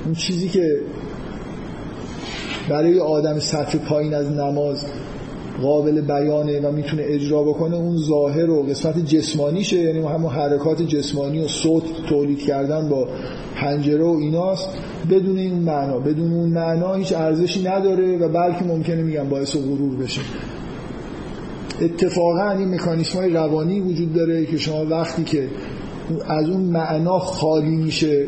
[0.04, 0.80] اون چیزی که
[2.68, 4.84] برای آدم سطح پایین از نماز
[5.62, 9.76] قابل بیانه و می‌تونه اجرا بکنه اون ظاهر و قسمت جسمانیشه.
[9.76, 13.08] یعنی همون حرکات جسمانی و صوت تولید کردن با
[13.56, 14.68] پنجره و ایناست.
[15.10, 19.96] بدون این معنا بدون اون معنا هیچ ارزشی نداره و بلکه ممکنه میگم باعث غرور
[19.96, 20.20] بشه.
[21.80, 25.48] اتفاقا این مکانیسم های روانی وجود داره که شما وقتی که
[26.28, 28.26] از اون معنا خالی میشه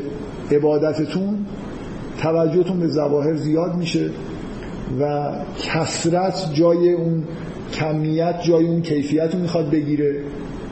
[0.50, 1.46] عبادتتون
[2.22, 4.10] توجهتون به ظواهر زیاد میشه.
[5.00, 5.32] و
[5.62, 7.24] کسرت جای اون
[7.74, 10.20] کمیت جای اون کیفیت رو می‌خواد بگیره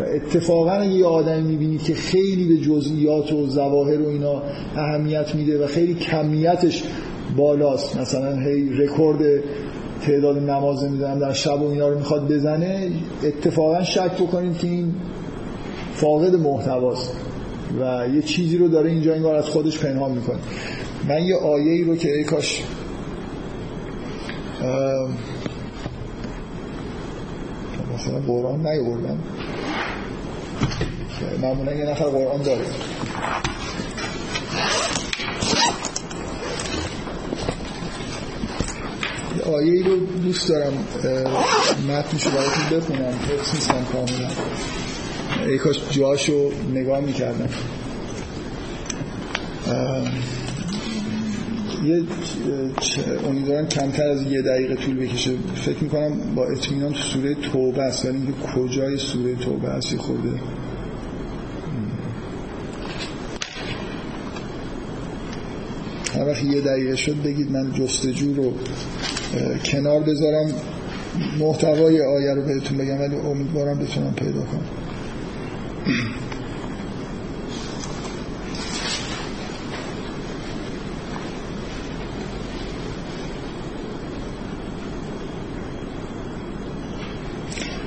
[0.01, 4.43] و اتفاقا یه آدمی می‌بینید که خیلی به جزئیات و ظواهر و اینا
[4.77, 6.83] اهمیت میده و خیلی کمیتش
[7.37, 9.43] بالاست مثلا هی رکورد
[10.03, 12.91] تعداد نماز می‌دونم در شب و اینا رو می‌خواد بزنه
[13.25, 14.95] اتفاقا شک بکنید که این
[15.95, 17.13] فاقد محتواست
[17.81, 20.39] و یه چیزی رو داره اینجا انگار از خودش پنهان می‌کنه.
[21.09, 22.63] من یه آیه ای رو که ای کاش
[27.95, 29.19] مثلا قرآن نیوردم
[31.43, 32.65] معمولا یه نفر قرآن داره.
[39.55, 40.73] آیه ای رو دوست دارم
[41.89, 43.15] متنشو براتون بخونم.
[43.29, 44.29] حفظ نیستم کاملا.
[45.47, 47.49] ای کاش جاشو نگاه می‌کردم.
[51.87, 52.03] یه
[53.29, 55.31] امیدوارم کمتر از یه دقیقه طول بکشه.
[55.55, 58.05] فکر می‌کنم با اطمینان تو سوره توبه است.
[58.05, 60.41] ولی اینکه کجای سوره توبه است خورده.
[66.15, 68.53] هر وقت یه دقیقه شد بگید من جستجو رو
[69.65, 70.53] کنار بذارم.
[71.39, 74.67] محتوای آیه رو بهتون بگم ولی امیدوارم بتونم پیدا کنم.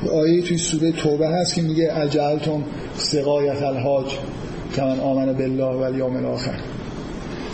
[0.10, 2.64] آیه توی سوره توبه هست که میگه اجلتم
[2.96, 4.06] سقایت الحاج
[4.76, 6.60] کمن آمن بالله و الیوم الاخر.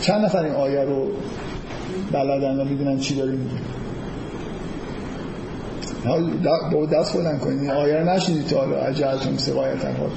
[0.00, 1.08] چند نفر این آیه رو
[2.12, 3.60] بلدن و می‌دونن چی داره میگه
[6.72, 7.60] با دست بلند کنید.
[7.60, 10.10] این آیه رو نشنیدید تا حالا اجلتم سقایت الحاج.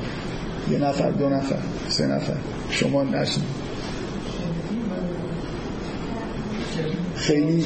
[0.72, 1.56] یه نفر دو نفر
[1.90, 2.34] سه نفر.
[2.70, 3.69] شما نشنید
[7.30, 7.66] خیلی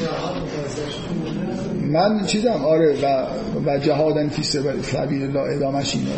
[1.91, 3.25] من چیزم آره و,
[3.65, 4.43] و جهادن فی
[4.83, 6.09] سبیل الله ادامش اینه.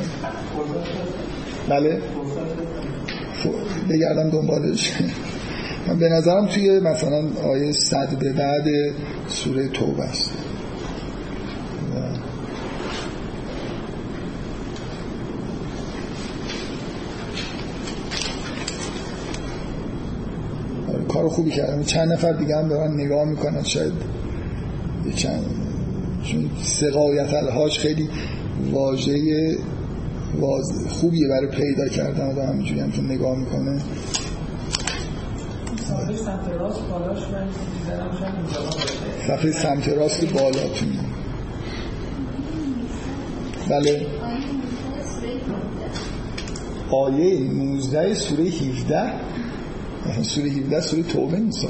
[1.69, 2.01] بله؟
[3.89, 4.91] بگردم دنبالش.
[5.87, 8.65] من به نظرم توی مثلا آیه صد به بعد
[9.27, 10.31] سوره توبه است.
[21.25, 21.83] کار خوبی کردم.
[21.83, 23.93] چند نفر دیگه هم به من نگاه می‌کنن شاید
[25.15, 25.45] چند
[26.23, 28.09] چون سقایت الهاج خیلی
[28.71, 29.57] واژه
[30.89, 33.81] خوبیه برای پیدا کردن آدم همینجوری هم که نگاه می‌کنه.
[39.27, 40.85] صفحه سمت راست بالا تو
[43.69, 44.05] بله.
[46.91, 49.34] آیه 19 سوره 17
[50.23, 51.65] سوره 17 سوره توبه نیست.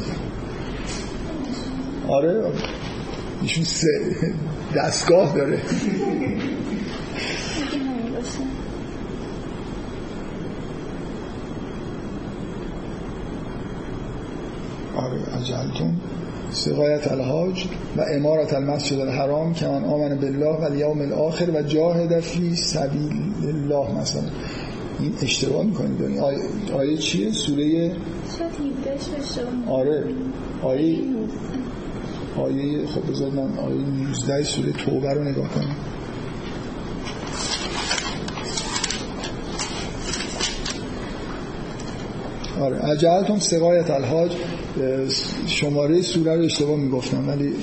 [2.08, 2.44] آره.
[3.42, 3.88] ایشون سه
[4.76, 5.60] دستگاه داره.
[14.96, 15.94] آره اجلتون
[16.52, 17.68] سقایت الحاج
[17.98, 23.22] و امارت المسجد الحرام که من آمن بالله و الیوم الاخر و جاهد فی سبیل
[23.44, 24.22] الله مثلا.
[25.00, 26.40] این اشتباه می‌کنید آیه,
[26.74, 27.92] آیه چیه؟ سوره
[29.68, 30.04] آره.
[30.64, 31.00] آیه
[32.38, 35.76] آیه خب بذار من آیه 19 سوره توبه رو نگاه کنم.
[42.62, 42.90] آره.
[42.90, 44.32] اجلتون سقایت الحاج
[45.48, 47.54] شماره سوره رو اشتباه می‌گفتم ولی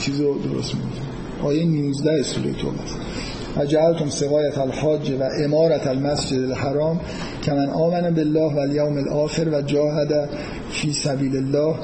[0.00, 1.02] چیز رو درست می‌گفتم.
[1.42, 2.82] آیه 19 سوره توبه.
[2.82, 3.11] است
[3.60, 7.00] اجلتم سقایت الحاج و امارت المسجد الحرام
[7.42, 10.28] که من آمن بالله و الیوم الاخر و جاهد
[10.70, 11.74] فی سبیل الله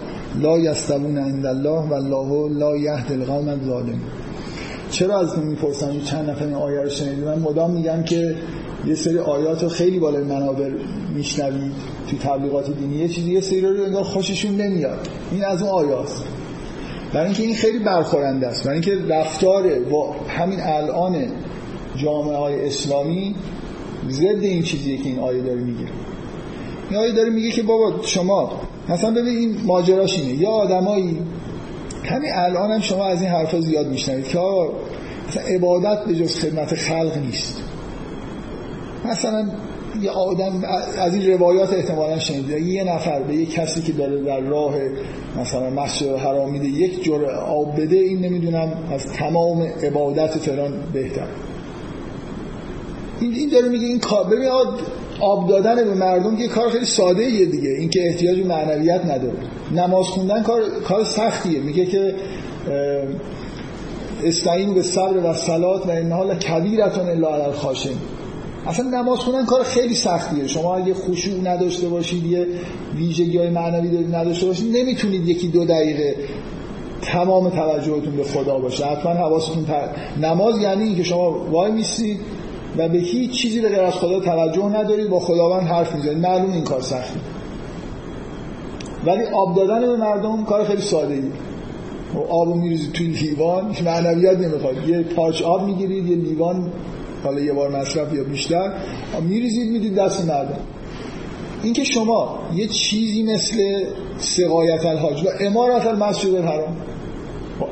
[0.43, 4.01] لا یستوون عند الله و الله لا یهد القوم الظالم
[4.91, 8.35] چرا از می‌پرسم چند نفر این آیه رو شنیدید؟ من مدام میگم که
[8.87, 10.71] یه سری آیات رو خیلی بالای منابر
[11.15, 11.73] میشنوید
[12.11, 12.97] تو تبلیغات دینی.
[12.97, 15.09] یه چیزی یه سری رو انگار خوششون نمیاد.
[15.33, 16.25] این از اون آیاست.
[17.13, 18.65] برای اینکه این خیلی برخورنده است.
[18.65, 21.27] برای اینکه رفتار با همین الان
[21.99, 23.35] جامعه های اسلامی
[24.11, 25.87] ضد این چیزیه که این آیه داره میگه.
[26.91, 28.53] این آیه داره میگه که بابا شما
[28.89, 30.35] مثلا ببین این ماجراش اینه.
[30.35, 31.19] یا آدمایی
[32.05, 34.73] همین الان هم شما از این حرفا زیاد میشنوید که آقا
[35.29, 37.63] مثلا عبادت به جز خدمت خلق نیست.
[39.05, 39.49] مثلا
[40.03, 40.63] یه آدم
[40.99, 42.61] از این روایات احتمالا شنیده.
[42.61, 44.75] یه نفر به یه کسی که داره در راه
[45.41, 51.27] مثلا مسجد حرام میده یک جور آب بده این نمی‌دونم از تمام عبادت فلان بهتر
[53.21, 54.49] این این داره میگه این کار ببین
[55.21, 57.71] آب دادن به مردم یه کار خیلی ساده ایه دیگه.
[57.71, 59.37] این که احتیاج به معنویت نداره.
[59.75, 61.61] نماز خوندن کار کار سختیه.
[61.61, 62.15] میگه که
[64.25, 67.97] استعین به صبر و صلات و این حال کبیرتون الا علی الخاشعین.
[68.67, 70.47] اصلا نماز خوندن کار خیلی سختیه.
[70.47, 72.47] شما اگه خشوع نداشته باشید یه
[72.97, 76.17] ویژگی های معنوی نداشته باشید نمی‌تونید یکی دو دقیقه
[77.03, 78.87] تمام توجهتون به خدا باشه.
[78.87, 79.89] حتما حواستون تر...
[80.23, 82.21] نماز یعنی اینکه شما وای میسید
[82.79, 86.53] و به هیچ چیزی به غیر از خدا توجه ندارید با خداوند حرف می‌زنید معلوم
[86.53, 87.21] این کار سخته.
[89.07, 91.23] ولی آب دادن به مردم کار خیلی ساده ای
[92.31, 94.89] آب میریزید توی لیوان معنویات نمی‌خواد.
[94.89, 96.73] یه پارچ آب می‌گیرید یه لیوان
[97.25, 98.73] حالا یه بار مصرف یا بیشتر
[99.29, 100.61] میریزید می‌دید دست مردم.
[101.63, 103.85] اینکه شما یه چیزی مثل
[104.19, 106.77] سقایت الحاج و امارت المسجد الحرام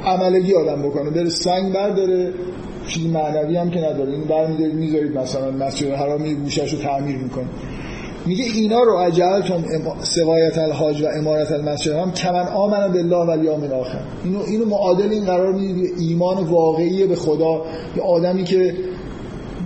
[0.04, 2.32] عملگی آدم بکنه بره سنگ برداره
[2.88, 4.12] چیزی معنوی هم که نداره.
[4.12, 7.46] این برمیدارید می‌ذارید مثلا مسجد الحرام یه گوشش رو تعمیر می‌کنه.
[8.26, 9.64] میگه اینا رو اجلتم
[10.02, 14.00] سقایت الحاج و امارت المسجد هم کمن آمن بالله و الیوم الاخر.
[14.24, 15.94] اینو اینو معادل این قرار می‌دید.
[15.98, 17.62] ایمان واقعی به خدا.
[17.96, 18.74] یه آدمی که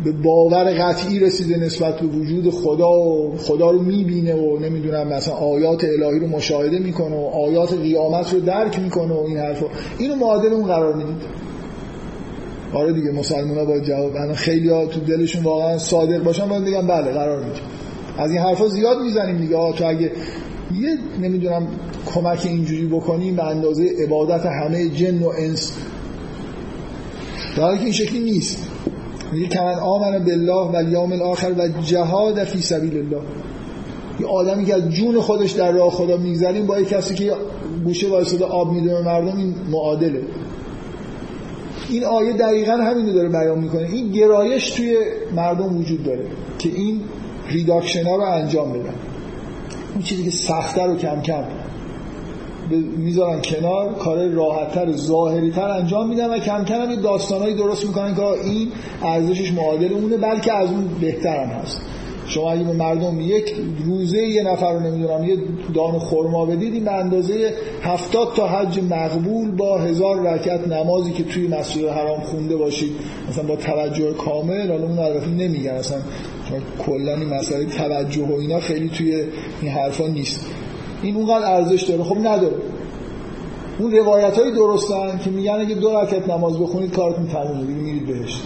[0.05, 5.35] به باور قطعی رسیده نسبت به وجود خدا و خدا رو می‌بینه و نمی‌دونم مثلا
[5.35, 9.67] آیات الهی رو مشاهده می‌کنه و آیات قیامت رو درک می‌کنه و این حرفا.
[9.99, 11.17] اینو معادل اون قرار می‌دید.
[12.75, 16.87] آره دیگه مسلمان باید جواب الان خیلی ها تو دلشون واقعا صادق باشن باید بگم
[16.87, 17.63] بله قرار میدیم
[18.19, 19.73] از این حرفا زیاد می‌زنیم دیگه.
[19.73, 20.13] تو اگه
[20.81, 21.67] یه نمی‌دونم
[22.15, 25.73] کمک اینجوری بکنیم به اندازه عبادت همه جن و انس
[27.57, 28.67] در که این شکلی نیست.
[29.33, 33.23] میگه کمن آمن بالله و الیوم الاخر و جهاد فی سبیل الله
[34.21, 37.33] یه آدمی که از جون خودش در راه خدا میگذریم با یه کسی که
[37.85, 40.23] گوشه واسطه آب میده مردم این معادله.
[41.95, 43.83] این آیه دقیقا همین داره بیان می‌کنه.
[43.83, 44.97] این گرایش توی
[45.37, 46.25] مردم وجود داره
[46.59, 47.01] که این
[47.49, 48.95] reduction ها رو انجام بدن.
[49.95, 51.45] اون چیزی که سختتر و کم کم
[52.97, 58.23] می‌ذارن کنار کار راحتتر ظاهریتر انجام میدن و کم کم هم داستانهایی درست می‌کنن که
[58.23, 58.69] این
[59.03, 61.81] ارزشش معادل اونه بلکه از اون بهتر هم هست.
[62.31, 63.55] شما اگه به مردم یک
[63.85, 65.37] روزه یه نفر رو نمی‌دونم یه
[65.75, 71.25] دان خورما بدید این به اندازه هفتاد تا حج مقبول با هزار رکعت نمازی که
[71.25, 72.93] توی مسجد حرام خونده باشید.
[73.31, 75.99] مثلا با توجه کامل حالا اون البته نمیگن اصلا
[76.87, 79.25] کلا این مسئله توجه و اینا خیلی توی
[79.61, 80.47] این حرفا نیست.
[81.03, 82.03] این اونقدر ارزش داره.
[82.03, 82.57] خب نداره.
[83.79, 87.67] اون روایت های درستن که میگن اگه دو رکعت نماز بخونید کارتون تمومه.
[87.67, 88.43] دیگه میرید بهش.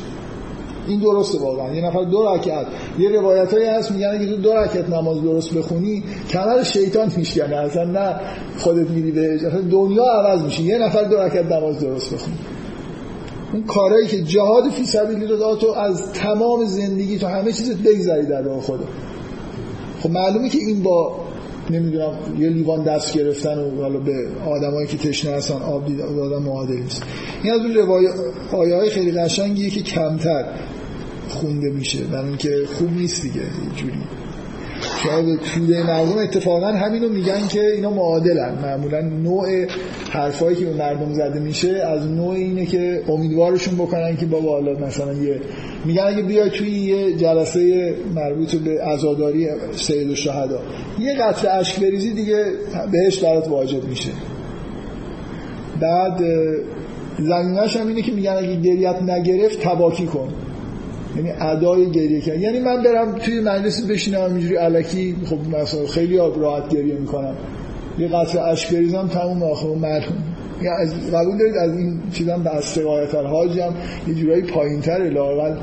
[0.89, 1.75] این درسته واقعا.
[1.75, 2.67] یه نفر دو رکعت.
[2.99, 7.57] یه روایتایی هست میگن اگه تو دو رکعت نماز درست بخونی کمر شیطان میشکنه.
[7.57, 8.21] اصلا نه
[8.59, 9.39] خودت میری به
[9.71, 10.63] دنیا عوض میشه.
[10.63, 12.37] یه نفر دو رکعت نماز درست بخونی
[13.53, 18.27] اون کارهایی که جهاد فی سبیل الله تو از تمام زندگی تو همه چیزت بگذری
[18.27, 18.85] در راه خدا.
[20.01, 21.17] خب معلومه که این با
[21.71, 26.77] نمی‌دونم یه لیوان دست گرفتن و حالا به آدمایی که تشنه هستن آب دادن معادل
[26.77, 27.03] نیست.
[27.43, 28.09] این از اون روای
[28.53, 30.45] آیه های خیلی قشنگیه که کمتر
[31.29, 32.05] خونده میشه.
[32.05, 33.99] برای اینکه خوب نیست دیگه اینجوری.
[35.05, 38.55] شاید توده مردم اتفاقا همینو میگن که اینا معادلن.
[38.63, 39.67] معمولا نوع
[40.11, 44.87] حرفایی که به مردم زده میشه از نوع اینه که امیدوارشون بکنن که بابا حالا
[44.87, 45.41] مثلا یه
[45.85, 50.61] میگن اگه بیای توی یه جلسه مربوط به عزاداری سید و شهدا
[50.99, 52.45] یه قطره اشک بریزی دیگه
[52.93, 54.11] بهش برات واجب میشه.
[55.81, 56.23] بعد
[57.19, 60.29] زمینش هم اینه که میگن اگه گریت نگرفت تباکی کن.
[61.17, 62.41] یعنی ادای گریه کردن.
[62.41, 67.35] یعنی من برم توی مجلس بشینم اینجوری الکی خب مثلا خیلی راحت گریه می‌کنم.
[67.99, 70.25] یه قطره اشک بریزم تموم آخر معلوم
[70.63, 73.75] یا از قبول دارید؟ از این چیزام به از سقایت الحاج هم
[74.09, 75.57] یه جورایی پایینتر لاقل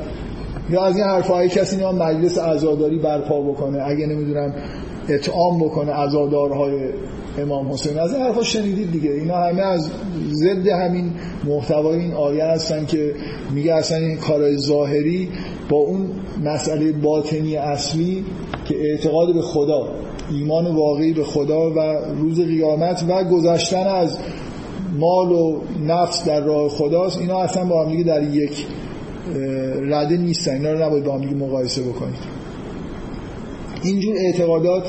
[0.70, 4.54] یا از این حرفای کسی نه مجلس عزاداری برپا بکنه اگه نمی‌دونم
[5.10, 6.90] اطعام بکنه عزادارهای
[7.38, 8.00] امام حسین.
[8.00, 9.12] از این حرفا شنیدید دیگه.
[9.12, 9.90] اینا همه از
[10.32, 11.12] ضد همین
[11.46, 13.14] محتوای این آیه هستن که
[13.54, 15.30] میگه اصلا این کارهای ظاهری
[15.70, 16.10] با اون
[16.44, 18.26] مسئله باطنی اصلی
[18.66, 19.88] که اعتقاد به خدا
[20.32, 21.80] ایمان واقعی به خدا و
[22.20, 24.18] روز قیامت و گذشتن از
[25.00, 28.66] مال و نفس در راه خداست اینا اصلا با هم در یک
[29.82, 30.52] رده نیستن.
[30.52, 32.42] اینا رو نباید با هم مقایسه بکنید.
[33.84, 34.84] اینجور اعتقادات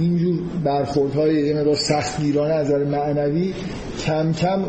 [0.00, 3.54] اینجور برخوردهای یه مقدار سختگیرانه از نظر معنوی
[4.06, 4.64] کم کم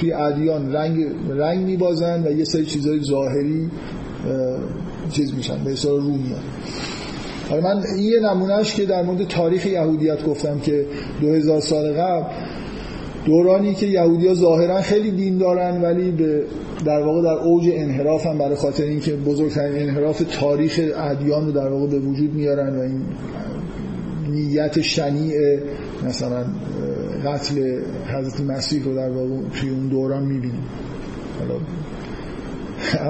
[0.00, 3.70] توی ادیان رنگ رنگ میبازن و یه سری چیزهای ظاهری
[5.10, 6.40] چیز میشن به اصطلاح رو میان
[7.50, 10.86] حالا من این یه نمونهش که در مورد تاریخ یهودیت گفتم که
[11.20, 12.24] 2000 سال قبل
[13.24, 16.42] دورانی که یهودی ها ظاهرا خیلی دین دارن ولی به
[16.84, 21.68] در واقع در اوج انحراف هم برای خاطر اینکه بزرگترین انحراف تاریخ ادیان رو در
[21.68, 23.02] واقع به وجود میارن و این
[24.28, 25.58] نیت شنیع
[26.06, 26.44] مثلا
[27.24, 27.80] قتل
[28.14, 29.28] حضرت مسیح رو در واقع
[29.60, 30.64] توی اون دوران می‌بینیم.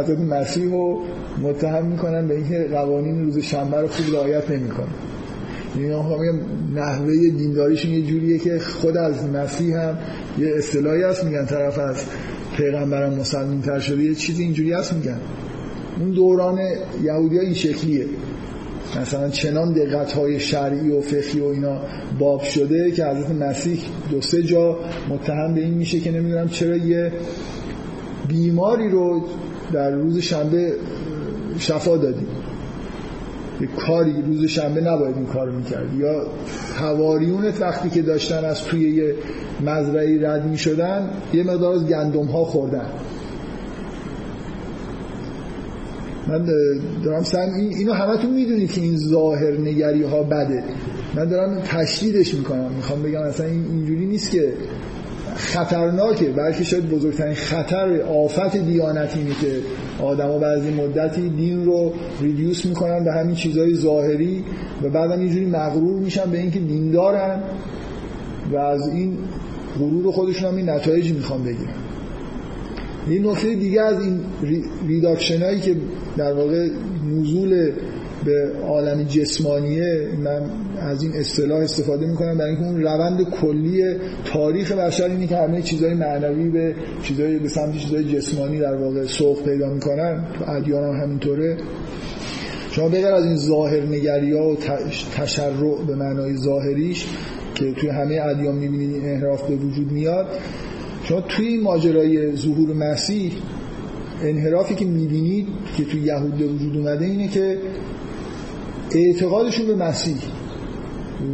[0.00, 1.02] حضرت مسیح رو
[1.42, 4.86] متهم می‌کنن به اینکه قوانین روز شنبه رو خوب رعایت نمی‌کنه.
[5.76, 6.40] یعنی میگم
[6.74, 9.98] نحوه دینداریشون یه جوریه که خود از مسیح هم
[10.38, 11.24] یه اصطلاحی هست.
[11.24, 11.96] میگن طرف از
[12.56, 15.20] پیغمبرم مسلمین تر شده یه چیزی اینجوری هست میگن.
[16.00, 16.58] اون دوران
[17.02, 18.06] یهودی این شکلیه.
[18.96, 21.80] مثلا چنان دقت های شرعی و فقهی و اینا
[22.18, 24.78] باب شده که حضرت مسیح دو سه جا
[25.08, 27.12] متهم به این میشه که نمی‌دونم چرا یه
[28.28, 29.24] بیماری رو
[29.72, 30.72] در روز شنبه
[31.58, 32.26] شفا دادی.
[33.60, 36.26] یه کاری روز شنبه نباید این کار می‌کرد یا
[36.74, 39.14] هواریونت وقتی که داشتن از توی یه
[39.60, 42.86] مزرعی رد می‌شدن یه مقدار از گندم ها خوردن.
[46.28, 46.44] من
[47.04, 50.62] دارم سن این اینو همتون می‌دونید که این ظاهر نگری ها بده.
[51.14, 52.72] من دارم تشدیدش می‌کنم.
[52.76, 54.52] می‌خوام بگم اصلا این اینجوری نیست که
[55.36, 59.60] خطرناکه بلکه شاید بزرگترین خطر آفت دیانت اینه که
[60.02, 64.44] آدما بعضی مدتی دین رو ریدیوس می‌کنن به همین چیزهای ظاهری
[64.82, 67.42] و بعدم اینجوری مغرور میشن به اینکه دین دارن
[68.52, 69.18] و از این
[69.78, 71.87] غرور خودشون هم این نتایجی می‌خوان بگیرن.
[73.08, 74.20] این نکته دیگه از این
[74.86, 75.76] reduction هایی که
[76.16, 76.68] در واقع
[77.06, 77.72] نزول
[78.24, 80.42] به عالم جسمانیه من
[80.80, 83.82] از این اصطلاح استفاده می‌کنم برای اینکه اون روند کلی
[84.24, 89.06] تاریخ بشر اینه که همه چیزهای معنوی به چیزهای به سمت چیزهای جسمانی در واقع
[89.06, 91.56] سوق پیدا می‌کنن ادیان هم همینطوره.
[92.70, 94.56] شما بگیر از این ظاهر نگری ها و
[95.16, 97.06] تشرع به معنای ظاهریش
[97.54, 100.26] که توی همه ادیان می‌بینید این انحراف به وجود میاد.
[101.08, 103.32] شما توی ماجرای ظهور مسیح
[104.22, 107.58] انحرافی که می‌بینید که توی یهود وجود اومده اینه که
[108.90, 110.16] اعتقادشون به مسیح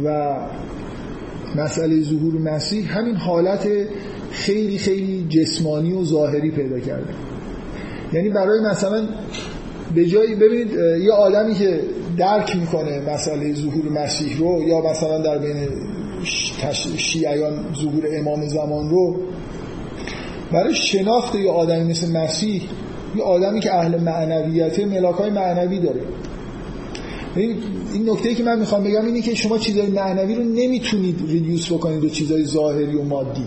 [0.05, 0.35] و
[1.55, 3.67] مسئله ظهور مسیح همین حالت
[4.31, 7.13] خیلی خیلی جسمانی و ظاهری پیدا کرده.
[8.13, 9.07] یعنی برای مثلا
[9.95, 10.71] به جایی ببینید
[11.03, 11.79] یه آدمی که
[12.17, 15.67] درک می‌کنه مسئله ظهور مسیح رو یا مثلا در بین
[16.97, 19.15] شیعیان ظهور امام زمان رو
[20.51, 22.61] برای شناخت یه آدمی مثل مسیح
[23.15, 26.01] یه آدمی که اهل معنویته ملاک های معنوی داره.
[27.35, 32.01] این نکته که من می‌خوام بگم اینه که شما چیزای معنوی رو نمی‌تونید ریدیوس بکنید
[32.01, 33.45] به چیزای ظاهری و مادی.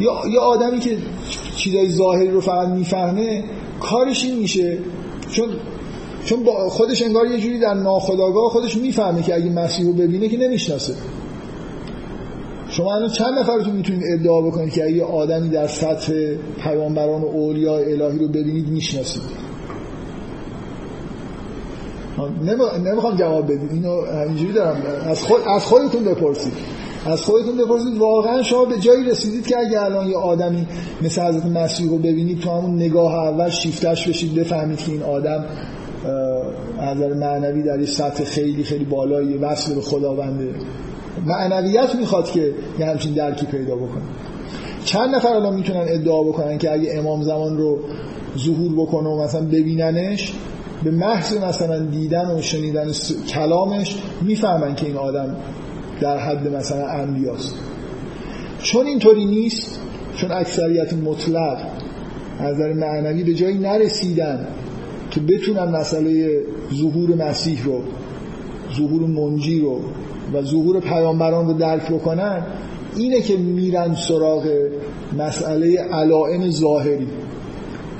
[0.00, 0.96] یا آدمی که
[1.56, 3.44] چیزای ظاهری رو فقط می‌فهمه
[3.80, 4.78] کارش این میشه
[5.32, 5.48] چون
[6.24, 10.28] چون با خودش انگار یه جوری در ناخودآگاه خودش می‌فهمه که اگه مسیح رو ببینه
[10.28, 10.94] که نمی‌شناسه.
[12.76, 16.12] شما الان چند نفرتون می‌تونید ادعا بکنید که اگه آدمی در سطح
[16.62, 19.22] پیامبران و اولیاء الهی رو ببینید می‌شناسید؟
[22.84, 23.72] نمی‌خوام جواب بدید.
[23.72, 23.90] اینو
[24.28, 24.82] اینجوری دارم.
[25.06, 26.52] از, خود، از خودتون بپرسید.
[27.06, 27.98] از خودتون بپرسید.
[27.98, 30.66] واقعا شما به جایی رسیدید که اگه الان یه آدمی
[31.02, 35.44] مثل حضرت مسیح رو ببینید تو همون نگاه اول شیفتش بشید بفهمید که این آدم
[36.78, 40.54] از نظر معنوی در یه سطح خیلی خیلی بالایی وصل به خداونده.
[41.26, 44.02] معنویت می‌خواد که یه همچین درکی پیدا بکنه.
[44.84, 47.78] چند نفر الان می‌تونن ادعا بکنن که اگه امام زمان رو
[48.38, 50.34] ظهور بکنه و مثلا ببیننش
[50.84, 52.92] به محض مثلا دیدن و شنیدن
[53.28, 55.36] کلامش می‌فهمن که این آدم
[56.00, 57.54] در حد مثلا انبیاست.
[58.62, 59.80] چون اینطوری نیست
[60.16, 61.58] چون اکثریت مطلق
[62.38, 64.46] از نظر معنوی به جایی نرسیدن
[65.10, 66.42] که بتونن مسئله
[66.74, 67.82] ظهور مسیح رو
[68.76, 69.80] ظهور منجی رو
[70.32, 72.42] و ظهور پیامبران رو درک بکنن
[72.96, 74.48] اینه که میرن سراغ
[75.18, 77.08] مسئله علائم ظاهری.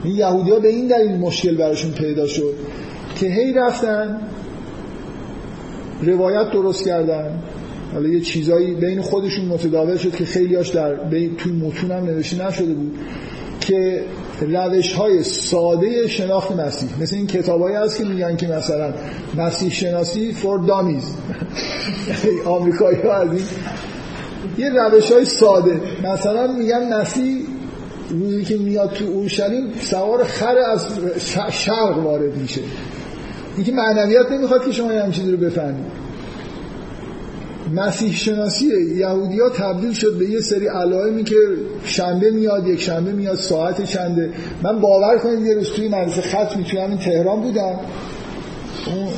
[0.05, 2.55] این یهودی ها به این دلیل مشکل براشون پیدا شد
[3.17, 4.21] که هی رفتن
[6.03, 7.39] روایت درست کردن.
[7.93, 10.97] حالا یه چیزایی بین خودشون متداول شد که خیلی هاش در
[11.39, 12.99] توی متون هم نوشته نشده بود.
[13.67, 14.05] که
[14.41, 18.93] روش های ساده شناخت مسیح مثل این کتابایی هست که میگن که مثلا
[19.37, 21.05] مسیح شناسی فور دامیز
[22.45, 23.45] آمریکایی ها از این.
[24.59, 25.81] یه روش های ساده.
[26.05, 27.47] مثلا میگن مسیح
[28.11, 30.87] روزی که میاد تو اورشلیم سوار خر از
[31.51, 32.61] شرق وارد میشه.
[33.57, 36.04] اینکه معنویت نمی‌خواد که شما همین چیزی رو بفهمید.
[37.75, 41.37] مسیح شناسی یهودی ها تبدیل شد به یه سری علائمی که
[41.85, 44.31] شنبه میاد یک شنبه میاد ساعت چنده.
[44.63, 47.81] من باور کنید یه روز توی مدرسه خط توی همین تهران بودم.
[48.87, 49.09] اون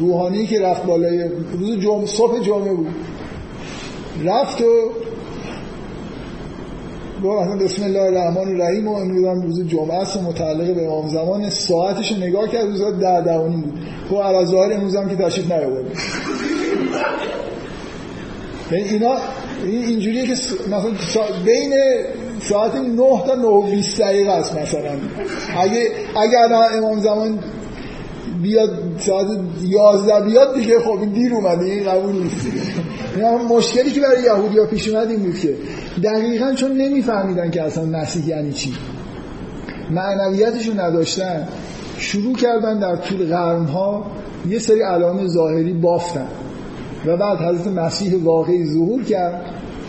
[0.00, 1.24] روحانی که رفت بالای
[1.58, 2.88] روز جمعه صبح جمعه بود.
[4.24, 4.90] رفت و
[7.24, 11.50] گفت بسم الله الرحمن الرحیم و امروز روز جمعه است و متعلق به امام زمان.
[11.50, 13.74] ساعتش نگاه کرد روز ده دوانی بود.
[14.10, 15.84] گفت علا ظاهر امروز هم که تشریف نیاورد
[18.76, 19.16] اینا
[19.64, 21.74] اینجوریه که مثلا بین
[22.40, 24.90] ساعت 9 تا 9 و 20 دقیقه است مثلا.
[25.58, 27.38] اگه اگر امام زمان
[28.42, 29.26] بیاد ساعت
[29.62, 32.46] 11 بیاد دیگه خب این دیر اومده این قبول نیست.
[33.18, 35.54] یعنی مشکلی که برای یهودی ها پیش اومد این بود که
[36.04, 38.74] دقیقا چون نمیفهمیدن که اصلا مسیح یعنی چی.
[39.90, 41.48] معنویتشو نداشتن.
[41.98, 44.06] شروع کردن در طول قرنها
[44.48, 46.26] یه سری علائم ظاهری بافتن.
[47.08, 49.40] و بعد حضرت مسیح واقعی ظهور کرد.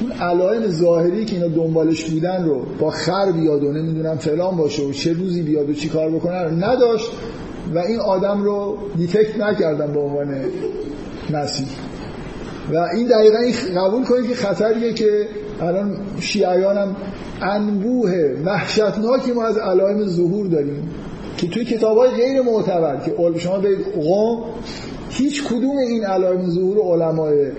[0.02, 4.84] اون علائم ظاهری که اینا دنبالش بودن رو با خر بیاد و نمی‌دونم فلان باشه
[4.84, 7.12] و چه روزی بیاد و چی کار بکنه رو نداشت
[7.74, 10.36] و این آدم رو دیتکت نکردن به عنوان
[11.30, 11.68] مسیح.
[12.74, 15.28] و این دقیقا این قبول کنید که خطریه که
[15.62, 16.96] الان شیعیان هم
[17.42, 18.12] انبوه
[18.46, 20.90] وحشتناکی ما از علائم ظهور داریم
[21.38, 24.44] که توی کتاب های غیر معتبر که شما به قوم
[25.20, 27.52] هیچ کدوم این علائم ظهور علمای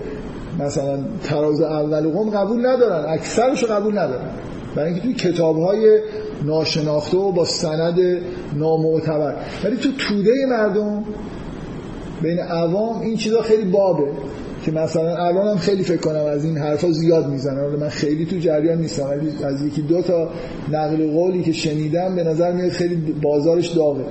[0.59, 3.13] مثلا تراز اول قوم قبول ندارن.
[3.13, 4.29] اکثرش قبول ندارن.
[4.75, 5.99] برای اینکه توی کتاب های
[6.45, 7.99] ناشناخته و با سند
[8.55, 9.35] نامعتبر.
[9.63, 11.03] ولی تو توده مردم
[12.21, 14.07] بین عوام این چیزا خیلی بابه
[14.65, 17.65] که مثلا الان هم خیلی فکر کنم از این حرفا زیاد می‌زنن.
[17.65, 20.29] من خیلی تو جریان نیستم ولی از یکی دو تا
[20.71, 24.05] نقل قولی که شنیدم به نظر میاد خیلی بازارش داغه.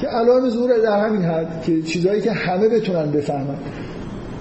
[0.00, 3.56] که علائم ظهور در همین حد که چیزهایی که همه بتونن بفهمن.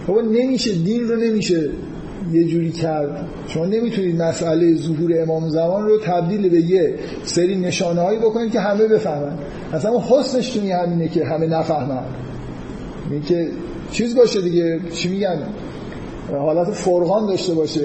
[0.08, 1.70] بابا نمیشه دین رو نمیشه
[2.34, 3.28] یه جوری کرد.
[3.48, 8.60] شما نمی‌تونید مسئله ظهور امام زمان رو تبدیل به یه سری نشانه هایی بکنید که
[8.60, 9.38] همه بفهمن.
[9.74, 12.04] اصلا اون حسنش تو همینه که همه نفهمن.
[13.12, 13.48] این که
[13.92, 15.40] چیز باشه دیگه چی میگن؟
[16.32, 17.82] حالت فرقان داشته باشه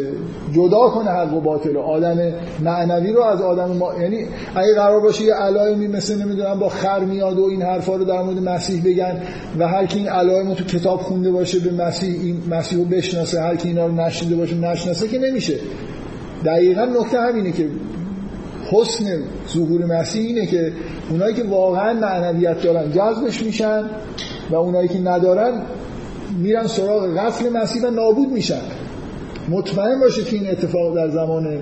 [0.52, 2.32] جدا کنه حق و باطل آدم
[2.64, 7.00] معنوی رو از آدم ما یعنی اگه قرار باشه یه علائمی مثل نمی‌دونم با خر
[7.00, 9.22] میاد و این حرفا رو در مورد مسیح بگن
[9.58, 12.84] و هر کی این علائم رو تو کتاب خونده باشه به مسیح این مسیح رو
[12.84, 15.58] بشناسه هر کی اینا رو نشنیده باشه نشناسه که نمیشه.
[16.44, 17.68] دقیقا نکته همینه که
[18.70, 19.04] حسن
[19.54, 20.72] ظهور مسیح اینه که
[21.10, 23.84] اونایی که واقعا معنویت دارن جذبش میشن
[24.50, 25.52] و اونایی که ندارن
[26.38, 28.62] میرن سراغ غفل مسیح و نابود میشن.
[29.48, 31.58] مطمئن باشه که این اتفاق در زمان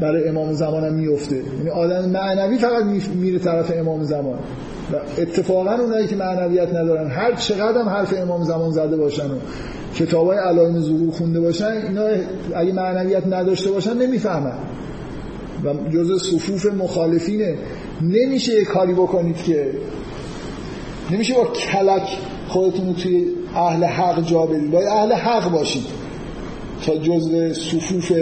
[0.00, 1.36] برای امام زمان هم میفته.
[1.36, 2.84] یعنی آدم معنوی فقط
[3.14, 4.38] میره طرف امام زمان.
[4.92, 9.34] و اتفاقا اونایی که معنویت ندارن هر چقدر هم حرف امام زمان زده باشن و
[9.94, 12.04] کتاب های علائم ظهور خونده باشن اینا
[12.56, 14.58] اگه معنویت نداشته باشن نمی‌فهمن.
[15.64, 17.56] و جز صفوف مخالفین
[18.02, 19.70] نمیشه یه کاری بکنید که
[21.10, 22.18] نمیشه با کلک
[22.48, 23.26] خودتون رو توی
[23.56, 25.84] اهل حق جا بدید باید اهل حق باشید.
[26.86, 28.12] تا جزء صفوف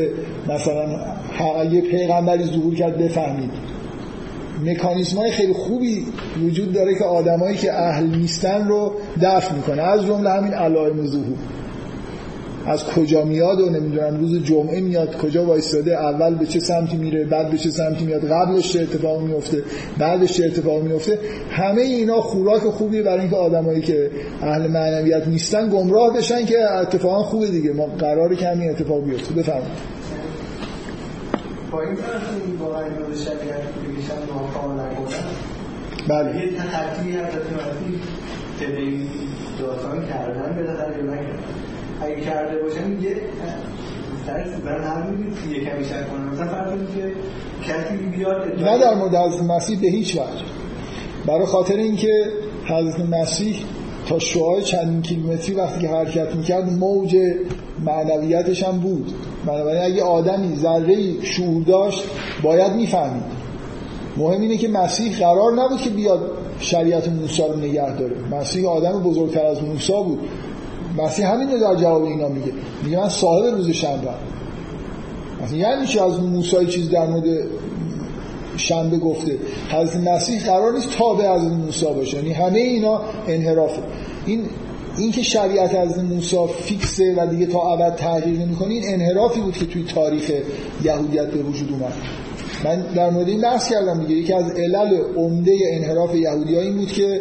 [0.48, 3.50] مثلا یه پیغمبری ظهور کرد بفهمید.
[4.64, 6.06] مکانیزم های خیلی خوبی
[6.46, 8.92] وجود داره که آدمایی که اهل نیستن رو
[9.22, 9.82] دفع می‌کنه.
[9.82, 11.36] از جمله همین علائم ظهور.
[12.66, 17.24] از کجا میاد و نمی‌دونم روز جمعه میاد کجا وایستاده اول به چه سمتی میره
[17.24, 19.62] بعد به چه سمتی میاد قبلش چه اتفاق میفته
[19.98, 21.18] بعدش چه اتفاق میفته
[21.50, 24.10] همه اینا خوراک خوبیه برای اینکه آدمایی که
[24.42, 27.72] اهل معنویت نیستن گمراه بشن که اتفاقا خوبه دیگه.
[27.72, 29.34] ما قراره که همین اتفاق بیفته.
[29.34, 29.98] بفرمایید.
[36.08, 36.36] بله.
[36.36, 37.16] یه تبعی
[39.58, 40.62] داستان کردن به
[42.02, 43.16] اگه کرده باشن یه
[44.26, 44.84] درس برای
[45.50, 45.84] یه کمی
[48.00, 50.44] که بیاد نه در مورد حضرت مسیح به هیچ وجه.
[51.26, 52.24] برای خاطر اینکه
[52.66, 53.56] حضرت مسیح
[54.08, 57.16] تا شعاع چندین کیلومتری وقتی که حرکت می‌کرد موج
[57.84, 59.12] معنویتش هم بود.
[59.46, 62.04] بنابراین اگه آدمی ذره شعور داشت
[62.42, 63.38] باید می‌فهمید.
[64.16, 66.30] مهم اینه که مسیح قرار نبود که بیاد
[66.60, 68.16] شریعت موسی رو نگه داره.
[68.30, 70.18] مسیح آدم بزرگتر از موسی بود.
[70.98, 72.52] مسیح همین در جواب اینا میگه.
[72.84, 74.08] میگه من صاحب روز شنبه
[75.42, 77.24] مثلا یعنی چی از موسی چیز در مورد
[78.56, 79.38] شنبه گفته؟
[79.70, 82.16] حضرت مسیح قرار نیست تابع از موسی باشه.
[82.16, 83.82] یعنی همه اینا انحرافه
[84.26, 84.42] این
[84.98, 89.56] این که شریعت از موسی فیکسه و دیگه تا ابد تغییر نمی‌کنه این انحرافی بود
[89.56, 90.32] که توی تاریخ
[90.84, 91.92] یهودیت به وجود اومد.
[92.64, 94.04] من در مورد این بحث کردم.
[94.04, 97.20] دیگه یکی از علل عمده انحراف یهودی این بود که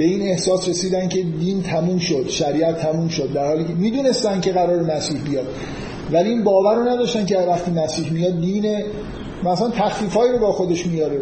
[0.00, 4.40] به این احساس رسیدن که دین تموم شد شریعت تموم شد در حالی که می‌دونستن
[4.40, 5.46] که قرار مسیح بیاد.
[6.12, 8.82] ولی این باور رو نداشتن که وقتی مسیح میاد دین
[9.44, 11.18] مثلا تخفیفایی رو با خودش میاره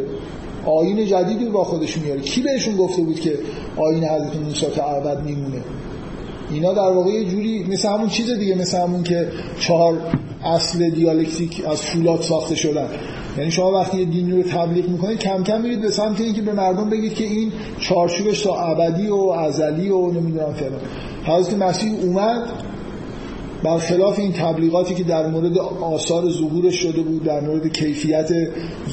[0.67, 2.21] آین جدیدی رو با خودش میاره.
[2.21, 3.39] کی بهشون گفته بود که
[3.77, 5.61] آین حضرت موسی تا ابد میمونه؟
[6.51, 9.29] اینا در واقع یه جوری مثل همون چیز دیگه مثل همون که
[9.61, 9.99] چهار
[10.45, 12.89] اصل دیالکتیک از فولاد ساخته شدن.
[13.39, 16.53] یعنی شما وقتی یه دینی رو تبلیغ می‌کنید کم کم میرید به سمت اینکه به
[16.53, 20.81] مردم بگید که این چارچوبش تا ابدی و ازلی و نمی‌دونم فلان.
[21.25, 22.43] حضرت مسیح اومد
[23.63, 28.29] برخلاف این تبلیغاتی که در مورد آثار ظهورش شده بود در مورد کیفیت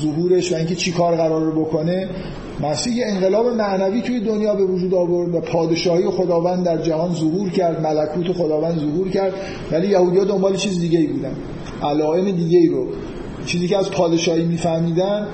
[0.01, 2.09] ظهورش و اینکه چی کار قرار بکنه
[2.61, 7.81] مسیح انقلاب معنوی توی دنیا به وجود آورد و پادشاهی خداوند در جهان ظهور کرد
[7.81, 9.33] ملکوت خداوند ظهور کرد
[9.71, 11.35] ولی یهودی‌ها دنبال چیز دیگه ای بودن
[11.83, 12.87] علائم دیگه ای رو.
[13.45, 15.27] چیزی که از پادشاهی میفهمیدن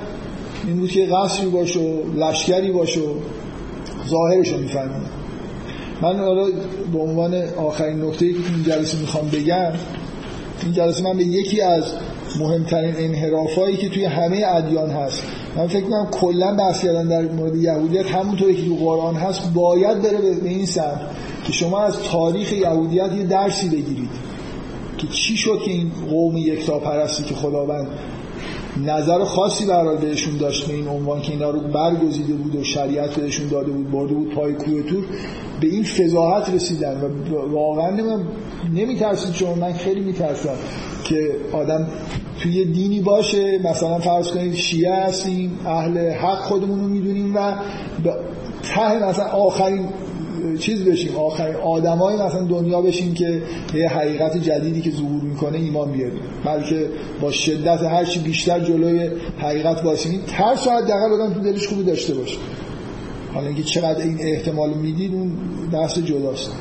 [0.67, 3.13] این بود که قصری باشه و لشکری باشه و
[4.09, 5.09] ظاهرش رو میفهمیدن.
[6.01, 6.45] من حالا
[6.93, 9.71] به عنوان آخرین نکته که این جلسه می‌خوام بگم
[10.63, 11.83] این جلسه من به یکی از
[12.39, 15.23] مهمترین انحرافایی که توی همه ادیان هست.
[15.57, 20.01] من فکر کنم کلا بحث کردن در مورد یهودیت همونطوری که تو قرآن هست باید
[20.01, 21.01] بره به این سمت
[21.43, 24.09] که شما از تاریخ یهودیت یه درسی بگیرید.
[25.01, 27.87] که چی شد که این قوم یکتا پرستی که خداوند
[28.85, 33.15] نظر خاصی برای بهشون داشت به این عنوان که اینا رو برگزیده بود و شریعت
[33.15, 35.03] بهشون داده بود برده بود پای کوه تور
[35.61, 38.25] به این فضاحت رسیدن و واقعا من
[38.73, 40.55] نمیترسید چون من خیلی میترسم
[41.03, 41.87] که آدم
[42.39, 47.53] توی دینی باشه مثلا فرض کنید شیعه هستیم اهل حق خودمون رو می‌دونیم و
[48.75, 49.87] ته مثلا آخرین
[50.59, 53.41] چیز بشیم آخرین آدمای مثلا دنیا بشیم که
[53.73, 56.19] یه حقیقت جدیدی که ظهور می‌کنه ایمان بیاریم.
[56.45, 56.85] بلکه
[57.21, 61.83] با شدت هر چی بیشتر جلوی حقیقت واسیم ترس و حداقل آدم تو دلش خوبی
[61.83, 62.37] داشته باشه.
[63.33, 65.31] حالا اینکه چقدر این احتمال می‌دید اون
[65.71, 66.51] بحث جداست.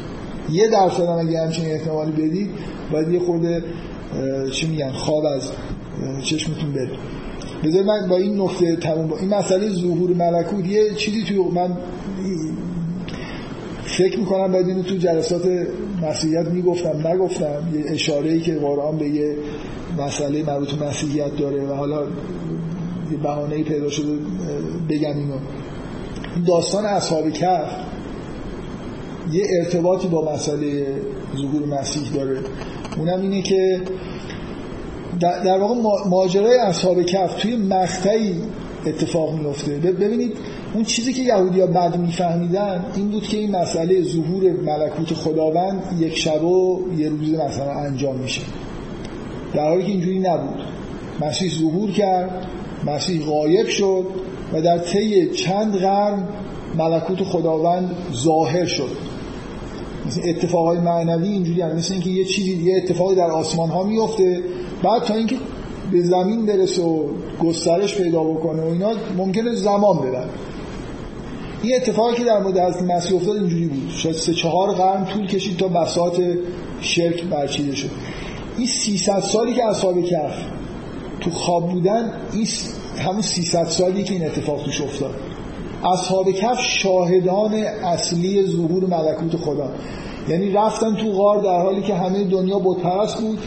[0.51, 2.51] یه درصد هم اگه همچین احتمالی بدید
[2.93, 3.65] باید یه خورده
[4.53, 5.51] چی میگن خواب از
[6.25, 6.91] چشمتون بره.
[7.65, 11.77] بذار من با این نقطه تموم با این مسئله ظهور ملکوت یه چیزی توی من
[14.01, 15.43] فکر می‌کنم باید اینو تو جلسات
[16.03, 17.63] مسیحیت می‌گفتم نگفتم.
[17.75, 19.37] یه اشاره ای که قرآن به یه
[19.99, 22.03] مسئله مربوط مسیحیت داره و حالا
[23.11, 24.19] یه بهانه پیدا شده
[24.89, 25.35] بگم اینو.
[26.47, 27.71] داستان اصحاب کف
[29.33, 30.87] یه ارتباطی با مسئله
[31.37, 32.39] ظهور مسیح داره.
[32.99, 33.81] اونم اینه که
[35.21, 35.75] در واقع
[36.09, 38.35] ماجرای اصحاب کف توی مقطعی
[38.87, 40.37] اتفاق میفته ببینید
[40.75, 45.97] اون چیزی که یهودی ها بعد میفهمیدن این بود که این مسئله ظهور ملکوت خداوند
[45.99, 48.43] یک شب و یه روز مثلا انجام میشه.
[49.55, 50.61] در حالی که اینجوری نبود.
[51.21, 52.47] مسیح ظهور کرد
[52.87, 54.07] مسیح غایب شد
[54.53, 56.29] و در طی چند قرن
[56.79, 58.91] ملکوت خداوند ظاهر شد.
[60.07, 64.41] مثل اتفاقای معنوی اینجوری هم مثل اینکه یه چیزی یه اتفاقی در آسمان ها میفته
[64.83, 65.37] بعد تا اینکه
[65.93, 67.07] به زمین برسه و
[67.41, 70.29] گسترش پیدا بکنه و اینا ممکنه زمان ببره.
[71.63, 73.91] این اتفاقی که در مورد حضرت مسیح افتاد اینجوری بود.
[73.91, 76.21] شاید سه چهار قرن طول کشید تا بساط
[76.81, 77.91] شرک برچیده شد.
[78.57, 80.35] این 300 سالی که اصحاب کهف
[81.21, 82.47] تو خواب بودن این
[82.99, 85.15] همون 300 سالی که این اتفاق توش افتاد.
[85.85, 87.55] اصحاب کف شاهدان
[87.85, 89.69] اصلی ظهور ملکوت خدا.
[90.29, 93.39] یعنی رفتن تو غار در حالی که همه دنیا بتپرست بود.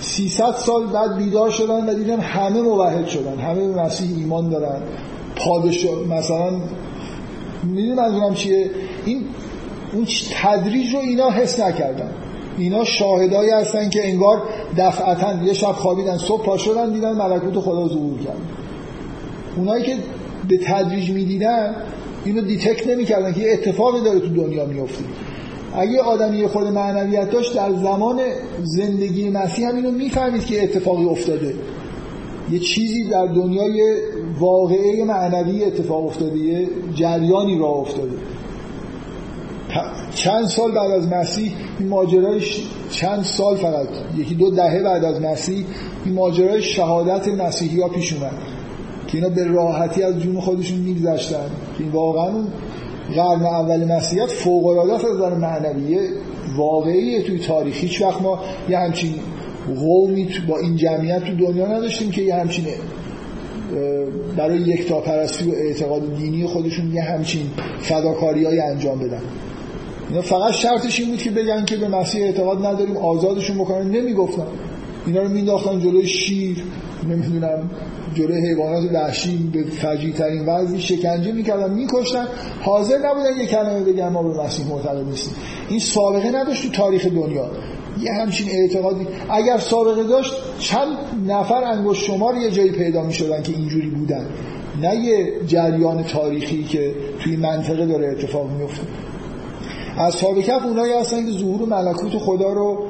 [0.00, 3.38] 300 سال بعد بیدار شدن و دیدن همه موحد شدن.
[3.38, 4.82] همه به مسیح ایمان دارن.
[5.36, 6.50] پادشاه مثلا
[7.62, 8.70] می‌دونی منظورم چیه؟
[9.04, 9.24] این
[9.92, 10.06] اون
[10.42, 12.10] تدریج رو اینا حس نکردن.
[12.58, 14.42] اینا شاهدایی هستن که انگار
[14.78, 18.36] دفعتا یه شب خوابیدن صبح پا شدن دیدن ملکوت خدا ظهور کرد.
[19.56, 19.96] اونایی که
[20.48, 21.76] به تدریج می‌دیدن
[22.24, 25.04] اینو detect نمی‌کردن که یه اتفاقی داره تو دنیا میفته
[25.74, 28.20] اگه آدمی یه خود معنویت داشت در زمان
[28.62, 31.54] زندگی مسیح هم اینو می‌فهمید که اتفاقی افتاده.
[32.50, 33.96] یه چیزی در دنیای
[34.40, 38.16] واقعی معنوی اتفاق افتاده یه جریانی راه افتاده.
[40.14, 42.40] چند سال بعد از مسیح این ماجرای
[42.90, 43.86] چند سال فقط
[44.16, 45.64] یکی دو دهه بعد از مسیح
[46.04, 48.32] این ماجرای شهادت مسیحی ها پیش اومد
[49.06, 51.50] که اینا به راحتی از جون خودشون میگذشتن.
[51.78, 52.46] که این واقعا اون
[53.14, 55.98] قرن اول مسیحیت فوق العاده از نظر معنوی.
[56.56, 58.38] واقعی توی تاریخ هیچ وقت ما
[58.68, 59.14] یه همچین
[59.80, 62.64] قومی با این جمعیت تو دنیا نداشتیم که یه همچین
[64.36, 67.46] برای یک پرستی و اعتقاد دینی خودشون یه همچین
[67.80, 69.22] فداکاری های انجام بدن.
[70.08, 73.90] اینا فقط شرطش این بود که بگن که به مسیح اعتقاد نداریم آزادشون بکنن.
[73.90, 74.46] نمی‌گفتن.
[75.06, 76.56] اینا رو مینداختن جلوی شیر
[77.08, 77.70] نمی‌دونم
[78.14, 82.26] جلوی حیوانات وحشی به فجیع ترین وضعی شکنجه می‌کردن میکشتن.
[82.60, 85.34] حاضر نبودن یه کلمه بگن ما به مسیح معتقد نیستیم.
[85.68, 87.50] این سابقه نداشت تو تاریخ دنیا.
[88.02, 89.06] یه همچین اعتقادی.
[89.30, 90.96] اگر سابقه داشت چند
[91.26, 94.26] نفر انگشت شمار یه جایی پیدا می‌شدن که اینجوری بودن.
[94.82, 98.82] نه یه جریان تاریخی که توی منطقه داره اتفاق میفته
[99.98, 102.84] اصحاب کف اونایی هستن که ظهور ملکوت خدا رو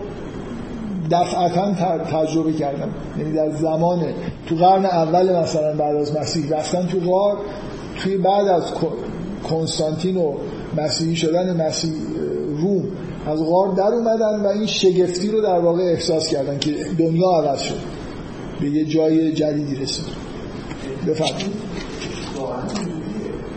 [1.11, 2.89] دفعتا تجربه کردن.
[3.19, 4.05] یعنی در زمان
[4.47, 7.37] تو قرن اول مثلا بعد از مسیح رفتن تو غار
[7.99, 8.63] توی بعد از
[9.49, 10.35] کنستانتین و
[10.77, 11.93] مسیحی شدن مسیح
[12.59, 12.85] روم
[13.27, 17.61] از غار در اومدن و این شگفتی رو در واقع احساس کردن که دنیا عوض
[17.61, 17.79] شد.
[18.61, 20.05] به یه جای جدیدی رسید.
[21.07, 21.53] بفرمایید.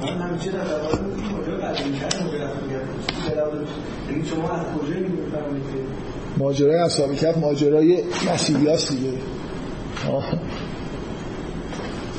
[0.02, 0.60] من همیشه در
[6.38, 9.12] ماجرای اصحاب کف ماجرای مسیحی هست دیگه.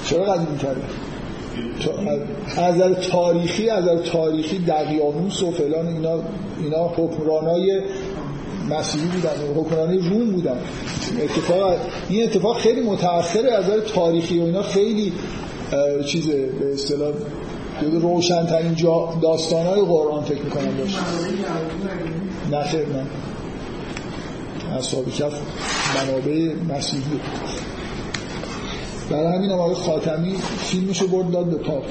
[0.04, 0.82] چرا قدیم کرده
[2.56, 6.18] از تاریخی از تاریخی دقیانوس و فلان اینا
[6.62, 7.80] اینا حکمرانای
[8.70, 10.58] مسیحی بودن حکمرانای روم بودن.
[11.22, 11.76] اتفاق
[12.08, 14.62] این اتفاق خیلی متأخره از نظر تاریخی و اینا.
[14.62, 15.12] خیلی
[16.06, 17.12] چیزه به اصطلاح
[18.00, 18.76] روشن ترین
[19.22, 20.98] داستان های قرآن فکر می‌کنم داشت.
[22.50, 23.06] نه خیر نه.
[24.78, 25.32] اصحاب کف
[25.96, 27.20] منابع مسیحی.
[29.10, 31.84] برای همین هم آقای خاتمی فیلمشو برد داد به پاپ.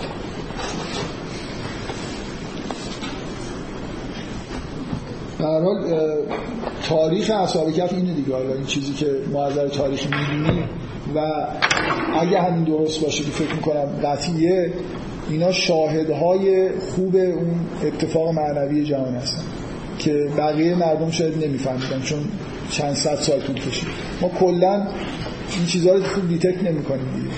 [5.39, 5.83] حال
[6.89, 8.33] تاریخ اصحاب کف اینه دیگه.
[8.33, 10.69] حالا این چیزی که ما از تاریخ می‌دونیم
[11.15, 11.19] و
[12.19, 14.73] اگه همین درست باشه که فکر می‌کنم قطعیه
[15.29, 19.43] اینا شاهدهای خوب اون اتفاق معنوی جهان هستن
[19.99, 22.19] که بقیه مردم شاید نمیفهمیدن چون
[22.71, 23.87] چند صد سال طول کشید.
[24.21, 24.87] ما کلا
[25.57, 27.35] این چیزها رو خوب دیتک نمی کنیم دیگه.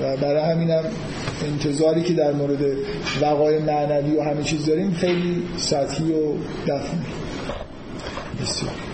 [0.00, 0.84] و برای همینم
[1.44, 2.60] انتظاری که در مورد
[3.20, 6.32] وقای معنوی و همه چیز داریم خیلی سطحی و
[6.66, 7.06] دفنی
[8.42, 8.91] بسیار.